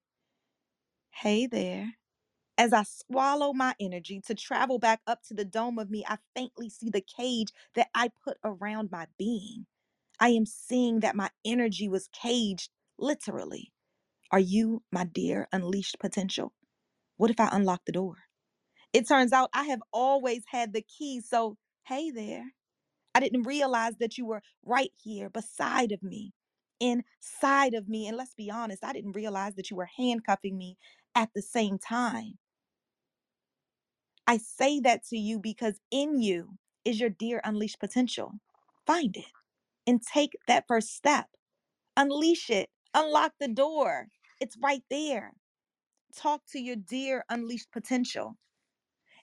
Hey 1.11 1.45
there. 1.45 1.98
As 2.59 2.73
I 2.73 2.83
swallow 2.83 3.53
my 3.53 3.75
energy 3.81 4.21
to 4.27 4.35
travel 4.35 4.79
back 4.79 5.01
up 5.07 5.23
to 5.29 5.35
the 5.35 5.45
dome 5.45 5.79
of 5.79 5.91
me, 5.91 6.05
I 6.07 6.19
faintly 6.35 6.69
see 6.69 6.91
the 6.91 7.01
cage 7.01 7.49
that 7.75 7.89
I 7.95 8.11
put 8.25 8.37
around 8.45 8.91
my 8.91 9.07
being. 9.19 9.67
I 10.19 10.31
am 10.31 10.45
seeing 10.45 11.01
that 11.01 11.15
my 11.15 11.31
energy 11.45 11.89
was 11.89 12.09
caged, 12.09 12.71
literally. 12.99 13.73
Are 14.31 14.39
you, 14.39 14.83
my 14.91 15.05
dear, 15.05 15.47
unleashed 15.53 15.99
potential? 15.99 16.53
What 17.17 17.31
if 17.31 17.39
I 17.39 17.49
unlock 17.51 17.83
the 17.85 17.93
door? 17.93 18.15
It 18.93 19.07
turns 19.07 19.33
out 19.33 19.49
I 19.53 19.65
have 19.65 19.81
always 19.93 20.43
had 20.51 20.73
the 20.73 20.83
key. 20.83 21.21
So, 21.21 21.57
hey 21.87 22.11
there. 22.11 22.45
I 23.15 23.19
didn't 23.19 23.43
realize 23.43 23.97
that 23.99 24.17
you 24.17 24.25
were 24.25 24.41
right 24.65 24.91
here 25.03 25.29
beside 25.29 25.91
of 25.91 26.03
me, 26.03 26.33
inside 26.79 27.73
of 27.73 27.89
me. 27.89 28.07
And 28.07 28.17
let's 28.17 28.35
be 28.35 28.51
honest, 28.51 28.83
I 28.85 28.93
didn't 28.93 29.13
realize 29.13 29.55
that 29.55 29.69
you 29.69 29.77
were 29.77 29.89
handcuffing 29.97 30.57
me 30.57 30.77
at 31.15 31.29
the 31.35 31.41
same 31.41 31.77
time. 31.79 32.37
I 34.29 34.37
say 34.37 34.79
that 34.81 35.07
to 35.07 35.17
you 35.17 35.39
because 35.39 35.79
in 35.89 36.21
you 36.21 36.51
is 36.85 36.99
your 36.99 37.09
dear 37.09 37.41
unleashed 37.43 37.79
potential. 37.79 38.33
Find 38.85 39.17
it 39.17 39.25
and 39.87 39.99
take 40.03 40.33
that 40.47 40.65
first 40.67 40.95
step. 40.95 41.25
Unleash 41.97 42.51
it, 42.51 42.69
unlock 42.93 43.33
the 43.39 43.47
door. 43.47 44.09
It's 44.39 44.55
right 44.61 44.83
there. 44.91 45.33
Talk 46.15 46.43
to 46.51 46.59
your 46.59 46.75
dear 46.75 47.25
unleashed 47.27 47.71
potential. 47.73 48.37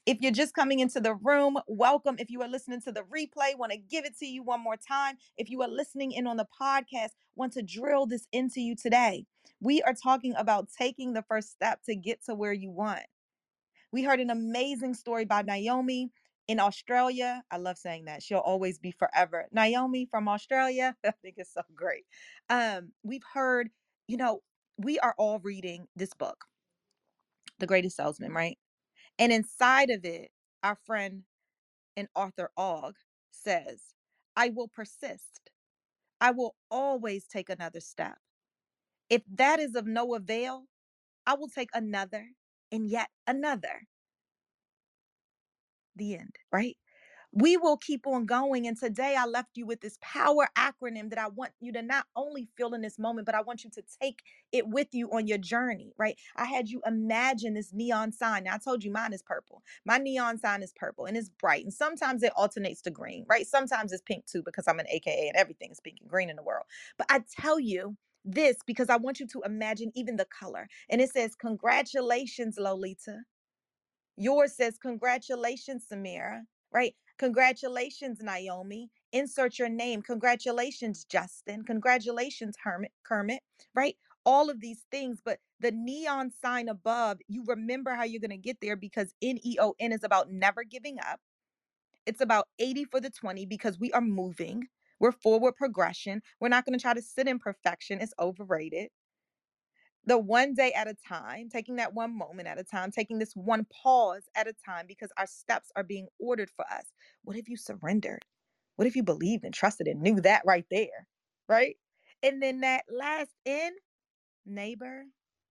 If 0.07 0.19
you're 0.23 0.33
just 0.33 0.55
coming 0.55 0.81
into 0.81 1.01
the 1.01 1.15
room, 1.15 1.57
welcome. 1.69 2.17
If 2.19 2.29
you 2.29 2.43
are 2.43 2.49
listening 2.49 2.81
to 2.83 2.93
the 2.93 3.03
replay, 3.03 3.57
want 3.57 3.71
to 3.71 3.79
give 3.79 4.05
it 4.05 4.19
to 4.19 4.27
you 4.27 4.43
one 4.43 4.61
more 4.61 4.77
time. 4.77 5.19
If 5.39 5.51
you 5.51 5.63
are 5.63 5.69
listening 5.69 6.11
in 6.11 6.27
on 6.27 6.37
the 6.37 6.49
podcast, 6.61 7.11
want 7.37 7.53
to 7.53 7.63
drill 7.63 8.07
this 8.07 8.27
into 8.33 8.61
you 8.61 8.75
today. 8.75 9.27
We 9.61 9.83
are 9.83 9.95
talking 9.95 10.35
about 10.37 10.69
taking 10.77 11.13
the 11.13 11.23
first 11.23 11.53
step 11.53 11.81
to 11.87 11.95
get 11.95 12.25
to 12.27 12.35
where 12.35 12.53
you 12.53 12.73
want. 12.73 13.05
We 13.97 14.03
heard 14.03 14.21
an 14.21 14.29
amazing 14.29 14.93
story 14.93 15.25
by 15.25 15.41
Naomi 15.41 16.11
in 16.49 16.61
Australia. 16.61 17.43
I 17.51 17.57
love 17.57 17.79
saying 17.79 18.05
that. 18.05 18.23
She'll 18.23 18.41
always 18.41 18.79
be 18.79 18.91
forever. 18.91 19.47
Naomi 19.53 20.05
from 20.11 20.29
Australia. 20.29 20.95
I 21.07 21.13
think 21.23 21.37
it's 21.39 21.55
so 21.55 21.63
great. 21.75 22.05
Um, 22.51 22.93
we've 23.03 23.25
heard, 23.33 23.71
you 24.07 24.19
know, 24.19 24.43
we 24.77 24.99
are 24.99 25.15
all 25.17 25.39
reading 25.39 25.87
this 25.97 26.13
book, 26.13 26.45
The 27.59 27.67
Greatest 27.67 27.97
Salesman, 27.97 28.35
right? 28.35 28.59
And 29.19 29.33
inside 29.33 29.89
of 29.89 30.05
it, 30.05 30.31
our 30.63 30.77
friend 30.85 31.23
and 31.97 32.07
Arthur 32.15 32.51
Og 32.59 32.97
says, 33.31 33.81
I 34.37 34.51
will 34.51 34.69
persist. 34.69 35.51
I 36.21 36.33
will 36.33 36.55
always 36.71 37.25
take 37.25 37.49
another 37.49 37.81
step. 37.81 38.19
If 39.09 39.23
that 39.37 39.59
is 39.59 39.75
of 39.75 39.87
no 39.87 40.15
avail, 40.15 40.65
I 41.27 41.33
will 41.33 41.49
take 41.49 41.71
another 41.73 42.27
and 42.73 42.89
yet 42.89 43.09
another. 43.27 43.87
The 45.97 46.17
end, 46.17 46.37
right? 46.53 46.77
we 47.33 47.57
will 47.57 47.77
keep 47.77 48.07
on 48.07 48.25
going. 48.27 48.67
And 48.67 48.79
today 48.79 49.15
I 49.19 49.27
left 49.27 49.51
you 49.57 49.67
with 49.67 49.81
this 49.83 49.99
power 50.01 50.49
acronym 50.57 51.11
that 51.11 51.19
I 51.19 51.29
want 51.29 51.53
you 51.61 51.73
to 51.75 51.83
not 51.83 52.07
only 52.17 52.49
feel 52.57 52.75
in 52.75 52.81
this 52.81 52.99
moment, 52.99 53.27
but 53.27 53.35
I 53.35 53.43
want 53.43 53.65
you 53.65 53.71
to 53.71 53.83
take 54.01 54.21
it 54.53 54.67
with 54.69 54.89
you 54.93 55.11
on 55.13 55.27
your 55.27 55.39
journey, 55.39 55.93
right? 55.99 56.19
I 56.37 56.47
had 56.47 56.69
you 56.71 56.81
imagine 56.87 57.55
this 57.55 57.73
neon 57.75 58.13
sign. 58.13 58.45
Now 58.45 58.55
I 58.55 58.59
told 58.59 58.83
you 58.83 58.91
mine 58.91 59.13
is 59.13 59.23
purple. 59.23 59.63
My 59.85 59.99
neon 59.99 60.39
sign 60.39 60.63
is 60.63 60.73
purple 60.75 61.05
and 61.07 61.17
it's 61.17 61.29
bright. 61.29 61.65
And 61.65 61.73
sometimes 61.75 62.23
it 62.23 62.33
alternates 62.37 62.81
to 62.83 62.91
green, 62.91 63.27
right? 63.29 63.47
Sometimes 63.47 63.93
it's 63.93 64.03
pink 64.03 64.27
too, 64.27 64.43
because 64.43 64.67
I'm 64.67 64.81
an 64.81 64.89
AKA 64.89 65.29
and 65.29 65.37
everything 65.37 65.71
is 65.71 65.81
pink 65.81 65.99
and 66.01 66.09
green 66.11 66.31
in 66.31 66.37
the 66.37 66.43
world. 66.43 66.65
But 66.97 67.09
I 67.11 67.23
tell 67.39 67.61
you, 67.61 67.97
this 68.27 68.59
because 68.67 68.91
I 68.91 68.99
want 68.99 69.21
you 69.21 69.29
to 69.29 69.43
imagine 69.47 69.93
even 69.97 70.17
the 70.17 70.27
color. 70.27 70.69
And 70.91 71.01
it 71.03 71.11
says, 71.13 71.37
Congratulations, 71.37 72.57
Lolita. 72.59 73.21
Yours 74.17 74.55
says, 74.57 74.79
Congratulations, 74.79 75.87
Samira, 75.93 76.43
right? 76.73 76.95
Congratulations, 77.19 78.21
Naomi. 78.23 78.91
Insert 79.13 79.59
your 79.59 79.71
name. 79.71 80.03
Congratulations, 80.03 81.05
Justin. 81.07 81.65
Congratulations, 81.65 82.57
Hermit, 82.63 82.93
Kermit, 83.05 83.41
right? 83.75 83.97
All 84.27 84.51
of 84.51 84.61
these 84.61 84.87
things, 84.91 85.21
but 85.25 85.39
the 85.61 85.73
neon 85.73 86.33
sign 86.43 86.69
above, 86.69 87.19
you 87.29 87.45
remember 87.47 87.95
how 87.95 88.05
you're 88.05 88.21
going 88.21 88.31
to 88.31 88.39
get 88.39 88.59
there 88.63 88.77
because 88.77 89.15
NEON 89.23 89.75
is 89.93 90.05
about 90.05 90.31
never 90.33 90.65
giving 90.65 90.99
up. 91.01 91.21
It's 92.07 92.21
about 92.21 92.49
80 92.59 92.87
for 92.87 93.01
the 93.01 93.11
20 93.11 93.47
because 93.47 93.79
we 93.81 93.93
are 93.93 94.01
moving. 94.03 94.69
We're 94.99 95.13
forward 95.13 95.57
progression. 95.57 96.23
We're 96.41 96.49
not 96.49 96.65
going 96.65 96.79
to 96.79 96.83
try 96.83 96.95
to 96.95 97.03
sit 97.03 97.29
in 97.29 97.39
perfection, 97.39 98.01
it's 98.01 98.15
overrated 98.19 98.91
the 100.07 100.17
one 100.17 100.55
day 100.55 100.73
at 100.73 100.89
a 100.89 100.95
time, 100.95 101.49
taking 101.51 101.77
that 101.77 101.93
one 101.93 102.17
moment 102.17 102.49
at 102.49 102.61
a 102.61 102.65
time, 102.65 102.91
taking 102.91 103.19
this 103.19 103.33
one 103.35 103.67
pause 103.83 104.23
at 104.37 104.47
a 104.47 104.55
time 104.65 104.87
because 104.87 105.11
our 105.19 105.27
steps 105.27 105.71
are 105.75 105.83
being 105.83 106.07
ordered 106.21 106.49
for 106.55 106.65
us. 106.73 106.85
What 107.25 107.37
if 107.37 107.49
you 107.49 107.57
surrendered? 107.57 108.25
What 108.77 108.87
if 108.87 108.95
you 108.95 109.03
believed 109.03 109.45
and 109.45 109.53
trusted 109.53 109.89
and 109.89 110.01
knew 110.01 110.21
that 110.21 110.43
right 110.47 110.65
there? 110.71 111.09
Right? 111.49 111.77
And 112.23 112.41
then 112.43 112.61
that 112.61 112.85
last 112.89 113.31
in, 113.45 113.71
neighbor, 114.47 115.05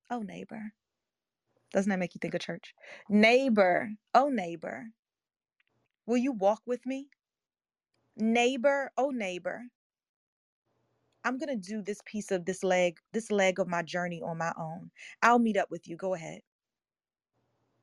oh, 0.09 0.21
neighbor. 0.21 0.71
Doesn't 1.73 1.89
that 1.89 1.99
make 1.99 2.15
you 2.15 2.19
think 2.19 2.33
of 2.33 2.39
church? 2.39 2.73
Neighbor, 3.09 3.89
oh, 4.13 4.29
neighbor. 4.29 4.85
Will 6.05 6.17
you 6.17 6.31
walk 6.31 6.61
with 6.65 6.85
me? 6.85 7.09
Neighbor, 8.17 8.91
oh, 8.97 9.11
neighbor. 9.11 9.63
I'm 11.23 11.37
going 11.37 11.49
to 11.49 11.55
do 11.69 11.81
this 11.81 12.01
piece 12.05 12.31
of 12.31 12.45
this 12.45 12.63
leg, 12.63 12.99
this 13.13 13.31
leg 13.31 13.59
of 13.59 13.67
my 13.67 13.81
journey 13.83 14.21
on 14.21 14.37
my 14.37 14.53
own. 14.57 14.91
I'll 15.23 15.39
meet 15.39 15.57
up 15.57 15.71
with 15.71 15.87
you. 15.87 15.97
Go 15.97 16.13
ahead. 16.13 16.41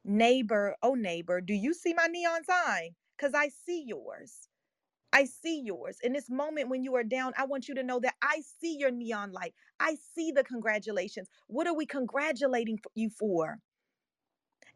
Neighbor, 0.04 0.76
oh 0.82 0.94
neighbor, 0.94 1.40
do 1.40 1.54
you 1.54 1.74
see 1.74 1.94
my 1.94 2.06
neon 2.08 2.44
sign? 2.44 2.90
Because 3.16 3.34
I 3.34 3.50
see 3.50 3.84
yours. 3.86 4.48
I 5.12 5.24
see 5.26 5.60
yours. 5.60 5.98
In 6.02 6.12
this 6.12 6.30
moment 6.30 6.70
when 6.70 6.82
you 6.84 6.94
are 6.96 7.04
down, 7.04 7.34
I 7.38 7.44
want 7.46 7.68
you 7.68 7.74
to 7.76 7.82
know 7.84 8.00
that 8.00 8.14
I 8.22 8.42
see 8.60 8.76
your 8.78 8.90
neon 8.90 9.32
light. 9.32 9.54
I 9.80 9.96
see 10.14 10.32
the 10.32 10.44
congratulations. 10.44 11.28
What 11.48 11.66
are 11.68 11.74
we 11.76 11.86
congratulating 11.86 12.78
you 12.94 13.10
for? 13.10 13.58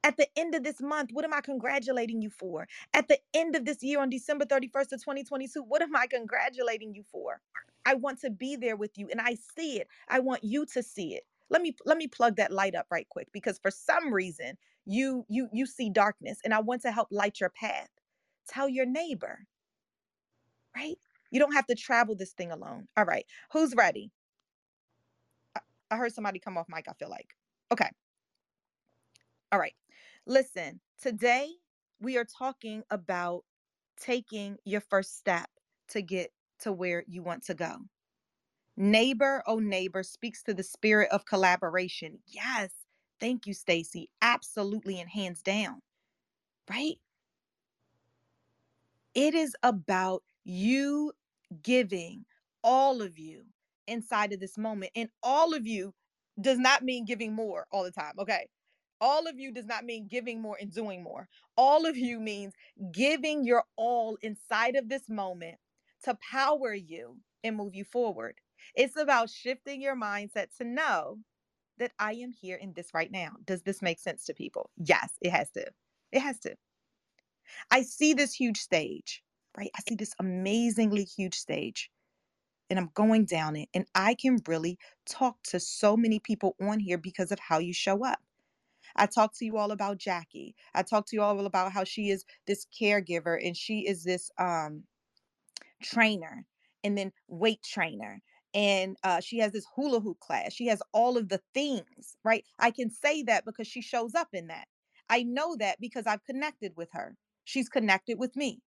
At 0.06 0.16
the 0.18 0.28
end 0.38 0.54
of 0.56 0.64
this 0.64 0.80
month, 0.82 1.10
what 1.12 1.26
am 1.26 1.34
I 1.34 1.42
congratulating 1.42 2.22
you 2.22 2.30
for? 2.30 2.68
At 2.94 3.08
the 3.08 3.18
end 3.34 3.56
of 3.56 3.66
this 3.66 3.82
year 3.84 4.00
on 4.00 4.10
December 4.10 4.46
31st 4.46 4.94
of 4.94 5.00
2022, 5.02 5.62
what 5.64 5.82
am 5.82 5.96
I 5.96 6.08
congratulating 6.08 6.94
you 6.94 7.04
for? 7.12 7.42
I 7.86 7.96
want 7.96 8.22
to 8.22 8.30
be 8.30 8.56
there 8.56 8.76
with 8.76 8.98
you 8.98 9.08
and 9.12 9.20
I 9.20 9.36
see 9.58 9.80
it. 9.80 9.88
I 10.08 10.20
want 10.20 10.44
you 10.44 10.66
to 10.74 10.82
see 10.84 11.16
it. 11.16 11.24
Let 11.50 11.62
me 11.62 11.76
let 11.86 11.98
me 11.98 12.08
plug 12.08 12.36
that 12.38 12.52
light 12.52 12.76
up 12.76 12.86
right 12.90 13.08
quick 13.10 13.28
because 13.34 13.58
for 13.60 13.72
some 13.72 14.14
reason 14.14 14.58
you 14.86 15.26
you 15.28 15.50
you 15.52 15.66
see 15.66 15.90
darkness 15.90 16.40
and 16.44 16.54
I 16.54 16.60
want 16.60 16.82
to 16.84 16.92
help 16.92 17.08
light 17.12 17.40
your 17.40 17.50
path. 17.50 17.90
Tell 18.48 18.70
your 18.70 18.86
neighbor. 18.86 19.40
Right? 20.76 20.98
You 21.30 21.40
don't 21.40 21.54
have 21.54 21.66
to 21.68 21.76
travel 21.76 22.16
this 22.16 22.32
thing 22.32 22.52
alone. 22.52 22.88
All 22.96 23.04
right. 23.06 23.26
Who's 23.52 23.74
ready? 23.76 24.12
I, 25.56 25.60
I 25.92 25.96
heard 25.98 26.14
somebody 26.14 26.40
come 26.40 26.58
off 26.58 26.66
mic, 26.68 26.86
I 26.88 26.94
feel 26.94 27.10
like. 27.10 27.34
Okay. 27.72 27.90
All 29.52 29.60
right. 29.60 29.74
Listen, 30.28 30.80
today 31.00 31.48
we 32.00 32.16
are 32.18 32.24
talking 32.24 32.82
about 32.90 33.44
taking 34.00 34.56
your 34.64 34.80
first 34.80 35.16
step 35.16 35.48
to 35.90 36.02
get 36.02 36.32
to 36.60 36.72
where 36.72 37.04
you 37.06 37.22
want 37.22 37.44
to 37.44 37.54
go. 37.54 37.76
Neighbor, 38.76 39.42
oh 39.46 39.60
neighbor, 39.60 40.02
speaks 40.02 40.42
to 40.42 40.52
the 40.52 40.64
spirit 40.64 41.08
of 41.12 41.26
collaboration. 41.26 42.18
Yes. 42.26 42.70
Thank 43.20 43.46
you, 43.46 43.54
Stacy. 43.54 44.10
Absolutely 44.20 45.00
and 45.00 45.08
hands 45.08 45.42
down. 45.42 45.80
Right? 46.68 46.96
It 49.14 49.34
is 49.34 49.54
about 49.62 50.24
you 50.44 51.12
giving 51.62 52.24
all 52.64 53.00
of 53.00 53.16
you 53.16 53.44
inside 53.86 54.32
of 54.32 54.40
this 54.40 54.58
moment. 54.58 54.90
And 54.96 55.08
all 55.22 55.54
of 55.54 55.66
you 55.68 55.94
does 56.40 56.58
not 56.58 56.82
mean 56.82 57.04
giving 57.04 57.32
more 57.32 57.66
all 57.70 57.84
the 57.84 57.92
time. 57.92 58.14
Okay. 58.18 58.48
All 59.00 59.26
of 59.26 59.38
you 59.38 59.52
does 59.52 59.66
not 59.66 59.84
mean 59.84 60.08
giving 60.08 60.40
more 60.40 60.56
and 60.60 60.72
doing 60.72 61.02
more. 61.02 61.28
All 61.56 61.86
of 61.86 61.96
you 61.96 62.20
means 62.20 62.54
giving 62.92 63.44
your 63.44 63.64
all 63.76 64.16
inside 64.22 64.76
of 64.76 64.88
this 64.88 65.08
moment 65.08 65.56
to 66.04 66.16
power 66.30 66.74
you 66.74 67.16
and 67.44 67.56
move 67.56 67.74
you 67.74 67.84
forward. 67.84 68.36
It's 68.74 68.96
about 68.96 69.30
shifting 69.30 69.80
your 69.82 69.96
mindset 69.96 70.56
to 70.58 70.64
know 70.64 71.18
that 71.78 71.92
I 71.98 72.12
am 72.14 72.32
here 72.32 72.56
in 72.56 72.72
this 72.72 72.94
right 72.94 73.10
now. 73.10 73.32
Does 73.44 73.62
this 73.62 73.82
make 73.82 74.00
sense 74.00 74.24
to 74.24 74.34
people? 74.34 74.70
Yes, 74.76 75.12
it 75.20 75.30
has 75.30 75.50
to. 75.52 75.66
It 76.12 76.20
has 76.20 76.38
to. 76.40 76.56
I 77.70 77.82
see 77.82 78.14
this 78.14 78.34
huge 78.34 78.58
stage, 78.58 79.22
right? 79.56 79.70
I 79.76 79.80
see 79.88 79.94
this 79.94 80.14
amazingly 80.18 81.04
huge 81.04 81.34
stage 81.34 81.90
and 82.70 82.78
I'm 82.78 82.90
going 82.94 83.24
down 83.26 83.56
it. 83.56 83.68
And 83.74 83.86
I 83.94 84.14
can 84.14 84.38
really 84.46 84.78
talk 85.06 85.36
to 85.44 85.60
so 85.60 85.96
many 85.96 86.18
people 86.18 86.56
on 86.60 86.80
here 86.80 86.98
because 86.98 87.30
of 87.32 87.38
how 87.38 87.58
you 87.58 87.72
show 87.72 88.04
up. 88.04 88.18
I 88.96 89.06
talked 89.06 89.36
to 89.38 89.46
you 89.46 89.58
all 89.58 89.72
about 89.72 89.98
Jackie. 89.98 90.56
I 90.74 90.82
talked 90.84 91.10
to 91.10 91.16
you 91.16 91.22
all 91.22 91.46
about 91.46 91.72
how 91.72 91.84
she 91.84 92.10
is 92.10 92.24
this 92.46 92.66
caregiver 92.80 93.38
and 93.44 93.56
she 93.56 93.80
is 93.86 94.04
this 94.04 94.30
um 94.38 94.84
trainer 95.82 96.46
and 96.84 96.96
then 96.98 97.12
weight 97.28 97.62
trainer 97.64 98.22
and 98.54 98.96
uh, 99.04 99.20
she 99.20 99.38
has 99.38 99.52
this 99.52 99.66
hula 99.76 100.00
hoop 100.00 100.20
class. 100.20 100.52
She 100.54 100.66
has 100.68 100.82
all 100.92 101.18
of 101.18 101.28
the 101.28 101.40
things, 101.54 102.16
right? 102.24 102.44
I 102.58 102.72
can 102.72 102.90
say 102.90 103.22
that 103.24 103.44
because 103.46 103.68
she 103.68 103.82
shows 103.82 104.14
up 104.14 104.28
in 104.32 104.48
that. 104.48 104.66
I 105.10 105.22
know 105.24 105.56
that 105.58 105.80
because 105.80 106.06
I've 106.06 106.24
connected 106.24 106.72
with 106.76 106.90
her. 106.92 107.16
She's 107.44 107.68
connected 107.68 108.18
with 108.18 108.36
me. 108.36 108.62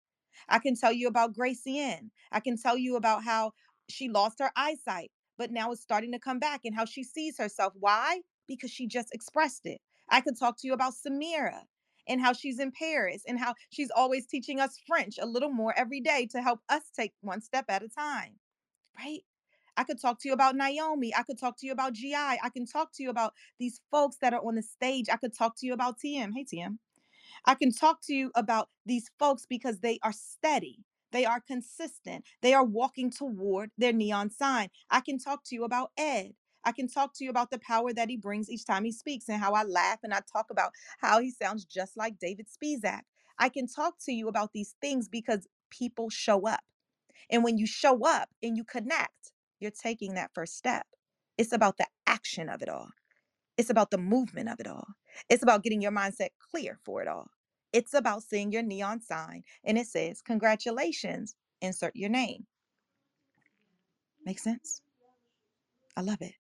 I 0.49 0.61
can 0.61 0.77
tell 0.77 0.93
you 0.93 1.09
about 1.09 1.35
Gracie 1.35 1.79
Ann. 1.81 2.12
I 2.33 2.41
can 2.41 2.59
tell 2.59 2.79
you 2.79 2.97
about 2.97 3.24
how 3.24 3.53
she 3.91 4.11
lost 4.11 4.41
her 4.41 4.53
eyesight, 4.57 5.12
but 5.39 5.53
now 5.53 5.72
it's 5.72 5.83
starting 5.83 6.12
to 6.12 6.20
come 6.20 6.41
back 6.41 6.62
and 6.64 6.77
how 6.77 6.87
she 6.87 7.05
sees 7.05 7.39
herself. 7.39 7.74
Why? 7.81 8.22
Because 8.49 8.72
she 8.72 8.89
just 8.89 9.14
expressed 9.14 9.66
it. 9.66 9.81
I 10.09 10.21
could 10.21 10.39
talk 10.39 10.59
to 10.61 10.67
you 10.67 10.73
about 10.73 10.95
Samira 10.95 11.61
and 12.09 12.21
how 12.21 12.33
she's 12.33 12.59
in 12.59 12.73
Paris 12.73 13.23
and 13.27 13.39
how 13.39 13.55
she's 13.71 13.91
always 13.91 14.27
teaching 14.27 14.61
us 14.61 14.79
French 14.87 15.19
a 15.21 15.27
little 15.27 15.51
more 15.51 15.75
every 15.77 16.01
day 16.01 16.29
to 16.33 16.43
help 16.43 16.61
us 16.69 16.83
take 16.95 17.13
one 17.21 17.41
step 17.41 17.65
at 17.69 17.83
a 17.83 17.89
time, 17.89 18.35
right? 18.99 19.21
I 19.77 19.85
could 19.85 20.01
talk 20.01 20.21
to 20.21 20.29
you 20.29 20.35
about 20.35 20.57
Naomi. 20.57 21.15
I 21.15 21.23
could 21.23 21.39
talk 21.39 21.59
to 21.59 21.67
you 21.67 21.73
about 21.73 21.93
GI. 21.93 22.15
I 22.15 22.51
can 22.53 22.67
talk 22.67 22.93
to 22.95 23.03
you 23.03 23.11
about 23.11 23.35
these 23.59 23.81
folks 23.91 24.17
that 24.23 24.33
are 24.33 24.41
on 24.47 24.55
the 24.55 24.63
stage. 24.63 25.07
I 25.13 25.17
could 25.17 25.37
talk 25.37 25.57
to 25.59 25.67
you 25.67 25.75
about 25.75 25.99
TM. 25.99 26.33
Hey, 26.35 26.45
TM. 26.45 26.79
I 27.45 27.55
can 27.55 27.73
talk 27.73 28.01
to 28.05 28.15
you 28.15 28.31
about 28.35 28.69
these 28.87 29.11
folks 29.19 29.47
because 29.49 29.81
they 29.81 29.99
are 30.03 30.13
steady. 30.13 30.79
They 31.13 31.25
are 31.25 31.41
consistent. 31.41 32.25
They 32.43 32.55
are 32.55 32.65
walking 32.65 33.11
toward 33.11 33.71
their 33.79 33.93
neon 33.93 34.31
sign. 34.31 34.69
I 34.91 35.01
can 35.01 35.19
talk 35.19 35.45
to 35.47 35.55
you 35.55 35.65
about 35.65 35.93
Ed. 35.97 36.33
I 36.67 36.73
can 36.73 36.89
talk 36.89 37.14
to 37.17 37.25
you 37.25 37.31
about 37.31 37.51
the 37.53 37.61
power 37.61 37.93
that 37.95 38.11
he 38.11 38.19
brings 38.19 38.51
each 38.51 38.67
time 38.67 38.85
he 38.85 38.93
speaks 38.93 39.29
and 39.29 39.41
how 39.41 39.55
I 39.55 39.62
laugh 39.62 40.01
and 40.03 40.12
I 40.12 40.21
talk 40.31 40.49
about 40.51 40.73
how 40.99 41.21
he 41.21 41.31
sounds 41.31 41.64
just 41.64 41.97
like 41.97 42.19
David 42.19 42.49
Spizak. 42.49 43.03
I 43.39 43.49
can 43.51 43.69
talk 43.69 43.95
to 44.07 44.12
you 44.12 44.29
about 44.29 44.53
these 44.53 44.75
things 44.83 45.09
because 45.09 45.47
people 45.71 46.11
show 46.11 46.47
up. 46.49 46.61
And 47.31 47.45
when 47.45 47.57
you 47.57 47.67
show 47.67 48.05
up 48.05 48.29
and 48.43 48.57
you 48.57 48.64
connect, 48.64 49.33
you're 49.61 49.71
taking 49.71 50.14
that 50.14 50.33
first 50.35 50.57
step. 50.57 50.87
It's 51.39 51.53
about 51.53 51.79
the 51.79 51.87
action 52.07 52.49
of 52.49 52.62
it 52.62 52.69
all. 52.69 52.89
It's 53.57 53.71
about 53.71 53.91
the 53.91 53.99
movement 53.99 54.49
of 54.49 54.61
it 54.61 54.67
all. 54.67 54.89
It's 55.31 55.43
about 55.45 55.62
getting 55.62 55.81
your 55.81 55.93
mindset 55.93 56.31
clear 56.51 56.79
for 56.85 57.01
it 57.01 57.09
all. 57.09 57.29
It's 57.73 57.95
about 57.95 58.25
seeing 58.25 58.53
your 58.53 58.62
neon 58.62 59.01
sign 59.01 59.45
and 59.64 59.79
it 59.79 59.87
says, 59.87 60.23
Congratulations, 60.23 61.37
insert 61.61 61.97
your 61.97 62.11
name. 62.11 62.47
Make 64.25 64.39
sense? 64.41 64.83
I 65.97 66.03
love 66.03 66.21
it. 66.21 66.35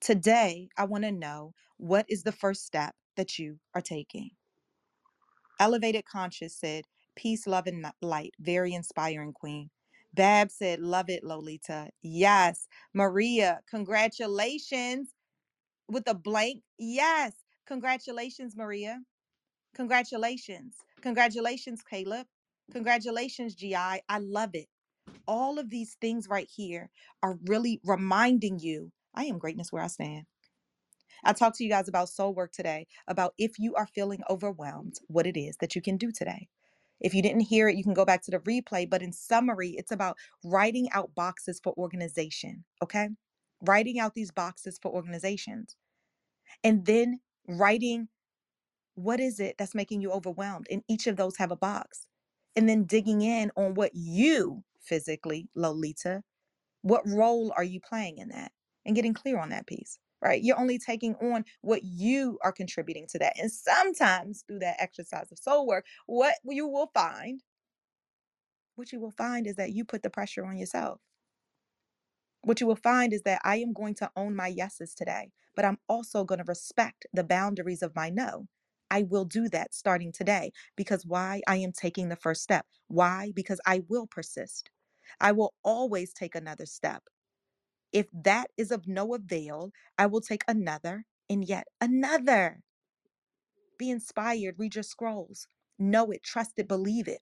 Today, 0.00 0.68
I 0.78 0.84
want 0.84 1.04
to 1.04 1.12
know 1.12 1.54
what 1.78 2.06
is 2.08 2.22
the 2.24 2.32
first 2.32 2.66
step 2.66 2.94
that 3.16 3.38
you 3.38 3.58
are 3.74 3.82
taking. 3.82 4.30
Elevated 5.60 6.04
Conscious 6.06 6.56
said, 6.56 6.84
Peace, 7.16 7.46
love, 7.46 7.66
and 7.66 7.86
light. 8.02 8.34
Very 8.40 8.74
inspiring, 8.74 9.32
Queen. 9.32 9.70
Bab 10.14 10.50
said, 10.50 10.80
Love 10.80 11.08
it, 11.08 11.24
Lolita. 11.24 11.88
Yes. 12.02 12.68
Maria, 12.94 13.60
congratulations 13.70 15.10
with 15.88 16.08
a 16.08 16.14
blank. 16.14 16.62
Yes. 16.78 17.34
Congratulations, 17.66 18.56
Maria. 18.56 19.00
Congratulations. 19.74 20.76
Congratulations, 21.02 21.82
Caleb. 21.88 22.26
Congratulations, 22.72 23.54
GI. 23.54 23.74
I 23.76 24.18
love 24.20 24.50
it. 24.54 24.68
All 25.26 25.58
of 25.58 25.70
these 25.70 25.96
things 26.00 26.28
right 26.28 26.48
here 26.54 26.90
are 27.22 27.38
really 27.46 27.80
reminding 27.84 28.58
you 28.60 28.92
I 29.16 29.24
am 29.24 29.38
greatness 29.38 29.72
where 29.72 29.82
I 29.82 29.88
stand. 29.88 30.26
I 31.24 31.32
talked 31.32 31.56
to 31.58 31.64
you 31.64 31.70
guys 31.70 31.88
about 31.88 32.08
soul 32.08 32.34
work 32.34 32.52
today, 32.52 32.86
about 33.08 33.34
if 33.38 33.58
you 33.58 33.74
are 33.74 33.86
feeling 33.86 34.22
overwhelmed, 34.30 34.96
what 35.08 35.26
it 35.26 35.38
is 35.38 35.56
that 35.58 35.74
you 35.74 35.82
can 35.82 35.96
do 35.96 36.12
today. 36.12 36.48
If 37.00 37.14
you 37.14 37.22
didn't 37.22 37.40
hear 37.42 37.68
it, 37.68 37.76
you 37.76 37.84
can 37.84 37.94
go 37.94 38.04
back 38.04 38.22
to 38.24 38.30
the 38.30 38.38
replay. 38.40 38.88
But 38.88 39.02
in 39.02 39.12
summary, 39.12 39.70
it's 39.70 39.92
about 39.92 40.16
writing 40.44 40.88
out 40.92 41.14
boxes 41.14 41.60
for 41.62 41.74
organization, 41.78 42.64
okay? 42.82 43.10
Writing 43.62 43.98
out 43.98 44.14
these 44.14 44.30
boxes 44.30 44.78
for 44.82 44.92
organizations. 44.92 45.76
And 46.64 46.86
then 46.86 47.20
writing 47.48 48.08
what 48.96 49.20
is 49.20 49.40
it 49.40 49.56
that's 49.58 49.76
making 49.76 50.02
you 50.02 50.12
overwhelmed? 50.12 50.68
And 50.70 50.82
each 50.88 51.08
of 51.08 51.16
those 51.16 51.38
have 51.38 51.52
a 51.52 51.56
box. 51.56 52.06
And 52.56 52.68
then 52.68 52.84
digging 52.84 53.22
in 53.22 53.52
on 53.56 53.74
what 53.74 53.92
you 53.94 54.64
physically, 54.82 55.48
Lolita, 55.56 56.22
what 56.82 57.02
role 57.08 57.52
are 57.56 57.64
you 57.64 57.80
playing 57.80 58.18
in 58.18 58.28
that? 58.30 58.52
And 58.86 58.96
getting 58.96 59.14
clear 59.14 59.38
on 59.38 59.50
that 59.50 59.66
piece 59.66 59.98
right? 60.22 60.42
You're 60.42 60.58
only 60.58 60.78
taking 60.78 61.14
on 61.16 61.44
what 61.60 61.82
you 61.84 62.38
are 62.42 62.52
contributing 62.52 63.06
to 63.08 63.18
that. 63.18 63.38
And 63.38 63.52
sometimes 63.52 64.44
through 64.46 64.60
that 64.60 64.76
exercise 64.80 65.30
of 65.30 65.38
soul 65.38 65.66
work, 65.66 65.84
what 66.06 66.36
you 66.44 66.66
will 66.66 66.90
find, 66.94 67.42
what 68.76 68.92
you 68.92 69.00
will 69.00 69.10
find 69.10 69.46
is 69.46 69.56
that 69.56 69.72
you 69.72 69.84
put 69.84 70.02
the 70.02 70.10
pressure 70.10 70.44
on 70.44 70.56
yourself. 70.56 71.00
What 72.42 72.60
you 72.60 72.66
will 72.66 72.76
find 72.76 73.12
is 73.12 73.22
that 73.22 73.40
I 73.44 73.56
am 73.56 73.72
going 73.72 73.94
to 73.96 74.10
own 74.16 74.36
my 74.36 74.46
yeses 74.48 74.94
today, 74.94 75.32
but 75.56 75.64
I'm 75.64 75.78
also 75.88 76.24
going 76.24 76.38
to 76.38 76.44
respect 76.44 77.06
the 77.12 77.24
boundaries 77.24 77.82
of 77.82 77.94
my 77.96 78.10
no. 78.10 78.46
I 78.90 79.02
will 79.02 79.24
do 79.24 79.48
that 79.48 79.74
starting 79.74 80.12
today 80.12 80.52
because 80.76 81.04
why? 81.04 81.42
I 81.48 81.56
am 81.56 81.72
taking 81.72 82.08
the 82.08 82.16
first 82.16 82.42
step. 82.42 82.66
Why? 82.86 83.32
Because 83.34 83.60
I 83.66 83.82
will 83.88 84.06
persist. 84.06 84.70
I 85.20 85.32
will 85.32 85.54
always 85.64 86.12
take 86.12 86.34
another 86.36 86.66
step 86.66 87.02
if 87.92 88.06
that 88.12 88.50
is 88.56 88.70
of 88.70 88.86
no 88.88 89.14
avail, 89.14 89.72
I 89.98 90.06
will 90.06 90.20
take 90.20 90.44
another 90.48 91.04
and 91.30 91.44
yet 91.44 91.66
another. 91.80 92.60
Be 93.78 93.90
inspired, 93.90 94.56
read 94.58 94.76
your 94.76 94.84
scrolls. 94.84 95.48
Know 95.78 96.10
it, 96.10 96.22
trust 96.24 96.52
it, 96.58 96.68
believe 96.68 97.08
it. 97.08 97.20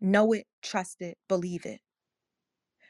Know 0.00 0.32
it, 0.32 0.46
trust 0.62 1.02
it, 1.02 1.18
believe 1.28 1.66
it. 1.66 1.80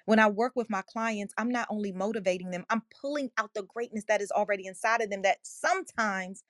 When 0.07 0.19
I 0.19 0.29
work 0.29 0.53
with 0.57 0.71
my 0.71 0.83
clients, 0.83 1.35
I'm 1.39 1.51
not 1.51 1.69
only 1.71 1.93
motivating 1.93 2.51
them, 2.51 2.65
I'm 2.71 2.83
pulling 3.01 3.31
out 3.39 3.55
the 3.55 3.63
greatness 3.63 4.05
that 4.09 4.21
is 4.23 4.33
already 4.33 4.67
inside 4.67 5.03
of 5.03 5.11
them 5.11 5.23
that 5.23 5.39
sometimes 5.43 6.43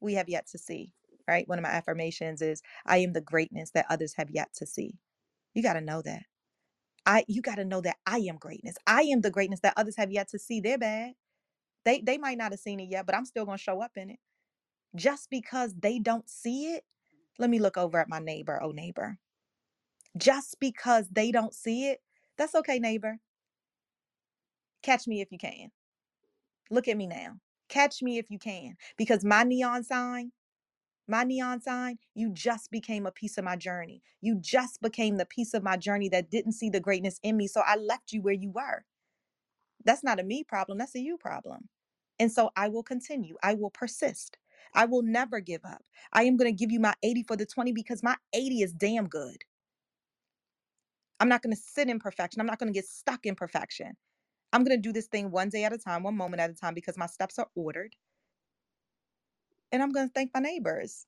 we 0.00 0.14
have 0.14 0.28
yet 0.28 0.46
to 0.48 0.58
see, 0.58 0.92
right? 1.28 1.48
One 1.48 1.58
of 1.58 1.64
my 1.64 1.70
affirmations 1.70 2.42
is 2.42 2.62
I 2.86 2.98
am 2.98 3.12
the 3.12 3.20
greatness 3.22 3.70
that 3.72 3.86
others 3.90 4.14
have 4.16 4.30
yet 4.30 4.50
to 4.56 4.66
see. 4.66 4.96
You 5.54 5.62
got 5.62 5.74
to 5.74 5.80
know 5.80 6.02
that. 6.02 6.22
I 7.06 7.24
you 7.28 7.42
got 7.42 7.56
to 7.56 7.64
know 7.66 7.82
that 7.82 7.96
I 8.06 8.18
am 8.20 8.36
greatness. 8.38 8.76
I 8.86 9.02
am 9.04 9.22
the 9.22 9.30
greatness 9.32 9.60
that 9.62 9.74
others 9.76 9.96
have 9.96 10.12
yet 10.12 10.28
to 10.30 10.38
see. 10.40 10.60
They're 10.60 10.78
bad. 10.78 11.14
They 11.84 12.00
they 12.02 12.18
might 12.18 12.38
not 12.38 12.52
have 12.52 12.60
seen 12.60 12.80
it 12.80 12.90
yet, 12.90 13.06
but 13.06 13.14
I'm 13.16 13.26
still 13.26 13.46
going 13.46 13.58
to 13.58 13.62
show 13.64 13.82
up 13.82 13.92
in 13.96 14.10
it. 14.10 14.18
Just 14.96 15.30
because 15.30 15.74
they 15.78 15.98
don't 15.98 16.28
see 16.28 16.74
it, 16.74 16.84
let 17.38 17.50
me 17.50 17.58
look 17.60 17.76
over 17.78 17.98
at 17.98 18.08
my 18.08 18.18
neighbor, 18.20 18.60
oh 18.62 18.72
neighbor. 18.72 19.18
Just 20.16 20.58
because 20.60 21.08
they 21.10 21.32
don't 21.32 21.54
see 21.54 21.88
it, 21.90 22.00
that's 22.38 22.54
okay, 22.56 22.78
neighbor. 22.78 23.18
Catch 24.82 25.06
me 25.08 25.20
if 25.20 25.32
you 25.32 25.38
can. 25.38 25.70
Look 26.70 26.88
at 26.88 26.96
me 26.96 27.06
now. 27.06 27.38
Catch 27.68 28.02
me 28.02 28.18
if 28.18 28.30
you 28.30 28.38
can. 28.38 28.76
Because 28.96 29.24
my 29.24 29.44
neon 29.44 29.84
sign, 29.84 30.32
my 31.08 31.24
neon 31.24 31.60
sign, 31.60 31.98
you 32.14 32.30
just 32.32 32.70
became 32.70 33.06
a 33.06 33.12
piece 33.12 33.38
of 33.38 33.44
my 33.44 33.56
journey. 33.56 34.02
You 34.20 34.36
just 34.40 34.80
became 34.80 35.16
the 35.16 35.26
piece 35.26 35.54
of 35.54 35.62
my 35.62 35.76
journey 35.76 36.08
that 36.10 36.30
didn't 36.30 36.52
see 36.52 36.70
the 36.70 36.80
greatness 36.80 37.20
in 37.22 37.36
me. 37.36 37.46
So 37.46 37.62
I 37.64 37.76
left 37.76 38.12
you 38.12 38.22
where 38.22 38.34
you 38.34 38.50
were. 38.50 38.84
That's 39.84 40.04
not 40.04 40.20
a 40.20 40.24
me 40.24 40.44
problem, 40.44 40.78
that's 40.78 40.94
a 40.96 41.00
you 41.00 41.16
problem. 41.16 41.68
And 42.18 42.32
so 42.32 42.50
I 42.56 42.68
will 42.68 42.82
continue. 42.82 43.36
I 43.42 43.54
will 43.54 43.70
persist. 43.70 44.38
I 44.74 44.86
will 44.86 45.02
never 45.02 45.40
give 45.40 45.64
up. 45.64 45.82
I 46.12 46.24
am 46.24 46.36
going 46.36 46.50
to 46.50 46.56
give 46.56 46.72
you 46.72 46.80
my 46.80 46.94
80 47.02 47.24
for 47.24 47.36
the 47.36 47.46
20 47.46 47.72
because 47.72 48.02
my 48.02 48.16
80 48.34 48.62
is 48.62 48.72
damn 48.72 49.06
good. 49.06 49.44
I'm 51.20 51.28
not 51.28 51.42
going 51.42 51.54
to 51.54 51.60
sit 51.60 51.88
in 51.88 51.98
perfection. 51.98 52.40
I'm 52.40 52.46
not 52.46 52.58
going 52.58 52.72
to 52.72 52.76
get 52.76 52.86
stuck 52.86 53.26
in 53.26 53.34
perfection. 53.34 53.92
I'm 54.52 54.64
going 54.64 54.76
to 54.76 54.82
do 54.82 54.92
this 54.92 55.06
thing 55.06 55.30
one 55.30 55.48
day 55.50 55.64
at 55.64 55.72
a 55.72 55.78
time, 55.78 56.02
one 56.02 56.16
moment 56.16 56.40
at 56.40 56.50
a 56.50 56.54
time 56.54 56.74
because 56.74 56.98
my 56.98 57.06
steps 57.06 57.38
are 57.38 57.48
ordered. 57.54 57.94
And 59.76 59.84
I'm 59.84 59.92
going 59.92 60.08
to 60.08 60.12
thank 60.14 60.32
my 60.34 60.40
neighbors 60.40 61.06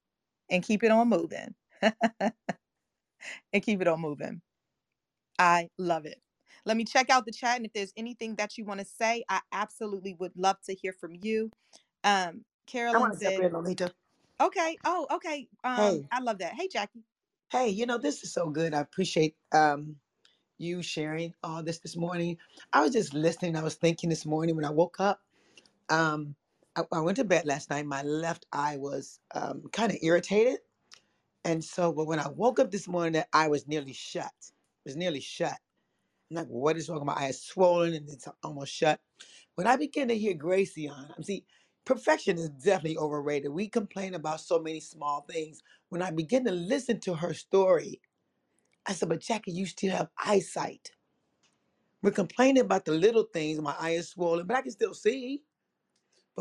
and 0.50 0.62
keep 0.62 0.84
it 0.84 0.92
on 0.92 1.08
moving. 1.08 1.56
and 1.82 3.62
keep 3.62 3.80
it 3.80 3.88
on 3.88 4.00
moving. 4.00 4.42
I 5.38 5.70
love 5.78 6.06
it. 6.06 6.20
Let 6.66 6.76
me 6.76 6.84
check 6.84 7.10
out 7.10 7.26
the 7.26 7.32
chat. 7.32 7.56
And 7.58 7.66
if 7.66 7.72
there's 7.74 7.94
anything 7.96 8.36
that 8.36 8.58
you 8.58 8.66
want 8.66 8.80
to 8.80 8.86
say, 8.86 9.24
I 9.30 9.40
absolutely 9.52 10.14
would 10.14 10.36
love 10.36 10.58
to 10.66 10.74
hear 10.74 10.92
from 10.92 11.16
you. 11.22 11.52
Um, 12.04 12.44
I 12.94 12.98
Carolyn 12.98 13.00
want 13.00 13.14
to 13.20 13.20
said, 13.20 13.38
Lolita. 13.52 13.92
okay. 14.40 14.78
Oh, 14.84 15.06
okay. 15.12 15.48
Um, 15.64 16.02
Hey, 16.02 16.08
I 16.12 16.20
love 16.20 16.38
that. 16.40 16.54
Hey, 16.54 16.68
Jackie. 16.68 17.04
hey, 17.52 17.68
you 17.70 17.86
know, 17.86 17.98
this 17.98 18.24
is 18.24 18.32
so 18.32 18.50
good. 18.50 18.74
I 18.74 18.80
appreciate 18.80 19.36
um 19.52 19.96
you 20.58 20.82
sharing 20.82 21.34
all 21.42 21.62
this 21.62 21.80
this 21.80 21.96
morning. 21.96 22.38
I 22.72 22.82
was 22.82 22.92
just 22.92 23.14
listening. 23.14 23.56
I 23.56 23.62
was 23.62 23.76
thinking 23.76 24.10
this 24.10 24.26
morning 24.26 24.56
when 24.56 24.64
I 24.64 24.70
woke 24.70 25.00
up. 25.00 25.22
Um, 25.90 26.36
I, 26.78 26.98
I 26.98 27.00
went 27.00 27.18
to 27.18 27.24
bed 27.24 27.46
last 27.46 27.70
night. 27.70 27.86
My 27.86 28.02
left 28.02 28.46
eye 28.52 28.78
was 28.78 29.20
um, 29.34 29.64
kind 29.72 29.92
of 29.92 29.98
irritated, 30.02 30.58
and 31.44 31.64
so, 31.64 31.92
but 31.92 32.06
when 32.06 32.20
I 32.20 32.28
woke 32.28 32.60
up 32.60 32.70
this 32.70 32.88
morning, 32.88 33.14
that 33.14 33.28
eye 33.32 33.48
was 33.48 33.68
nearly 33.68 33.94
shut. 33.94 34.32
It 34.40 34.90
was 34.90 34.96
nearly 34.96 35.20
shut. 35.20 35.58
I'm 36.30 36.36
like, 36.36 36.48
what 36.48 36.76
is 36.76 36.88
wrong? 36.88 37.06
My 37.06 37.14
eye 37.14 37.28
is 37.28 37.42
swollen 37.42 37.94
and 37.94 38.08
it's 38.08 38.28
almost 38.42 38.72
shut. 38.74 39.00
When 39.56 39.66
I 39.66 39.76
began 39.76 40.08
to 40.08 40.18
hear 40.18 40.34
Gracie 40.34 40.88
on, 40.88 41.12
I'm 41.16 41.22
see, 41.22 41.44
perfection 41.84 42.38
is 42.38 42.50
definitely 42.50 42.98
overrated. 42.98 43.52
We 43.52 43.68
complain 43.68 44.14
about 44.14 44.40
so 44.40 44.58
many 44.60 44.80
small 44.80 45.26
things. 45.30 45.62
When 45.90 46.02
I 46.02 46.10
begin 46.10 46.44
to 46.46 46.52
listen 46.52 47.00
to 47.00 47.14
her 47.14 47.34
story, 47.34 48.00
I 48.86 48.94
said, 48.94 49.08
but 49.10 49.20
Jackie, 49.20 49.52
you 49.52 49.66
still 49.66 49.96
have 49.96 50.10
eyesight. 50.18 50.92
We're 52.02 52.12
complaining 52.12 52.62
about 52.62 52.84
the 52.86 52.92
little 52.92 53.24
things. 53.24 53.60
My 53.60 53.76
eye 53.78 53.92
is 53.92 54.10
swollen, 54.10 54.46
but 54.46 54.56
I 54.56 54.62
can 54.62 54.72
still 54.72 54.94
see. 54.94 55.42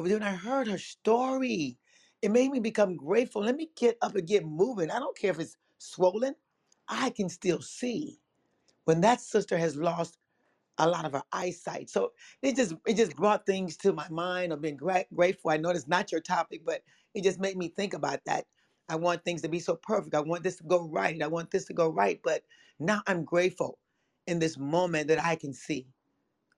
But 0.04 0.06
when 0.06 0.24
I 0.24 0.34
heard 0.36 0.68
her 0.70 0.80
story, 0.80 1.80
it 2.24 2.32
made 2.32 2.52
me 2.52 2.62
become 2.62 2.98
grateful. 2.98 3.44
Let 3.44 3.58
me 3.58 3.72
get 3.78 3.98
up 4.04 4.16
and 4.16 4.28
get 4.28 4.46
moving. 4.46 4.92
I 4.92 5.00
don't 5.00 5.18
care 5.18 5.32
if 5.32 5.40
it's 5.40 5.58
swollen. 5.80 6.36
I 6.90 7.12
can 7.12 7.30
still 7.30 7.62
see. 7.62 8.22
When 8.86 9.02
that 9.02 9.22
sister 9.22 9.58
has 9.58 9.76
lost 9.78 10.14
a 10.80 10.90
lot 10.90 11.06
of 11.06 11.14
her 11.14 11.24
eyesight. 11.34 11.90
So 11.92 12.14
it 12.44 12.58
just 12.58 12.76
it 12.88 12.96
just 12.98 13.18
brought 13.18 13.48
things 13.48 13.78
to 13.80 13.94
my 13.94 14.10
mind. 14.10 14.54
I've 14.54 14.62
been 14.62 14.78
gra- 14.78 15.06
grateful. 15.14 15.52
I 15.52 15.58
know 15.58 15.72
it's 15.72 15.88
not 15.90 16.12
your 16.12 16.22
topic, 16.22 16.64
but 16.66 16.84
it 17.16 17.24
just 17.24 17.40
made 17.42 17.58
me 17.58 17.70
think 17.70 17.96
about 17.96 18.22
that. 18.28 18.48
I 18.90 18.98
want 18.98 19.26
things 19.26 19.44
to 19.44 19.50
be 19.50 19.62
so 19.62 19.78
perfect. 19.78 20.16
I 20.16 20.22
want 20.22 20.44
this 20.44 20.58
to 20.58 20.66
go 20.66 20.88
right. 20.90 21.22
I 21.24 21.28
want 21.28 21.52
this 21.52 21.66
to 21.68 21.74
go 21.76 21.90
right. 21.90 22.22
But 22.24 22.44
now 22.80 23.04
I'm 23.08 23.26
grateful 23.26 23.80
in 24.28 24.40
this 24.40 24.60
moment 24.60 25.10
that 25.10 25.24
I 25.24 25.38
can 25.38 25.54
see. 25.54 25.88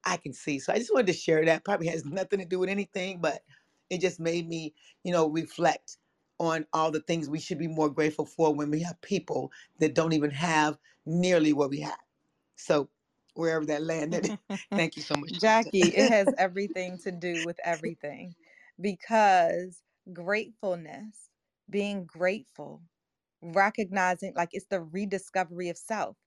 I 0.06 0.18
can 0.18 0.34
see. 0.34 0.60
So 0.60 0.74
I 0.74 0.78
just 0.80 0.93
wanted 0.93 1.08
to 1.08 1.14
share 1.14 1.45
that. 1.45 1.66
Probably 1.66 1.88
has 1.88 2.06
nothing 2.06 2.39
to 2.39 2.45
do 2.45 2.60
with 2.60 2.70
anything, 2.70 3.22
but 3.22 3.43
it 3.89 4.02
just 4.02 4.20
made 4.20 4.47
me, 4.47 4.76
you 5.04 5.12
know, 5.14 5.30
reflect 5.30 5.97
on 6.39 6.66
all 6.74 6.91
the 6.91 7.02
things 7.02 7.30
we 7.30 7.39
should 7.39 7.60
be 7.60 7.68
more 7.68 7.89
grateful 7.89 8.26
for 8.26 8.54
when 8.56 8.72
we 8.72 8.82
have 8.82 9.00
people 9.02 9.52
that 9.80 9.95
don't 9.95 10.14
even 10.14 10.32
have 10.32 10.80
nearly 11.06 11.54
what 11.54 11.70
we 11.70 11.82
have. 11.82 12.00
So 12.58 12.89
wherever 13.36 13.66
that 13.68 13.84
landed, 13.84 14.36
thank 14.76 14.97
you 14.97 15.04
so 15.04 15.16
much, 15.18 15.34
Jackie, 15.36 15.89
it 15.95 16.06
has 16.08 16.34
everything 16.38 16.97
to 17.00 17.12
do 17.12 17.43
with 17.43 17.60
everything 17.64 18.36
because 18.82 19.84
gratefulness, 20.14 21.30
being 21.70 22.06
grateful, 22.06 22.84
recognizing 23.41 24.34
like 24.36 24.50
it's 24.54 24.68
the 24.68 24.82
rediscovery 24.82 25.70
of 25.70 25.78
self. 25.78 26.18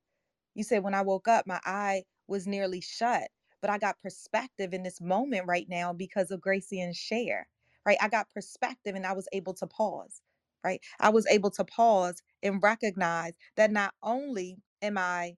You 0.54 0.64
said 0.64 0.84
when 0.84 0.94
I 0.94 1.02
woke 1.02 1.28
up, 1.28 1.46
my 1.46 1.60
eye 1.64 2.04
was 2.28 2.46
nearly 2.46 2.80
shut, 2.82 3.30
but 3.62 3.70
I 3.70 3.78
got 3.78 4.00
perspective 4.02 4.74
in 4.74 4.84
this 4.84 5.02
moment 5.02 5.46
right 5.48 5.68
now 5.70 5.94
because 5.94 6.32
of 6.32 6.42
Gracie 6.42 6.82
and 6.82 6.96
Share, 6.96 7.48
right? 7.86 7.98
I 8.02 8.08
got 8.10 8.30
perspective 8.30 8.96
and 8.96 9.06
I 9.06 9.14
was 9.14 9.28
able 9.34 9.54
to 9.56 9.68
pause, 9.68 10.22
right? 10.64 10.82
I 11.00 11.10
was 11.10 11.26
able 11.28 11.52
to 11.52 11.64
pause 11.64 12.22
and 12.44 12.62
recognize 12.62 13.34
that 13.56 13.72
not 13.72 13.94
only 14.04 14.58
am 14.82 14.98
I 14.98 15.36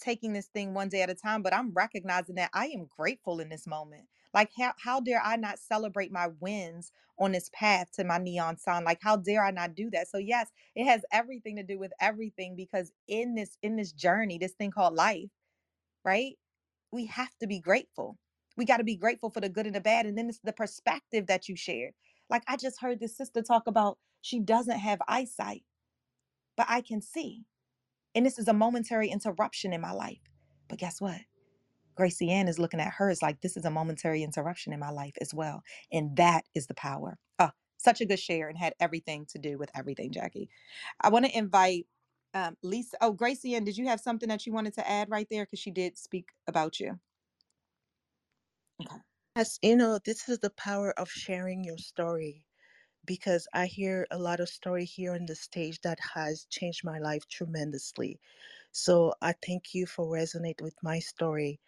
taking 0.00 0.32
this 0.32 0.48
thing 0.48 0.74
one 0.74 0.88
day 0.88 1.02
at 1.02 1.10
a 1.10 1.16
time, 1.16 1.42
but 1.42 1.54
I'm 1.54 1.72
recognizing 1.74 2.36
that 2.36 2.50
I 2.54 2.66
am 2.68 2.88
grateful 2.98 3.40
in 3.40 3.48
this 3.48 3.66
moment. 3.66 4.04
Like 4.34 4.50
how 4.58 4.74
how 4.82 5.00
dare 5.00 5.22
I 5.24 5.36
not 5.36 5.58
celebrate 5.60 6.12
my 6.12 6.28
wins 6.40 6.92
on 7.18 7.32
this 7.32 7.50
path 7.54 7.90
to 7.94 8.04
my 8.04 8.18
neon 8.18 8.58
sign? 8.58 8.84
Like 8.84 9.00
how 9.02 9.16
dare 9.16 9.44
I 9.44 9.52
not 9.52 9.74
do 9.76 9.90
that? 9.92 10.08
So 10.10 10.18
yes, 10.18 10.50
it 10.76 10.86
has 10.86 11.02
everything 11.12 11.56
to 11.56 11.64
do 11.64 11.78
with 11.78 11.92
everything 12.00 12.56
because 12.56 12.92
in 13.08 13.34
this 13.36 13.58
in 13.62 13.76
this 13.76 13.92
journey, 13.92 14.38
this 14.38 14.52
thing 14.54 14.72
called 14.72 14.94
life, 14.94 15.30
right? 16.04 16.34
We 16.92 17.06
have 17.06 17.36
to 17.40 17.46
be 17.46 17.60
grateful. 17.60 18.18
We 18.56 18.64
got 18.64 18.78
to 18.78 18.84
be 18.84 18.96
grateful 18.96 19.30
for 19.30 19.40
the 19.40 19.48
good 19.48 19.66
and 19.66 19.74
the 19.74 19.80
bad 19.80 20.06
and 20.06 20.18
then 20.18 20.28
it's 20.28 20.40
the 20.44 20.52
perspective 20.52 21.26
that 21.28 21.48
you 21.48 21.56
shared. 21.56 21.94
Like 22.30 22.42
I 22.48 22.56
just 22.56 22.80
heard 22.80 23.00
this 23.00 23.16
sister 23.16 23.42
talk 23.42 23.66
about 23.66 23.98
she 24.22 24.40
doesn't 24.40 24.78
have 24.80 25.00
eyesight, 25.08 25.64
but 26.56 26.66
I 26.68 26.82
can 26.82 27.02
see. 27.02 27.44
And 28.14 28.26
this 28.26 28.38
is 28.38 28.48
a 28.48 28.54
momentary 28.54 29.10
interruption 29.10 29.72
in 29.72 29.80
my 29.82 29.92
life. 29.92 30.20
But 30.68 30.78
guess 30.80 31.00
what? 31.00 31.20
Gracie 31.94 32.30
Ann 32.30 32.48
is 32.48 32.58
looking 32.58 32.80
at 32.80 32.92
her. 32.94 33.06
hers 33.06 33.22
like 33.22 33.40
this 33.40 33.56
is 33.56 33.64
a 33.64 33.70
momentary 33.70 34.22
interruption 34.22 34.72
in 34.72 34.80
my 34.80 34.90
life 34.90 35.14
as 35.20 35.34
well. 35.34 35.62
And 35.92 36.16
that 36.16 36.44
is 36.54 36.66
the 36.66 36.74
power. 36.74 37.18
Oh, 37.38 37.50
such 37.78 38.00
a 38.00 38.06
good 38.06 38.20
share 38.20 38.48
and 38.48 38.58
had 38.58 38.74
everything 38.80 39.26
to 39.30 39.38
do 39.38 39.58
with 39.58 39.70
everything, 39.74 40.12
Jackie. 40.12 40.48
I 41.00 41.10
want 41.10 41.26
to 41.26 41.36
invite 41.36 41.86
um, 42.34 42.56
Lisa. 42.62 42.96
Oh, 43.00 43.12
Gracie 43.12 43.54
Ann, 43.54 43.64
did 43.64 43.78
you 43.78 43.86
have 43.88 44.00
something 44.00 44.28
that 44.30 44.46
you 44.46 44.52
wanted 44.52 44.74
to 44.74 44.88
add 44.88 45.10
right 45.10 45.28
there? 45.30 45.44
Because 45.46 45.60
she 45.60 45.70
did 45.70 45.98
speak 45.98 46.30
about 46.48 46.80
you. 46.80 47.00
Okay. 48.82 48.96
Yes, 49.36 49.58
you 49.62 49.76
know, 49.76 49.98
this 50.04 50.28
is 50.28 50.40
the 50.40 50.50
power 50.50 50.92
of 50.98 51.10
sharing 51.10 51.64
your 51.64 51.78
story 51.78 52.46
because 53.06 53.48
I 53.54 53.66
hear 53.66 54.06
a 54.10 54.18
lot 54.18 54.40
of 54.40 54.48
story 54.48 54.84
here 54.84 55.14
on 55.14 55.26
the 55.26 55.34
stage 55.36 55.80
that 55.82 55.98
has 56.14 56.46
changed 56.46 56.84
my 56.84 56.98
life 56.98 57.26
tremendously. 57.28 58.20
So 58.72 59.14
I 59.22 59.34
thank 59.46 59.74
you 59.74 59.86
for 59.86 60.06
resonate 60.06 60.62
with 60.62 60.76
my 60.82 61.00
story, 61.00 61.60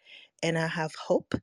and 0.43 0.57
I 0.57 0.67
have 0.67 0.95
hope, 0.95 1.33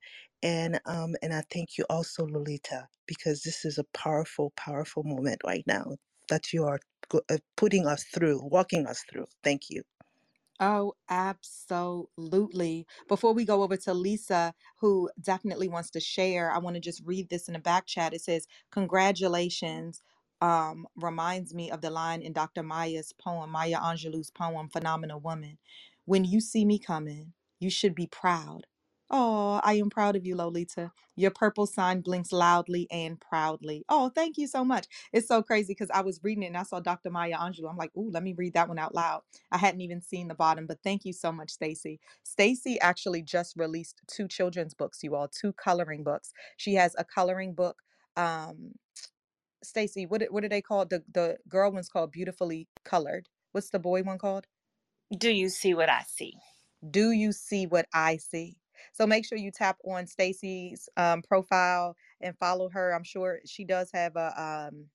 and 0.43 0.81
um 0.87 1.17
and 1.23 1.35
I 1.35 1.43
thank 1.53 1.79
you 1.79 1.85
also, 1.91 2.27
Lolita, 2.27 2.89
because 3.07 3.43
this 3.43 3.65
is 3.65 3.79
a 3.79 3.85
powerful, 3.95 4.53
powerful 4.57 5.05
moment 5.05 5.43
right 5.45 5.65
now 5.67 5.97
that 6.31 6.53
you 6.53 6.65
are 6.67 6.81
uh, 7.15 7.39
putting 7.57 7.87
us 7.87 8.05
through, 8.05 8.41
walking 8.45 8.87
us 8.87 9.05
through. 9.11 9.27
Thank 9.45 9.71
you. 9.71 9.83
Oh, 10.59 10.95
absolutely. 11.11 12.87
Before 13.09 13.35
we 13.35 13.45
go 13.45 13.63
over 13.63 13.77
to 13.79 13.93
Lisa, 13.95 14.55
who 14.81 15.11
definitely 15.21 15.69
wants 15.69 15.91
to 15.91 16.01
share, 16.01 16.51
I 16.51 16.59
want 16.59 16.75
to 16.77 16.81
just 16.81 17.03
read 17.05 17.29
this 17.29 17.49
in 17.49 17.55
the 17.55 17.61
back 17.61 17.87
chat. 17.87 18.15
It 18.15 18.23
says, 18.23 18.47
Congratulations. 18.71 20.03
Um, 20.43 20.87
reminds 20.97 21.55
me 21.55 21.71
of 21.71 21.81
the 21.81 21.89
line 21.91 22.21
in 22.21 22.33
Dr. 22.35 22.63
Maya's 22.63 23.13
poem, 23.15 23.51
Maya 23.51 23.79
Angelou's 23.79 24.31
poem, 24.31 24.69
Phenomenal 24.69 25.19
Woman. 25.21 25.57
When 26.05 26.27
you 26.27 26.41
see 26.41 26.67
me 26.67 26.79
coming, 26.79 27.33
you 27.59 27.71
should 27.71 27.95
be 27.95 28.07
proud. 28.07 28.67
Oh, 29.11 29.61
I 29.65 29.75
am 29.75 29.91
proud 29.91 30.17
of 30.17 30.27
you, 30.27 30.37
Lolita. 30.37 30.93
Your 31.17 31.33
purple 31.33 31.67
sign 31.67 32.03
blinks 32.03 32.33
loudly 32.33 32.89
and 32.91 33.21
proudly. 33.21 33.85
Oh, 33.89 34.11
thank 34.15 34.39
you 34.39 34.49
so 34.49 34.65
much. 34.67 34.87
It's 35.13 35.29
so 35.29 35.43
crazy 35.43 35.75
because 35.75 35.91
I 35.93 36.03
was 36.03 36.21
reading 36.25 36.45
it 36.45 36.49
and 36.49 36.59
I 36.59 36.65
saw 36.65 36.81
Dr. 36.81 37.11
Maya 37.11 37.39
Angelou. 37.39 37.71
I'm 37.71 37.79
like, 37.79 37.93
ooh, 37.97 38.11
let 38.11 38.25
me 38.25 38.35
read 38.37 38.55
that 38.55 38.69
one 38.69 38.79
out 38.81 38.95
loud. 38.95 39.23
I 39.53 39.59
hadn't 39.59 39.83
even 39.83 40.03
seen 40.03 40.29
the 40.29 40.37
bottom, 40.37 40.67
but 40.67 40.81
thank 40.85 41.05
you 41.07 41.15
so 41.15 41.33
much, 41.33 41.51
Stacy. 41.51 42.01
Stacy 42.25 42.81
actually 42.81 43.23
just 43.23 43.57
released 43.57 44.03
two 44.09 44.29
children's 44.29 44.75
books, 44.75 45.01
you 45.05 45.17
all, 45.17 45.29
two 45.29 45.55
coloring 45.55 46.05
books. 46.05 46.33
She 46.59 46.75
has 46.75 46.95
a 46.99 47.05
coloring 47.05 47.55
book. 47.55 47.79
Um, 48.17 48.73
Stacy, 49.63 50.07
what 50.07 50.23
what 50.31 50.45
are 50.45 50.49
they 50.51 50.63
called? 50.63 50.91
The 50.91 51.05
the 51.13 51.39
girl 51.49 51.73
one's 51.73 51.91
called 51.91 52.13
Beautifully 52.13 52.69
Colored. 52.85 53.29
What's 53.53 53.71
the 53.71 53.81
boy 53.81 54.03
one 54.05 54.19
called? 54.19 54.47
Do 55.19 55.31
you 55.31 55.49
see 55.51 55.75
what 55.75 55.91
I 55.91 56.05
see? 56.09 56.35
Do 56.91 57.13
you 57.13 57.33
see 57.33 57.67
what 57.67 57.87
I 57.95 58.19
see? 58.19 58.57
So 58.93 59.07
make 59.07 59.27
sure 59.27 59.39
you 59.39 59.51
tap 59.51 59.79
on 59.85 60.07
Stacy's 60.07 60.89
um, 60.97 61.23
profile 61.23 61.97
and 62.21 62.37
follow 62.39 62.69
her. 62.71 62.95
I'm 62.95 63.05
sure 63.05 63.41
she 63.47 63.65
does 63.65 63.91
have 63.93 64.17
a 64.17 64.71
um, 64.71 64.87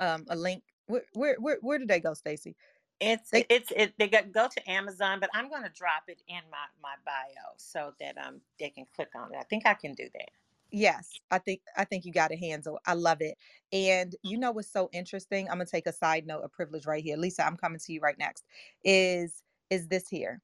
um, 0.00 0.24
a 0.28 0.36
link. 0.36 0.62
Where 0.86 1.02
where 1.14 1.36
where, 1.38 1.58
where 1.60 1.78
did 1.78 1.88
they 1.88 2.00
go, 2.00 2.14
Stacy? 2.14 2.56
It's 3.00 3.30
they, 3.30 3.44
it's 3.50 3.70
it, 3.76 3.92
they 3.98 4.08
go, 4.08 4.20
go 4.32 4.48
to 4.48 4.70
Amazon, 4.70 5.20
but 5.20 5.28
I'm 5.34 5.50
going 5.50 5.62
to 5.62 5.68
drop 5.68 6.04
it 6.08 6.22
in 6.28 6.40
my 6.50 6.66
my 6.82 6.94
bio 7.04 7.54
so 7.56 7.92
that 8.00 8.16
um 8.18 8.40
they 8.58 8.70
can 8.70 8.86
click 8.94 9.10
on 9.14 9.34
it. 9.34 9.38
I 9.38 9.42
think 9.44 9.66
I 9.66 9.74
can 9.74 9.94
do 9.94 10.08
that. 10.14 10.30
Yes, 10.70 11.10
I 11.30 11.38
think 11.38 11.60
I 11.76 11.84
think 11.84 12.04
you 12.04 12.12
got 12.12 12.32
a 12.32 12.36
handle. 12.36 12.80
I 12.86 12.94
love 12.94 13.20
it. 13.20 13.36
And 13.72 14.14
you 14.22 14.38
know 14.38 14.52
what's 14.52 14.72
so 14.72 14.88
interesting? 14.92 15.48
I'm 15.48 15.58
gonna 15.58 15.66
take 15.66 15.86
a 15.86 15.92
side 15.92 16.26
note 16.26 16.42
of 16.42 16.52
privilege 16.52 16.86
right 16.86 17.04
here. 17.04 17.16
Lisa, 17.16 17.46
I'm 17.46 17.56
coming 17.56 17.78
to 17.78 17.92
you 17.92 18.00
right 18.00 18.18
next. 18.18 18.44
Is 18.84 19.42
is 19.70 19.88
this 19.88 20.08
here? 20.08 20.40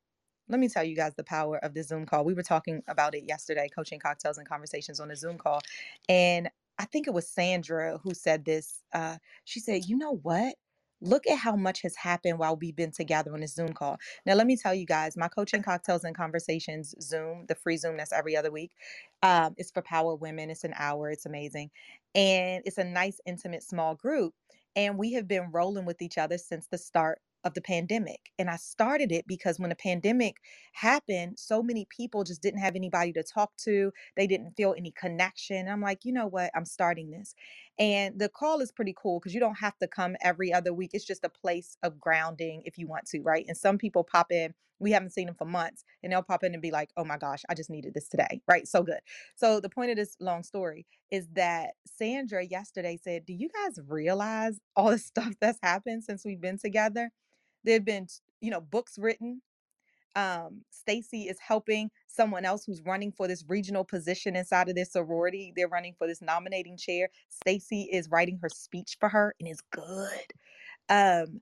Let 0.49 0.61
me 0.61 0.69
tell 0.69 0.85
you 0.85 0.97
guys 0.97 1.15
the 1.15 1.25
power 1.25 1.59
of 1.59 1.75
the 1.75 1.83
Zoom 1.83 2.07
call. 2.07 2.25
We 2.25 2.35
were 2.35 2.43
talking 2.43 2.83
about 2.89 3.15
it 3.15 3.25
yesterday, 3.27 3.69
coaching 3.75 4.01
cocktails 4.01 4.39
and 4.39 4.49
conversations 4.49 5.01
on 5.01 5.11
a 5.11 5.17
Zoom 5.17 5.39
call. 5.39 5.61
And 6.09 6.51
I 6.79 6.85
think 6.87 7.07
it 7.07 7.15
was 7.15 7.29
Sandra 7.29 7.99
who 8.03 8.15
said 8.15 8.45
this. 8.45 8.83
Uh, 8.93 9.19
she 9.45 9.61
said, 9.61 9.87
You 9.87 9.97
know 9.97 10.17
what? 10.23 10.57
Look 11.01 11.27
at 11.29 11.39
how 11.39 11.57
much 11.57 11.83
has 11.83 11.97
happened 11.97 12.39
while 12.39 12.57
we've 12.57 12.77
been 12.77 12.93
together 12.93 13.33
on 13.35 13.41
this 13.41 13.55
Zoom 13.55 13.73
call. 13.73 13.99
Now, 14.27 14.35
let 14.35 14.47
me 14.47 14.57
tell 14.57 14.75
you 14.75 14.87
guys, 14.87 15.17
my 15.17 15.29
coaching 15.29 15.63
cocktails 15.63 16.05
and 16.05 16.17
conversations 16.17 16.95
Zoom, 17.03 17.47
the 17.49 17.57
free 17.57 17.77
Zoom 17.77 17.97
that's 17.97 18.13
every 18.13 18.37
other 18.37 18.53
week, 18.53 18.73
um, 19.23 19.55
it's 19.59 19.71
for 19.71 19.83
power 19.83 20.15
women. 20.15 20.51
It's 20.51 20.65
an 20.65 20.75
hour. 20.77 21.11
It's 21.11 21.27
amazing. 21.27 21.71
And 22.15 22.63
it's 22.67 22.79
a 22.79 22.85
nice, 22.85 23.21
intimate, 23.27 23.63
small 23.65 23.97
group. 23.97 24.35
And 24.77 24.99
we 24.99 25.13
have 25.15 25.29
been 25.29 25.51
rolling 25.53 25.87
with 25.87 26.03
each 26.03 26.19
other 26.19 26.39
since 26.39 26.69
the 26.69 26.79
start 26.79 27.21
of 27.45 27.55
the 27.55 27.61
pandemic. 27.61 28.33
And 28.39 28.51
I 28.51 28.57
started 28.57 29.13
it 29.13 29.27
because 29.27 29.59
when 29.59 29.71
the 29.71 29.77
pandemic 29.77 30.37
happened, 30.73 31.39
so 31.39 31.63
many 31.63 31.87
people 31.91 32.25
just 32.25 32.43
didn't 32.43 32.61
have 32.61 32.77
anybody 32.77 33.13
to 33.15 33.23
talk 33.23 33.57
to. 33.65 33.93
They 34.17 34.27
didn't 34.27 34.53
feel 34.53 34.75
any 34.77 34.93
connection. 34.93 35.69
I'm 35.69 35.81
like, 35.81 36.05
you 36.05 36.13
know 36.13 36.27
what? 36.27 36.51
I'm 36.55 36.65
starting 36.65 37.11
this. 37.11 37.35
And 37.79 38.19
the 38.19 38.29
call 38.29 38.61
is 38.61 38.73
pretty 38.73 38.95
cool 38.97 39.19
because 39.19 39.35
you 39.35 39.41
don't 39.41 39.59
have 39.59 39.79
to 39.79 39.89
come 39.89 40.17
every 40.23 40.53
other 40.53 40.73
week. 40.73 40.91
It's 40.95 41.05
just 41.05 41.25
a 41.25 41.29
place 41.29 41.77
of 41.83 42.01
grounding 42.01 42.63
if 42.65 42.79
you 42.79 42.87
want 42.87 43.07
to, 43.09 43.21
right? 43.23 43.45
And 43.49 43.57
some 43.57 43.79
people 43.79 44.05
pop 44.05 44.31
in, 44.31 44.55
we 44.79 44.93
haven't 44.93 45.13
seen 45.13 45.27
them 45.27 45.37
for 45.37 45.47
months, 45.47 45.85
and 46.03 46.13
they'll 46.13 46.23
pop 46.23 46.45
in 46.45 46.55
and 46.55 46.63
be 46.63 46.71
like, 46.73 46.91
oh 46.97 47.05
my 47.05 47.17
gosh, 47.17 47.43
I 47.49 47.55
just 47.55 47.71
needed 47.71 47.95
this 47.95 48.09
today, 48.09 48.43
right? 48.49 48.67
So 48.69 48.83
good. 48.83 49.01
So 49.37 49.61
the 49.61 49.69
point 49.69 49.91
of 49.91 49.97
this 49.97 50.17
long 50.21 50.43
story 50.43 50.87
is 51.11 51.29
that 51.35 51.73
Sandra 51.87 52.45
yesterday 52.45 52.99
said, 53.03 53.27
Do 53.27 53.33
you 53.35 53.49
guys 53.49 53.79
realize 53.87 54.61
all 54.77 54.91
the 54.91 54.99
stuff 55.01 55.35
that's 55.41 55.59
happened 55.63 56.05
since 56.05 56.25
we've 56.25 56.41
been 56.41 56.59
together? 56.59 57.11
There 57.65 57.75
have 57.75 57.85
been, 57.85 58.07
you 58.41 58.51
know, 58.51 58.61
books 58.61 58.99
written. 58.99 59.43
Um, 60.15 60.63
Stacy 60.71 61.23
is 61.29 61.39
helping 61.39 61.91
someone 62.07 62.45
else 62.45 62.65
who's 62.65 62.83
running 62.83 63.13
for 63.13 63.27
this 63.27 63.45
regional 63.49 63.85
position 63.85 64.37
inside 64.37 64.69
of 64.69 64.75
this 64.75 64.93
sorority. 64.93 65.53
They're 65.57 65.69
running 65.69 65.95
for 65.97 66.07
this 66.07 66.21
nominating 66.21 66.77
chair. 66.77 67.09
Stacy 67.31 67.89
is 67.91 68.11
writing 68.11 68.39
her 68.43 68.49
speech 68.51 68.97
for 69.01 69.09
her 69.09 69.35
and 69.41 69.49
it's 69.49 69.63
good. 69.71 70.33
Um, 70.89 71.41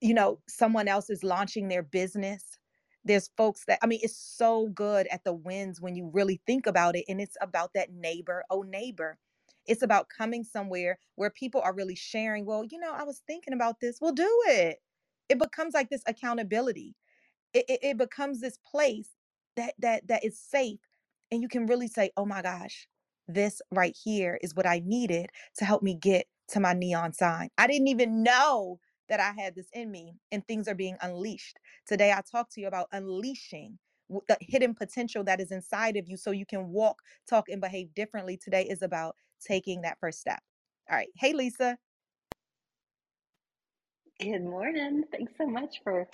you 0.00 0.14
know, 0.14 0.40
someone 0.48 0.88
else 0.88 1.10
is 1.10 1.22
launching 1.22 1.68
their 1.68 1.82
business. 1.82 2.44
There's 3.04 3.30
folks 3.36 3.64
that 3.66 3.78
I 3.82 3.86
mean, 3.86 4.00
it's 4.02 4.16
so 4.16 4.68
good 4.68 5.06
at 5.08 5.24
the 5.24 5.34
wins 5.34 5.80
when 5.80 5.94
you 5.94 6.10
really 6.12 6.40
think 6.46 6.66
about 6.66 6.96
it. 6.96 7.04
And 7.08 7.20
it's 7.20 7.36
about 7.40 7.72
that 7.74 7.92
neighbor, 7.92 8.44
oh 8.50 8.62
neighbor. 8.62 9.18
It's 9.66 9.82
about 9.82 10.08
coming 10.08 10.42
somewhere 10.42 10.98
where 11.14 11.30
people 11.30 11.60
are 11.62 11.74
really 11.74 11.94
sharing. 11.94 12.46
Well, 12.46 12.64
you 12.68 12.80
know, 12.80 12.92
I 12.92 13.04
was 13.04 13.22
thinking 13.28 13.54
about 13.54 13.78
this. 13.80 13.98
We'll 14.00 14.12
do 14.12 14.42
it 14.46 14.78
it 15.32 15.40
becomes 15.40 15.74
like 15.74 15.90
this 15.90 16.02
accountability. 16.06 16.94
It, 17.54 17.64
it, 17.68 17.80
it 17.82 17.98
becomes 17.98 18.40
this 18.40 18.58
place 18.70 19.10
that 19.56 19.74
that 19.80 20.06
that 20.08 20.24
is 20.24 20.38
safe 20.38 20.80
and 21.32 21.42
you 21.42 21.48
can 21.48 21.66
really 21.66 21.88
say 21.88 22.10
oh 22.16 22.26
my 22.26 22.42
gosh 22.42 22.88
this 23.28 23.62
right 23.72 23.96
here 24.04 24.38
is 24.42 24.54
what 24.54 24.66
i 24.66 24.82
needed 24.84 25.30
to 25.58 25.64
help 25.64 25.82
me 25.82 25.94
get 25.94 26.26
to 26.48 26.60
my 26.60 26.74
neon 26.74 27.12
sign. 27.14 27.48
I 27.58 27.66
didn't 27.68 27.88
even 27.88 28.22
know 28.22 28.80
that 29.08 29.20
i 29.20 29.32
had 29.40 29.54
this 29.56 29.68
in 29.74 29.90
me 29.90 30.14
and 30.32 30.46
things 30.46 30.68
are 30.68 30.74
being 30.76 30.96
unleashed. 31.02 31.58
Today 31.86 32.12
i 32.12 32.22
talked 32.30 32.52
to 32.54 32.60
you 32.62 32.68
about 32.68 32.88
unleashing 32.92 33.78
the 34.28 34.38
hidden 34.40 34.74
potential 34.74 35.24
that 35.24 35.40
is 35.40 35.52
inside 35.52 35.96
of 35.96 36.08
you 36.08 36.16
so 36.16 36.30
you 36.32 36.46
can 36.46 36.68
walk 36.68 37.00
talk 37.28 37.48
and 37.50 37.60
behave 37.60 37.94
differently. 37.94 38.38
Today 38.38 38.64
is 38.64 38.82
about 38.82 39.16
taking 39.46 39.82
that 39.82 39.98
first 40.00 40.20
step. 40.20 40.40
All 40.90 40.96
right. 40.96 41.08
Hey 41.16 41.34
lisa 41.34 41.78
Good 44.22 44.44
morning. 44.44 45.02
Thanks 45.10 45.32
so 45.36 45.48
much 45.48 45.80
for 45.82 46.06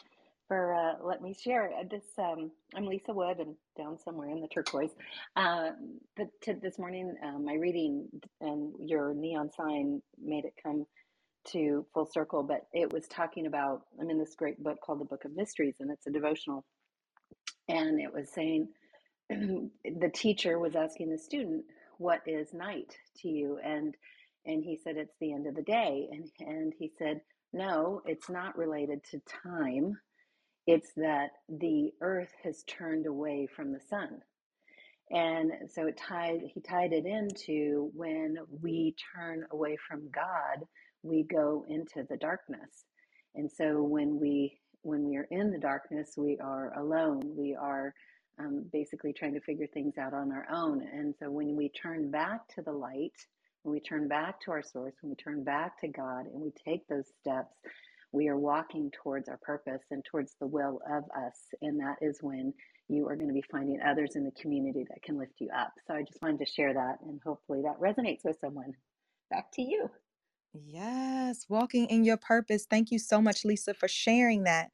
for 0.46 0.72
uh, 0.72 1.06
letting 1.06 1.24
me 1.24 1.34
share 1.34 1.70
this. 1.90 2.04
Um, 2.16 2.50
I'm 2.74 2.86
Lisa 2.86 3.12
Wood, 3.12 3.36
and 3.38 3.54
down 3.76 3.98
somewhere 4.02 4.30
in 4.30 4.40
the 4.40 4.48
turquoise. 4.48 4.92
Uh, 5.36 5.72
but 6.16 6.28
to, 6.44 6.54
this 6.54 6.78
morning, 6.78 7.14
uh, 7.22 7.38
my 7.38 7.52
reading 7.52 8.08
and 8.40 8.72
your 8.80 9.12
neon 9.12 9.50
sign 9.54 10.00
made 10.18 10.46
it 10.46 10.54
come 10.62 10.86
to 11.48 11.84
full 11.92 12.06
circle. 12.06 12.42
But 12.42 12.62
it 12.72 12.90
was 12.90 13.06
talking 13.08 13.46
about. 13.46 13.82
I'm 14.00 14.08
in 14.08 14.18
this 14.18 14.34
great 14.36 14.62
book 14.64 14.78
called 14.80 15.00
the 15.00 15.04
Book 15.04 15.26
of 15.26 15.36
Mysteries, 15.36 15.76
and 15.78 15.90
it's 15.90 16.06
a 16.06 16.10
devotional. 16.10 16.64
And 17.68 18.00
it 18.00 18.14
was 18.14 18.30
saying 18.32 18.68
the 19.28 20.10
teacher 20.14 20.58
was 20.58 20.74
asking 20.74 21.10
the 21.10 21.18
student, 21.18 21.66
"What 21.98 22.22
is 22.26 22.54
night 22.54 22.96
to 23.18 23.28
you?" 23.28 23.58
and 23.62 23.94
and 24.46 24.64
he 24.64 24.80
said, 24.82 24.96
"It's 24.96 25.16
the 25.20 25.34
end 25.34 25.46
of 25.46 25.54
the 25.54 25.62
day." 25.62 26.08
And 26.10 26.30
and 26.40 26.72
he 26.78 26.90
said 26.98 27.20
no, 27.52 28.02
it's 28.04 28.28
not 28.28 28.58
related 28.58 29.02
to 29.10 29.20
time. 29.42 29.98
It's 30.66 30.92
that 30.96 31.30
the 31.48 31.92
earth 32.02 32.32
has 32.44 32.62
turned 32.64 33.06
away 33.06 33.46
from 33.54 33.72
the 33.72 33.80
sun. 33.80 34.20
And 35.10 35.52
so 35.72 35.86
it 35.86 35.96
tied 35.96 36.40
he 36.52 36.60
tied 36.60 36.92
it 36.92 37.06
into 37.06 37.90
when 37.94 38.36
we 38.60 38.94
turn 39.14 39.44
away 39.50 39.76
from 39.88 40.10
God, 40.14 40.66
we 41.02 41.22
go 41.24 41.64
into 41.68 42.06
the 42.08 42.18
darkness. 42.18 42.84
And 43.34 43.50
so 43.50 43.82
when 43.82 44.20
we 44.20 44.58
when 44.82 45.08
we 45.08 45.16
are 45.16 45.26
in 45.30 45.50
the 45.50 45.58
darkness, 45.58 46.14
we 46.16 46.38
are 46.42 46.78
alone. 46.78 47.22
We 47.36 47.56
are 47.60 47.94
um, 48.38 48.66
basically 48.72 49.12
trying 49.12 49.34
to 49.34 49.40
figure 49.40 49.66
things 49.66 49.94
out 49.98 50.14
on 50.14 50.30
our 50.32 50.46
own. 50.52 50.82
And 50.82 51.14
so 51.18 51.30
when 51.30 51.56
we 51.56 51.70
turn 51.70 52.10
back 52.10 52.46
to 52.54 52.62
the 52.62 52.72
light, 52.72 53.14
when 53.62 53.72
we 53.72 53.80
turn 53.80 54.08
back 54.08 54.40
to 54.42 54.50
our 54.50 54.62
source, 54.62 54.94
when 55.00 55.10
we 55.10 55.16
turn 55.16 55.44
back 55.44 55.80
to 55.80 55.88
God 55.88 56.26
and 56.26 56.40
we 56.40 56.52
take 56.64 56.86
those 56.88 57.06
steps, 57.20 57.54
we 58.12 58.28
are 58.28 58.38
walking 58.38 58.90
towards 59.02 59.28
our 59.28 59.38
purpose 59.38 59.82
and 59.90 60.04
towards 60.04 60.34
the 60.40 60.46
will 60.46 60.80
of 60.90 61.04
us. 61.04 61.38
And 61.60 61.78
that 61.80 61.96
is 62.00 62.18
when 62.22 62.54
you 62.88 63.06
are 63.06 63.16
going 63.16 63.28
to 63.28 63.34
be 63.34 63.44
finding 63.50 63.80
others 63.86 64.16
in 64.16 64.24
the 64.24 64.30
community 64.40 64.86
that 64.88 65.02
can 65.02 65.18
lift 65.18 65.34
you 65.40 65.50
up. 65.54 65.72
So 65.86 65.94
I 65.94 66.02
just 66.02 66.22
wanted 66.22 66.38
to 66.38 66.46
share 66.46 66.72
that 66.72 66.96
and 67.02 67.20
hopefully 67.24 67.62
that 67.62 67.78
resonates 67.80 68.24
with 68.24 68.38
someone. 68.40 68.72
Back 69.30 69.52
to 69.52 69.62
you. 69.62 69.90
Yes, 70.54 71.44
walking 71.50 71.86
in 71.86 72.04
your 72.04 72.16
purpose. 72.16 72.66
Thank 72.68 72.90
you 72.90 72.98
so 72.98 73.20
much, 73.20 73.44
Lisa, 73.44 73.74
for 73.74 73.88
sharing 73.88 74.44
that. 74.44 74.70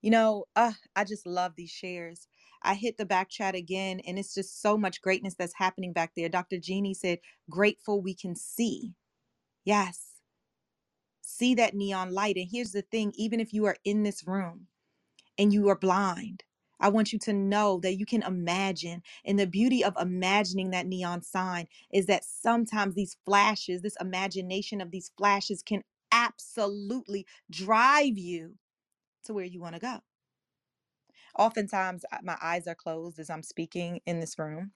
You 0.00 0.10
know, 0.10 0.46
uh, 0.56 0.72
I 0.96 1.04
just 1.04 1.26
love 1.26 1.54
these 1.54 1.70
shares. 1.70 2.26
I 2.64 2.74
hit 2.74 2.98
the 2.98 3.06
back 3.06 3.30
chat 3.30 3.54
again, 3.54 4.00
and 4.06 4.18
it's 4.18 4.34
just 4.34 4.62
so 4.62 4.78
much 4.78 5.02
greatness 5.02 5.34
that's 5.36 5.54
happening 5.56 5.92
back 5.92 6.12
there. 6.16 6.28
Dr. 6.28 6.58
Jeannie 6.58 6.94
said, 6.94 7.18
Grateful 7.50 8.02
we 8.02 8.14
can 8.14 8.36
see. 8.36 8.94
Yes. 9.64 10.12
See 11.22 11.54
that 11.56 11.74
neon 11.74 12.12
light. 12.12 12.36
And 12.36 12.48
here's 12.50 12.72
the 12.72 12.82
thing 12.82 13.12
even 13.16 13.40
if 13.40 13.52
you 13.52 13.66
are 13.66 13.76
in 13.84 14.02
this 14.02 14.26
room 14.26 14.68
and 15.38 15.52
you 15.52 15.68
are 15.70 15.78
blind, 15.78 16.44
I 16.80 16.90
want 16.90 17.12
you 17.12 17.18
to 17.20 17.32
know 17.32 17.80
that 17.82 17.96
you 17.98 18.06
can 18.06 18.22
imagine. 18.22 19.02
And 19.24 19.38
the 19.38 19.46
beauty 19.46 19.84
of 19.84 19.94
imagining 20.00 20.70
that 20.70 20.86
neon 20.86 21.22
sign 21.22 21.68
is 21.92 22.06
that 22.06 22.24
sometimes 22.24 22.94
these 22.94 23.16
flashes, 23.26 23.82
this 23.82 23.96
imagination 24.00 24.80
of 24.80 24.90
these 24.90 25.12
flashes 25.18 25.62
can 25.62 25.82
absolutely 26.12 27.26
drive 27.50 28.18
you 28.18 28.54
to 29.26 29.34
where 29.34 29.44
you 29.44 29.60
want 29.60 29.74
to 29.76 29.80
go. 29.80 29.98
Oftentimes, 31.38 32.04
uh, 32.12 32.18
my 32.22 32.38
eyes 32.42 32.66
are 32.68 32.74
closed 32.74 33.18
as 33.18 33.30
I'm 33.30 33.42
speaking 33.42 34.00
in 34.06 34.20
this 34.20 34.38
room. 34.38 34.72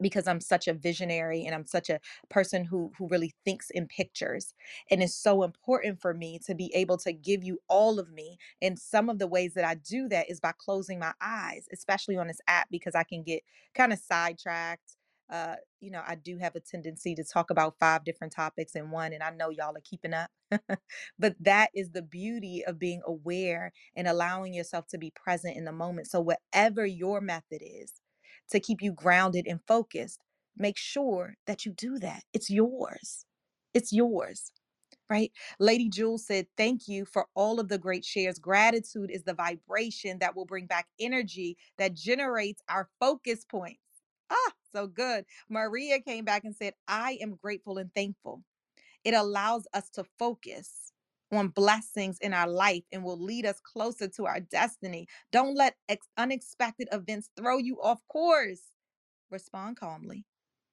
because 0.00 0.26
I'm 0.28 0.40
such 0.40 0.68
a 0.68 0.74
visionary 0.74 1.44
and 1.44 1.54
I'm 1.54 1.66
such 1.66 1.90
a 1.90 2.00
person 2.30 2.64
who 2.64 2.92
who 2.98 3.08
really 3.08 3.34
thinks 3.44 3.70
in 3.70 3.88
pictures 3.88 4.54
and 4.90 5.02
it's 5.02 5.14
so 5.16 5.42
important 5.44 6.00
for 6.00 6.14
me 6.14 6.38
to 6.46 6.54
be 6.54 6.74
able 6.74 6.98
to 6.98 7.12
give 7.12 7.44
you 7.44 7.60
all 7.68 7.98
of 7.98 8.10
me 8.12 8.38
and 8.62 8.78
some 8.78 9.10
of 9.10 9.18
the 9.20 9.28
ways 9.28 9.54
that 9.54 9.64
I 9.64 9.76
do 9.76 10.08
that 10.10 10.30
is 10.30 10.40
by 10.40 10.52
closing 10.58 11.00
my 11.00 11.14
eyes 11.20 11.68
especially 11.72 12.16
on 12.18 12.28
this 12.28 12.42
app 12.48 12.68
because 12.70 12.96
I 12.96 13.04
can 13.04 13.24
get 13.24 13.42
kind 13.74 13.92
of 13.94 14.00
sidetracked 14.00 14.97
uh 15.30 15.56
you 15.80 15.90
know 15.90 16.02
I 16.06 16.16
do 16.16 16.38
have 16.38 16.56
a 16.56 16.60
tendency 16.60 17.14
to 17.16 17.24
talk 17.24 17.50
about 17.50 17.76
five 17.80 18.04
different 18.04 18.32
topics 18.34 18.74
in 18.76 18.90
one 18.90 19.12
and 19.14 19.22
I 19.22 19.30
know 19.30 19.50
y'all 19.50 19.76
are 19.76 19.82
keeping 19.84 20.14
up 20.14 20.30
but 21.18 21.36
that 21.40 21.70
is 21.74 21.90
the 21.92 22.02
beauty 22.02 22.64
of 22.66 22.78
being 22.78 23.02
aware 23.06 23.72
and 23.96 24.08
allowing 24.08 24.54
yourself 24.54 24.88
to 24.88 24.98
be 24.98 25.12
present 25.12 25.56
in 25.56 25.64
the 25.66 25.72
moment 25.72 26.08
so 26.08 26.20
whatever 26.20 26.86
your 26.86 27.20
method 27.20 27.62
is 27.62 27.92
to 28.50 28.60
keep 28.60 28.82
you 28.82 28.92
grounded 28.92 29.46
and 29.46 29.60
focused, 29.66 30.20
make 30.56 30.76
sure 30.78 31.36
that 31.46 31.64
you 31.66 31.72
do 31.72 31.98
that. 31.98 32.22
It's 32.32 32.50
yours. 32.50 33.24
It's 33.74 33.92
yours, 33.92 34.52
right? 35.10 35.32
Lady 35.60 35.88
Jewel 35.88 36.18
said, 36.18 36.46
Thank 36.56 36.88
you 36.88 37.04
for 37.06 37.26
all 37.34 37.60
of 37.60 37.68
the 37.68 37.78
great 37.78 38.04
shares. 38.04 38.38
Gratitude 38.38 39.10
is 39.12 39.24
the 39.24 39.34
vibration 39.34 40.18
that 40.20 40.36
will 40.36 40.46
bring 40.46 40.66
back 40.66 40.88
energy 41.00 41.56
that 41.78 41.94
generates 41.94 42.62
our 42.68 42.88
focus 43.00 43.44
points. 43.44 43.80
Ah, 44.30 44.52
so 44.74 44.86
good. 44.88 45.24
Maria 45.48 46.00
came 46.00 46.24
back 46.24 46.44
and 46.44 46.56
said, 46.56 46.74
I 46.88 47.18
am 47.22 47.36
grateful 47.36 47.78
and 47.78 47.92
thankful. 47.94 48.42
It 49.04 49.14
allows 49.14 49.66
us 49.74 49.88
to 49.90 50.04
focus 50.18 50.92
on 51.32 51.48
blessings 51.48 52.18
in 52.20 52.34
our 52.34 52.48
life 52.48 52.84
and 52.92 53.04
will 53.04 53.20
lead 53.20 53.46
us 53.46 53.60
closer 53.62 54.08
to 54.08 54.26
our 54.26 54.40
destiny. 54.40 55.06
Don't 55.32 55.56
let 55.56 55.76
ex- 55.88 56.08
unexpected 56.18 56.88
events 56.92 57.30
throw 57.36 57.58
you 57.58 57.80
off 57.82 58.00
course. 58.08 58.62
Respond 59.30 59.78
calmly, 59.78 60.24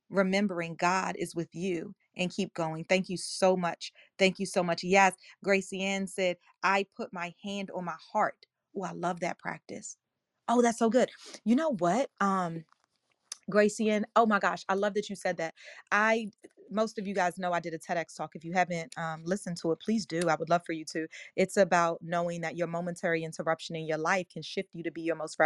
remembering 0.09 0.75
God 0.75 1.15
is 1.17 1.35
with 1.35 1.49
you 1.53 1.95
and 2.17 2.31
keep 2.33 2.53
going. 2.53 2.85
Thank 2.85 3.09
you 3.09 3.17
so 3.17 3.57
much. 3.57 3.91
Thank 4.19 4.39
you 4.39 4.45
so 4.45 4.63
much. 4.63 4.83
Yes, 4.83 5.13
Gracie 5.43 5.83
Ann 5.83 6.07
said, 6.07 6.37
I 6.63 6.85
put 6.97 7.13
my 7.13 7.33
hand 7.43 7.71
on 7.75 7.85
my 7.85 7.95
heart. 8.13 8.45
Oh, 8.77 8.83
I 8.83 8.93
love 8.93 9.21
that 9.21 9.39
practice. 9.39 9.97
Oh, 10.49 10.61
that's 10.61 10.79
so 10.79 10.89
good. 10.89 11.09
You 11.45 11.55
know 11.55 11.71
what? 11.75 12.09
Um, 12.21 12.65
Gracie 13.49 13.89
Ann, 13.89 14.05
oh 14.15 14.25
my 14.25 14.39
gosh, 14.39 14.63
I 14.69 14.75
love 14.75 14.93
that 14.95 15.09
you 15.09 15.15
said 15.15 15.37
that. 15.37 15.53
I 15.91 16.29
most 16.71 16.97
of 16.97 17.07
you 17.07 17.13
guys 17.13 17.37
know 17.37 17.53
I 17.53 17.59
did 17.59 17.73
a 17.73 17.79
TEDx 17.79 18.15
talk. 18.17 18.31
If 18.35 18.43
you 18.43 18.53
haven't 18.53 18.93
um, 18.97 19.23
listened 19.23 19.57
to 19.61 19.71
it, 19.71 19.79
please 19.79 20.05
do. 20.05 20.21
I 20.29 20.35
would 20.35 20.49
love 20.49 20.63
for 20.65 20.73
you 20.73 20.85
to. 20.93 21.07
It's 21.35 21.57
about 21.57 21.99
knowing 22.01 22.41
that 22.41 22.57
your 22.57 22.67
momentary 22.67 23.23
interruption 23.23 23.75
in 23.75 23.87
your 23.87 23.99
life 23.99 24.27
can 24.31 24.41
shift 24.41 24.69
you 24.73 24.83
to 24.83 24.91
be 24.91 25.01
your 25.03 25.15
most 25.15 25.37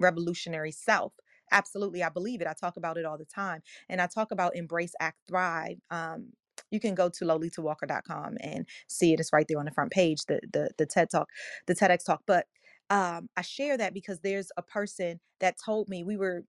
revolutionary 0.00 0.72
self. 0.72 1.12
Absolutely, 1.52 2.02
I 2.02 2.08
believe 2.08 2.40
it. 2.40 2.46
I 2.46 2.54
talk 2.58 2.76
about 2.76 2.96
it 2.96 3.04
all 3.04 3.18
the 3.18 3.26
time. 3.26 3.62
And 3.88 4.00
I 4.00 4.06
talk 4.06 4.32
about 4.32 4.56
embrace, 4.56 4.94
act, 5.00 5.18
thrive. 5.28 5.78
Um, 5.90 6.32
you 6.70 6.80
can 6.80 6.94
go 6.94 7.08
to 7.10 7.24
lolitawalker.com 7.24 8.38
and 8.40 8.66
see 8.88 9.12
it. 9.12 9.20
It's 9.20 9.32
right 9.32 9.46
there 9.48 9.58
on 9.58 9.66
the 9.66 9.72
front 9.72 9.92
page, 9.92 10.24
the 10.26 10.40
the 10.52 10.70
the 10.78 10.86
TED 10.86 11.10
talk, 11.10 11.28
the 11.66 11.74
TEDx 11.74 12.04
talk. 12.06 12.22
But 12.26 12.46
um, 12.90 13.28
I 13.36 13.42
share 13.42 13.76
that 13.78 13.94
because 13.94 14.20
there's 14.20 14.50
a 14.56 14.62
person 14.62 15.20
that 15.40 15.56
told 15.64 15.88
me 15.88 16.04
we 16.04 16.16
were 16.16 16.44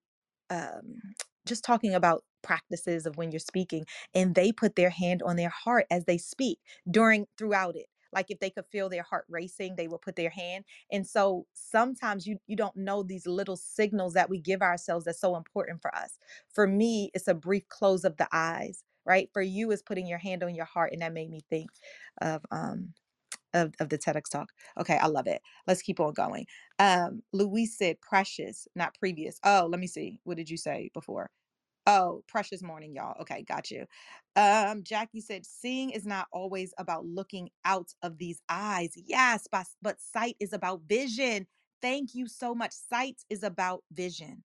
um, 0.50 1.00
just 1.46 1.64
talking 1.64 1.94
about 1.94 2.24
practices 2.42 3.06
of 3.06 3.16
when 3.16 3.32
you're 3.32 3.40
speaking 3.40 3.84
and 4.14 4.34
they 4.34 4.52
put 4.52 4.76
their 4.76 4.90
hand 4.90 5.22
on 5.22 5.36
their 5.36 5.48
heart 5.50 5.86
as 5.90 6.04
they 6.04 6.18
speak 6.18 6.58
during 6.90 7.26
throughout 7.38 7.76
it. 7.76 7.86
Like 8.12 8.26
if 8.30 8.38
they 8.38 8.50
could 8.50 8.66
feel 8.70 8.88
their 8.88 9.02
heart 9.02 9.26
racing 9.28 9.74
they 9.76 9.88
will 9.88 9.98
put 9.98 10.16
their 10.16 10.30
hand 10.30 10.64
and 10.92 11.06
so 11.06 11.46
sometimes 11.54 12.26
you 12.26 12.38
you 12.46 12.56
don't 12.56 12.76
know 12.76 13.02
these 13.02 13.26
little 13.26 13.56
signals 13.56 14.14
that 14.14 14.30
we 14.30 14.38
give 14.38 14.62
ourselves 14.62 15.04
that's 15.04 15.20
so 15.20 15.36
important 15.36 15.82
for 15.82 15.94
us. 15.94 16.18
For 16.54 16.66
me 16.66 17.10
it's 17.14 17.28
a 17.28 17.34
brief 17.34 17.68
close 17.68 18.04
of 18.04 18.16
the 18.16 18.28
eyes 18.32 18.82
right? 19.04 19.30
For 19.32 19.42
you 19.42 19.70
is 19.70 19.82
putting 19.82 20.06
your 20.08 20.18
hand 20.18 20.42
on 20.42 20.54
your 20.54 20.64
heart 20.64 20.92
and 20.92 21.02
that 21.02 21.12
made 21.12 21.30
me 21.30 21.40
think 21.50 21.70
of 22.20 22.44
um 22.50 22.94
of, 23.54 23.74
of 23.80 23.88
the 23.88 23.98
TEDx 23.98 24.30
talk. 24.30 24.50
Okay, 24.78 24.96
I 24.98 25.06
love 25.06 25.26
it. 25.26 25.42
Let's 25.66 25.82
keep 25.82 26.00
on 26.00 26.12
going. 26.12 26.46
Um, 26.78 27.22
Louise 27.32 27.76
said 27.76 28.00
precious, 28.00 28.68
not 28.74 28.94
previous. 28.98 29.38
Oh, 29.44 29.68
let 29.70 29.80
me 29.80 29.86
see. 29.86 30.20
What 30.24 30.36
did 30.36 30.50
you 30.50 30.56
say 30.56 30.90
before? 30.94 31.30
Oh, 31.86 32.24
precious 32.28 32.62
morning, 32.62 32.94
y'all. 32.94 33.20
Okay, 33.22 33.44
got 33.44 33.70
you. 33.70 33.86
Um, 34.36 34.82
Jackie 34.82 35.20
said, 35.20 35.46
seeing 35.46 35.90
is 35.90 36.06
not 36.06 36.26
always 36.32 36.74
about 36.78 37.06
looking 37.06 37.50
out 37.64 37.92
of 38.02 38.18
these 38.18 38.40
eyes. 38.48 38.92
Yes, 38.96 39.46
but, 39.50 39.66
but 39.82 40.00
sight 40.00 40.36
is 40.40 40.52
about 40.52 40.82
vision. 40.88 41.46
Thank 41.82 42.14
you 42.14 42.26
so 42.26 42.54
much. 42.54 42.72
Sight 42.72 43.22
is 43.30 43.44
about 43.44 43.84
vision, 43.92 44.42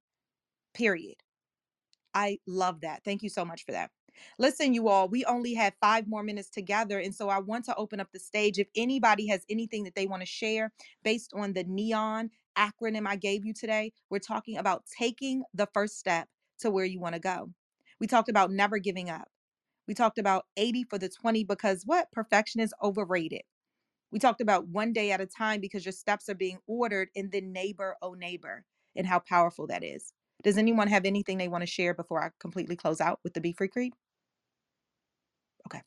period. 0.76 1.16
I 2.14 2.40
love 2.48 2.82
that. 2.82 3.04
Thank 3.06 3.24
you 3.24 3.30
so 3.30 3.46
much 3.46 3.66
for 3.66 3.72
that. 3.72 3.92
Listen, 4.38 4.74
you 4.74 4.88
all, 4.88 5.08
we 5.08 5.26
only 5.26 5.54
have 5.54 5.74
five 5.82 6.08
more 6.08 6.24
minutes 6.24 6.50
together. 6.50 7.00
And 7.00 7.14
so 7.14 7.30
I 7.30 7.40
want 7.40 7.66
to 7.66 7.76
open 7.76 8.00
up 8.00 8.12
the 8.12 8.20
stage. 8.20 8.60
If 8.60 8.68
anybody 8.76 9.28
has 9.28 9.46
anything 9.50 9.84
that 9.84 9.96
they 9.96 10.08
want 10.08 10.22
to 10.22 10.28
share 10.28 10.72
based 11.04 11.34
on 11.34 11.54
the 11.54 11.64
NEON 11.64 12.30
acronym 12.58 13.08
I 13.08 13.16
gave 13.16 13.46
you 13.46 13.54
today, 13.54 13.94
we're 14.10 14.20
talking 14.20 14.58
about 14.58 14.84
taking 14.98 15.44
the 15.54 15.68
first 15.74 15.98
step 16.00 16.28
to 16.60 16.72
where 16.72 16.86
you 16.86 17.00
want 17.00 17.16
to 17.16 17.20
go. 17.20 17.52
We 18.00 18.08
talked 18.08 18.30
about 18.30 18.52
never 18.52 18.80
giving 18.80 19.10
up. 19.10 19.30
We 19.88 19.94
talked 19.94 20.18
about 20.20 20.46
80 20.58 20.86
for 20.86 20.98
the 20.98 21.10
20 21.10 21.44
because 21.44 21.84
what? 21.86 22.12
Perfection 22.12 22.62
is 22.62 22.74
overrated. 22.82 23.42
We 24.12 24.20
talked 24.20 24.42
about 24.42 24.68
one 24.68 24.94
day 24.94 25.12
at 25.12 25.22
a 25.22 25.26
time 25.26 25.62
because 25.62 25.86
your 25.86 25.94
steps 25.94 26.30
are 26.30 26.36
being 26.36 26.60
ordered 26.68 27.10
in 27.16 27.30
the 27.30 27.42
neighbor, 27.42 27.96
oh 28.02 28.14
neighbor, 28.14 28.66
and 28.96 29.08
how 29.08 29.20
powerful 29.20 29.68
that 29.68 29.84
is. 29.84 30.14
Does 30.44 30.58
anyone 30.58 30.88
have 30.88 31.06
anything 31.06 31.38
they 31.38 31.48
want 31.48 31.62
to 31.62 31.68
share 31.68 31.94
before 31.94 32.24
I 32.24 32.32
completely 32.40 32.76
close 32.76 33.02
out 33.02 33.20
with 33.24 33.34
the 33.34 33.42
Be 33.42 33.54
Free 33.54 33.68
Creed? 33.68 33.94
Okay. 35.68 35.82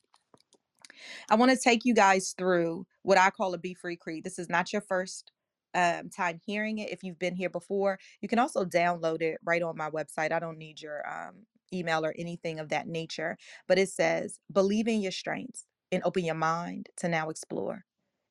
I 1.29 1.35
want 1.35 1.51
to 1.51 1.57
take 1.57 1.85
you 1.85 1.93
guys 1.93 2.33
through 2.37 2.85
what 3.03 3.17
I 3.17 3.29
call 3.29 3.53
a 3.53 3.57
Be 3.57 3.73
Free 3.73 3.97
Creed. 3.97 4.23
This 4.23 4.39
is 4.39 4.49
not 4.49 4.71
your 4.71 4.81
first 4.81 5.31
um, 5.73 6.09
time 6.09 6.39
hearing 6.45 6.77
it. 6.77 6.89
If 6.91 7.03
you've 7.03 7.19
been 7.19 7.35
here 7.35 7.49
before, 7.49 7.99
you 8.21 8.29
can 8.29 8.39
also 8.39 8.63
download 8.65 9.21
it 9.21 9.37
right 9.43 9.61
on 9.61 9.77
my 9.77 9.89
website. 9.89 10.31
I 10.31 10.39
don't 10.39 10.57
need 10.57 10.81
your 10.81 11.03
um, 11.07 11.45
email 11.73 12.05
or 12.05 12.13
anything 12.17 12.59
of 12.59 12.69
that 12.69 12.87
nature, 12.87 13.37
but 13.67 13.77
it 13.77 13.89
says, 13.89 14.39
believe 14.51 14.87
in 14.87 15.01
your 15.01 15.11
strengths 15.11 15.65
and 15.91 16.01
open 16.05 16.23
your 16.23 16.35
mind 16.35 16.89
to 16.97 17.09
now 17.09 17.29
explore. 17.29 17.83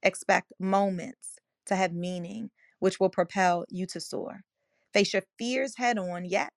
Expect 0.02 0.52
moments 0.58 1.36
to 1.66 1.76
have 1.76 1.92
meaning, 1.92 2.50
which 2.78 2.98
will 2.98 3.10
propel 3.10 3.64
you 3.68 3.86
to 3.86 4.00
soar. 4.00 4.40
Face 4.94 5.12
your 5.12 5.24
fears 5.38 5.76
head 5.76 5.98
on, 5.98 6.24
yet 6.24 6.52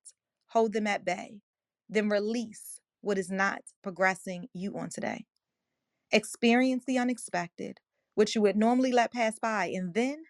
hold 0.50 0.74
them 0.74 0.88
at 0.88 1.04
bay. 1.04 1.42
Then 1.90 2.10
release 2.10 2.80
what 3.02 3.18
is 3.18 3.32
not 3.32 3.62
progressing 3.84 4.48
you 4.54 4.78
on 4.78 4.90
today. 4.90 5.26
Experience 6.12 6.86
the 6.86 7.00
unexpected, 7.00 7.80
which 8.16 8.36
you 8.36 8.42
would 8.42 8.56
normally 8.56 8.94
let 8.94 9.12
pass 9.12 9.40
by, 9.40 9.66
and 9.74 9.94
then 9.94 10.24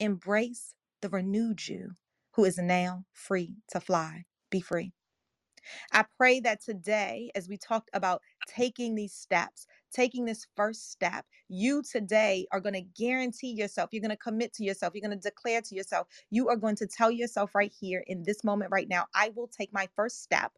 embrace 0.00 0.74
the 1.00 1.08
renewed 1.08 1.68
you 1.68 1.92
who 2.34 2.44
is 2.44 2.58
now 2.58 3.04
free 3.12 3.54
to 3.70 3.80
fly. 3.80 4.24
Be 4.50 4.60
free. 4.60 4.92
I 5.92 6.04
pray 6.18 6.40
that 6.40 6.62
today, 6.62 7.30
as 7.34 7.48
we 7.48 7.56
talked 7.56 7.90
about 7.94 8.20
taking 8.48 8.94
these 8.94 9.14
steps, 9.14 9.66
taking 9.94 10.24
this 10.24 10.46
first 10.56 10.90
step, 10.90 11.24
you 11.48 11.82
today 11.82 12.46
are 12.52 12.60
going 12.60 12.74
to 12.74 12.80
guarantee 12.82 13.52
yourself, 13.52 13.90
you're 13.92 14.00
going 14.00 14.10
to 14.10 14.16
commit 14.16 14.52
to 14.54 14.64
yourself, 14.64 14.92
you're 14.94 15.08
going 15.08 15.18
to 15.18 15.28
declare 15.28 15.62
to 15.62 15.74
yourself, 15.74 16.06
you 16.30 16.48
are 16.48 16.56
going 16.56 16.76
to 16.76 16.86
tell 16.86 17.10
yourself 17.10 17.54
right 17.54 17.72
here 17.78 18.04
in 18.06 18.22
this 18.24 18.44
moment, 18.44 18.72
right 18.72 18.88
now, 18.88 19.06
I 19.14 19.30
will 19.34 19.48
take 19.48 19.72
my 19.72 19.88
first 19.94 20.22
step 20.22 20.52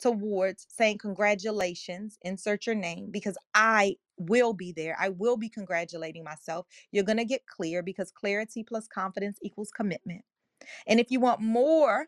towards 0.00 0.66
saying 0.68 0.98
congratulations, 0.98 2.18
insert 2.22 2.66
your 2.66 2.74
name, 2.74 3.10
because 3.10 3.38
I 3.54 3.96
will 4.16 4.52
be 4.52 4.72
there. 4.72 4.96
I 4.98 5.08
will 5.08 5.36
be 5.36 5.48
congratulating 5.48 6.24
myself. 6.24 6.66
You're 6.92 7.04
going 7.04 7.18
to 7.18 7.24
get 7.24 7.46
clear 7.46 7.82
because 7.82 8.10
clarity 8.10 8.62
plus 8.62 8.86
confidence 8.86 9.38
equals 9.42 9.70
commitment. 9.70 10.22
And 10.86 11.00
if 11.00 11.10
you 11.10 11.20
want 11.20 11.40
more, 11.40 12.06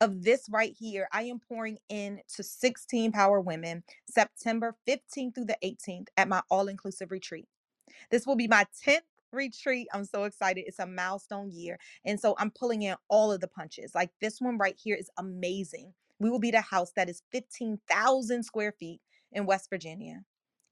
of 0.00 0.22
this 0.22 0.46
right 0.50 0.74
here, 0.78 1.08
I 1.12 1.24
am 1.24 1.40
pouring 1.40 1.78
in 1.88 2.20
to 2.34 2.42
16 2.42 3.12
Power 3.12 3.40
Women 3.40 3.82
September 4.08 4.74
15th 4.86 5.34
through 5.34 5.46
the 5.46 5.56
18th 5.64 6.08
at 6.16 6.28
my 6.28 6.42
all 6.50 6.68
inclusive 6.68 7.10
retreat. 7.10 7.46
This 8.10 8.26
will 8.26 8.36
be 8.36 8.48
my 8.48 8.66
10th 8.86 9.00
retreat. 9.32 9.88
I'm 9.92 10.04
so 10.04 10.24
excited. 10.24 10.64
It's 10.66 10.78
a 10.78 10.86
milestone 10.86 11.50
year. 11.50 11.78
And 12.04 12.20
so 12.20 12.34
I'm 12.38 12.50
pulling 12.50 12.82
in 12.82 12.96
all 13.08 13.32
of 13.32 13.40
the 13.40 13.48
punches. 13.48 13.94
Like 13.94 14.10
this 14.20 14.40
one 14.40 14.58
right 14.58 14.76
here 14.82 14.96
is 14.96 15.10
amazing. 15.18 15.92
We 16.18 16.30
will 16.30 16.40
be 16.40 16.50
the 16.50 16.60
house 16.60 16.92
that 16.96 17.08
is 17.08 17.22
15,000 17.32 18.42
square 18.42 18.72
feet 18.72 19.00
in 19.32 19.46
West 19.46 19.68
Virginia. 19.70 20.22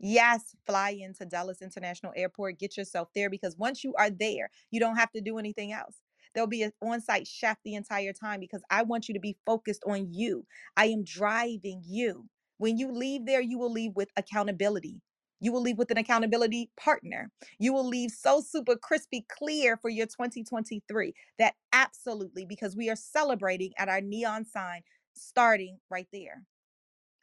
Yes, 0.01 0.55
fly 0.66 0.91
into 0.91 1.25
Dulles 1.25 1.62
International 1.62 2.12
Airport, 2.16 2.59
get 2.59 2.77
yourself 2.77 3.09
there 3.14 3.31
because 3.31 3.57
once 3.57 3.85
you 3.85 3.95
are 3.99 4.11
there, 4.11 4.51
you 4.70 4.81
don't 4.81 4.97
have 4.97 5.11
to 5.12 5.20
do 5.20 5.39
anything 5.39 5.72
else. 5.72 5.95
There'll 6.35 6.49
be 6.49 6.62
an 6.62 6.72
on 6.82 7.01
site 7.01 7.26
chef 7.26 7.59
the 7.64 7.74
entire 7.74 8.12
time 8.12 8.41
because 8.41 8.62
I 8.70 8.82
want 8.82 9.09
you 9.09 9.14
to 9.14 9.20
be 9.20 9.37
focused 9.47 9.82
on 9.87 10.12
you. 10.12 10.47
I 10.76 10.87
am 10.87 11.05
driving 11.05 11.82
you. 11.87 12.28
When 12.59 12.78
you 12.78 12.93
leave 12.93 13.26
there, 13.26 13.41
you 13.41 13.59
will 13.59 13.72
leave 13.72 13.93
with 13.95 14.11
accountability. 14.16 15.01
You 15.41 15.53
will 15.53 15.62
leave 15.62 15.78
with 15.78 15.91
an 15.91 15.99
accountability 15.99 16.70
partner. 16.80 17.30
You 17.59 17.72
will 17.72 17.87
leave 17.87 18.11
so 18.11 18.41
super 18.41 18.76
crispy 18.76 19.26
clear 19.28 19.76
for 19.76 19.91
your 19.91 20.07
2023 20.07 21.14
that 21.39 21.55
absolutely, 21.72 22.47
because 22.47 22.76
we 22.76 22.89
are 22.89 22.97
celebrating 22.97 23.72
at 23.78 23.89
our 23.89 24.01
neon 24.01 24.47
sign 24.47 24.82
starting 25.14 25.78
right 25.91 26.09
there. 26.12 26.45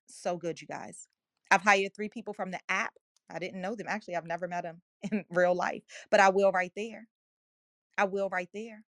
So 0.07 0.37
good, 0.37 0.61
you 0.61 0.67
guys. 0.67 1.07
I've 1.49 1.63
hired 1.63 1.95
three 1.95 2.09
people 2.09 2.33
from 2.33 2.51
the 2.51 2.59
app. 2.69 2.93
I 3.29 3.39
didn't 3.39 3.61
know 3.61 3.75
them. 3.75 3.87
Actually, 3.89 4.15
I've 4.17 4.27
never 4.27 4.47
met 4.47 4.63
them 4.63 4.81
in 5.11 5.25
real 5.29 5.55
life, 5.55 5.83
but 6.09 6.19
I 6.19 6.29
will 6.29 6.51
right 6.51 6.71
there. 6.75 7.07
I 7.97 8.05
will 8.05 8.29
right 8.29 8.49
there. 8.53 8.83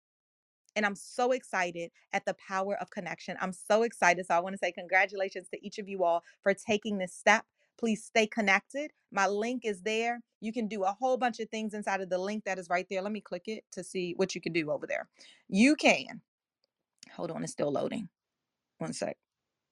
And 0.76 0.86
I'm 0.86 0.96
so 0.96 1.32
excited 1.32 1.92
at 2.14 2.26
the 2.26 2.36
power 2.36 2.78
of 2.78 2.90
connection. 2.90 3.38
I'm 3.42 3.54
so 3.54 3.84
excited. 3.84 4.26
So 4.26 4.36
I 4.36 4.40
want 4.40 4.54
to 4.54 4.58
say 4.58 4.72
congratulations 4.72 5.48
to 5.50 5.66
each 5.66 5.80
of 5.80 5.90
you 5.90 6.04
all 6.04 6.24
for 6.44 6.54
taking 6.54 6.98
this 6.98 7.14
step. 7.14 7.46
Please 7.80 8.04
stay 8.04 8.28
connected. 8.28 8.92
My 9.12 9.28
link 9.28 9.64
is 9.66 9.82
there. 9.82 10.22
You 10.40 10.54
can 10.54 10.68
do 10.68 10.84
a 10.84 10.96
whole 11.00 11.18
bunch 11.18 11.40
of 11.40 11.50
things 11.50 11.74
inside 11.74 12.02
of 12.02 12.10
the 12.10 12.18
link 12.18 12.46
that 12.46 12.60
is 12.60 12.70
right 12.70 12.86
there. 12.90 13.02
Let 13.02 13.12
me 13.12 13.22
click 13.22 13.44
it 13.48 13.64
to 13.74 13.84
see 13.84 14.14
what 14.18 14.36
you 14.36 14.42
can 14.42 14.54
do 14.54 14.72
over 14.72 14.88
there. 14.88 15.08
You 15.48 15.76
can, 15.76 16.22
hold 17.14 17.32
on, 17.32 17.44
it's 17.44 17.52
still 17.52 17.72
loading. 17.72 18.10
One 18.78 18.94
sec. 18.94 19.18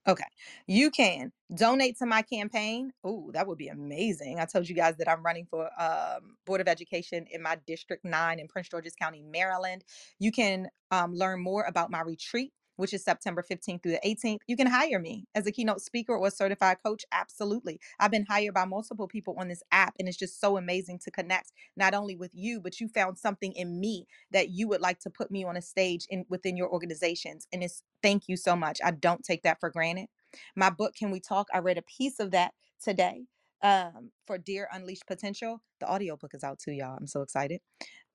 Okay. 0.07 0.23
You 0.65 0.89
can 0.91 1.31
donate 1.53 1.97
to 1.99 2.05
my 2.05 2.21
campaign. 2.21 2.91
Oh, 3.03 3.31
that 3.33 3.45
would 3.47 3.57
be 3.57 3.67
amazing. 3.67 4.39
I 4.39 4.45
told 4.45 4.67
you 4.67 4.75
guys 4.75 4.95
that 4.97 5.09
I'm 5.09 5.23
running 5.23 5.45
for 5.49 5.69
um, 5.79 6.35
Board 6.45 6.61
of 6.61 6.67
Education 6.67 7.25
in 7.31 7.41
my 7.41 7.57
District 7.67 8.03
9 8.03 8.39
in 8.39 8.47
Prince 8.47 8.69
George's 8.69 8.95
County, 8.95 9.21
Maryland. 9.21 9.83
You 10.19 10.31
can 10.31 10.67
um, 10.91 11.13
learn 11.13 11.41
more 11.41 11.63
about 11.63 11.91
my 11.91 12.01
retreat 12.01 12.51
which 12.79 12.93
is 12.93 13.03
September 13.03 13.43
15th 13.43 13.83
through 13.83 13.91
the 13.91 13.99
18th, 14.05 14.39
you 14.47 14.55
can 14.55 14.67
hire 14.67 14.99
me 14.99 15.25
as 15.35 15.45
a 15.45 15.51
keynote 15.51 15.81
speaker 15.81 16.15
or 16.15 16.29
certified 16.29 16.77
coach. 16.81 17.03
Absolutely. 17.11 17.77
I've 17.99 18.09
been 18.11 18.25
hired 18.25 18.53
by 18.53 18.63
multiple 18.63 19.07
people 19.07 19.35
on 19.37 19.49
this 19.49 19.61
app, 19.71 19.95
and 19.99 20.07
it's 20.07 20.17
just 20.17 20.39
so 20.39 20.55
amazing 20.55 20.99
to 20.99 21.11
connect 21.11 21.51
not 21.75 21.93
only 21.93 22.15
with 22.15 22.31
you, 22.33 22.61
but 22.61 22.79
you 22.79 22.87
found 22.87 23.17
something 23.17 23.51
in 23.51 23.81
me 23.81 24.07
that 24.31 24.49
you 24.49 24.69
would 24.69 24.79
like 24.79 24.99
to 24.99 25.09
put 25.09 25.29
me 25.29 25.43
on 25.43 25.57
a 25.57 25.61
stage 25.61 26.07
in 26.09 26.25
within 26.29 26.55
your 26.55 26.69
organizations. 26.69 27.47
And 27.51 27.63
it's 27.63 27.83
thank 28.01 28.29
you 28.29 28.37
so 28.37 28.55
much. 28.55 28.79
I 28.83 28.91
don't 28.91 29.23
take 29.23 29.43
that 29.43 29.59
for 29.59 29.69
granted. 29.69 30.07
My 30.55 30.69
book, 30.69 30.95
Can 30.95 31.11
We 31.11 31.19
Talk? 31.19 31.47
I 31.53 31.59
read 31.59 31.77
a 31.77 31.81
piece 31.81 32.19
of 32.19 32.31
that 32.31 32.53
today 32.81 33.25
um, 33.61 34.11
for 34.25 34.37
Dear 34.37 34.67
Unleashed 34.71 35.07
Potential. 35.07 35.61
The 35.79 35.91
audiobook 35.91 36.33
is 36.33 36.43
out 36.43 36.59
too, 36.59 36.71
y'all. 36.71 36.97
I'm 36.99 37.07
so 37.07 37.21
excited. 37.21 37.61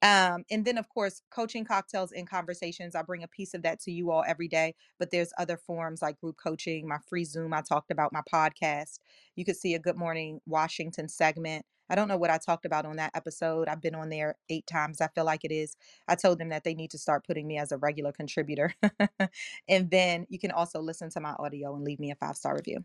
Um, 0.02 0.44
and 0.50 0.64
then, 0.64 0.76
of 0.76 0.88
course, 0.90 1.22
coaching 1.30 1.64
cocktails 1.64 2.12
and 2.12 2.28
conversations. 2.28 2.94
I 2.94 3.02
bring 3.02 3.22
a 3.22 3.28
piece 3.28 3.54
of 3.54 3.62
that 3.62 3.80
to 3.80 3.90
you 3.90 4.10
all 4.10 4.22
every 4.26 4.48
day, 4.48 4.74
but 4.98 5.10
there's 5.10 5.32
other 5.38 5.56
forms 5.56 6.02
like 6.02 6.20
group 6.20 6.36
coaching, 6.36 6.86
my 6.86 6.98
free 7.08 7.24
Zoom. 7.24 7.54
I 7.54 7.62
talked 7.62 7.90
about 7.90 8.12
my 8.12 8.20
podcast. 8.30 8.98
You 9.34 9.46
could 9.46 9.56
see 9.56 9.74
a 9.74 9.78
Good 9.78 9.96
Morning 9.96 10.40
Washington 10.46 11.08
segment. 11.08 11.64
I 11.88 11.94
don't 11.94 12.08
know 12.08 12.16
what 12.16 12.30
I 12.30 12.38
talked 12.38 12.64
about 12.64 12.86
on 12.86 12.96
that 12.96 13.12
episode. 13.14 13.68
I've 13.68 13.82
been 13.82 13.94
on 13.94 14.08
there 14.08 14.36
eight 14.48 14.66
times. 14.66 15.00
I 15.00 15.08
feel 15.08 15.24
like 15.24 15.44
it 15.44 15.52
is. 15.52 15.76
I 16.08 16.14
told 16.14 16.38
them 16.38 16.48
that 16.48 16.64
they 16.64 16.74
need 16.74 16.90
to 16.92 16.98
start 16.98 17.26
putting 17.26 17.46
me 17.46 17.58
as 17.58 17.72
a 17.72 17.78
regular 17.78 18.12
contributor. 18.12 18.74
and 19.68 19.90
then 19.90 20.26
you 20.28 20.38
can 20.38 20.50
also 20.50 20.80
listen 20.80 21.10
to 21.10 21.20
my 21.20 21.34
audio 21.38 21.74
and 21.74 21.84
leave 21.84 22.00
me 22.00 22.10
a 22.10 22.14
five 22.14 22.36
star 22.36 22.54
review. 22.54 22.84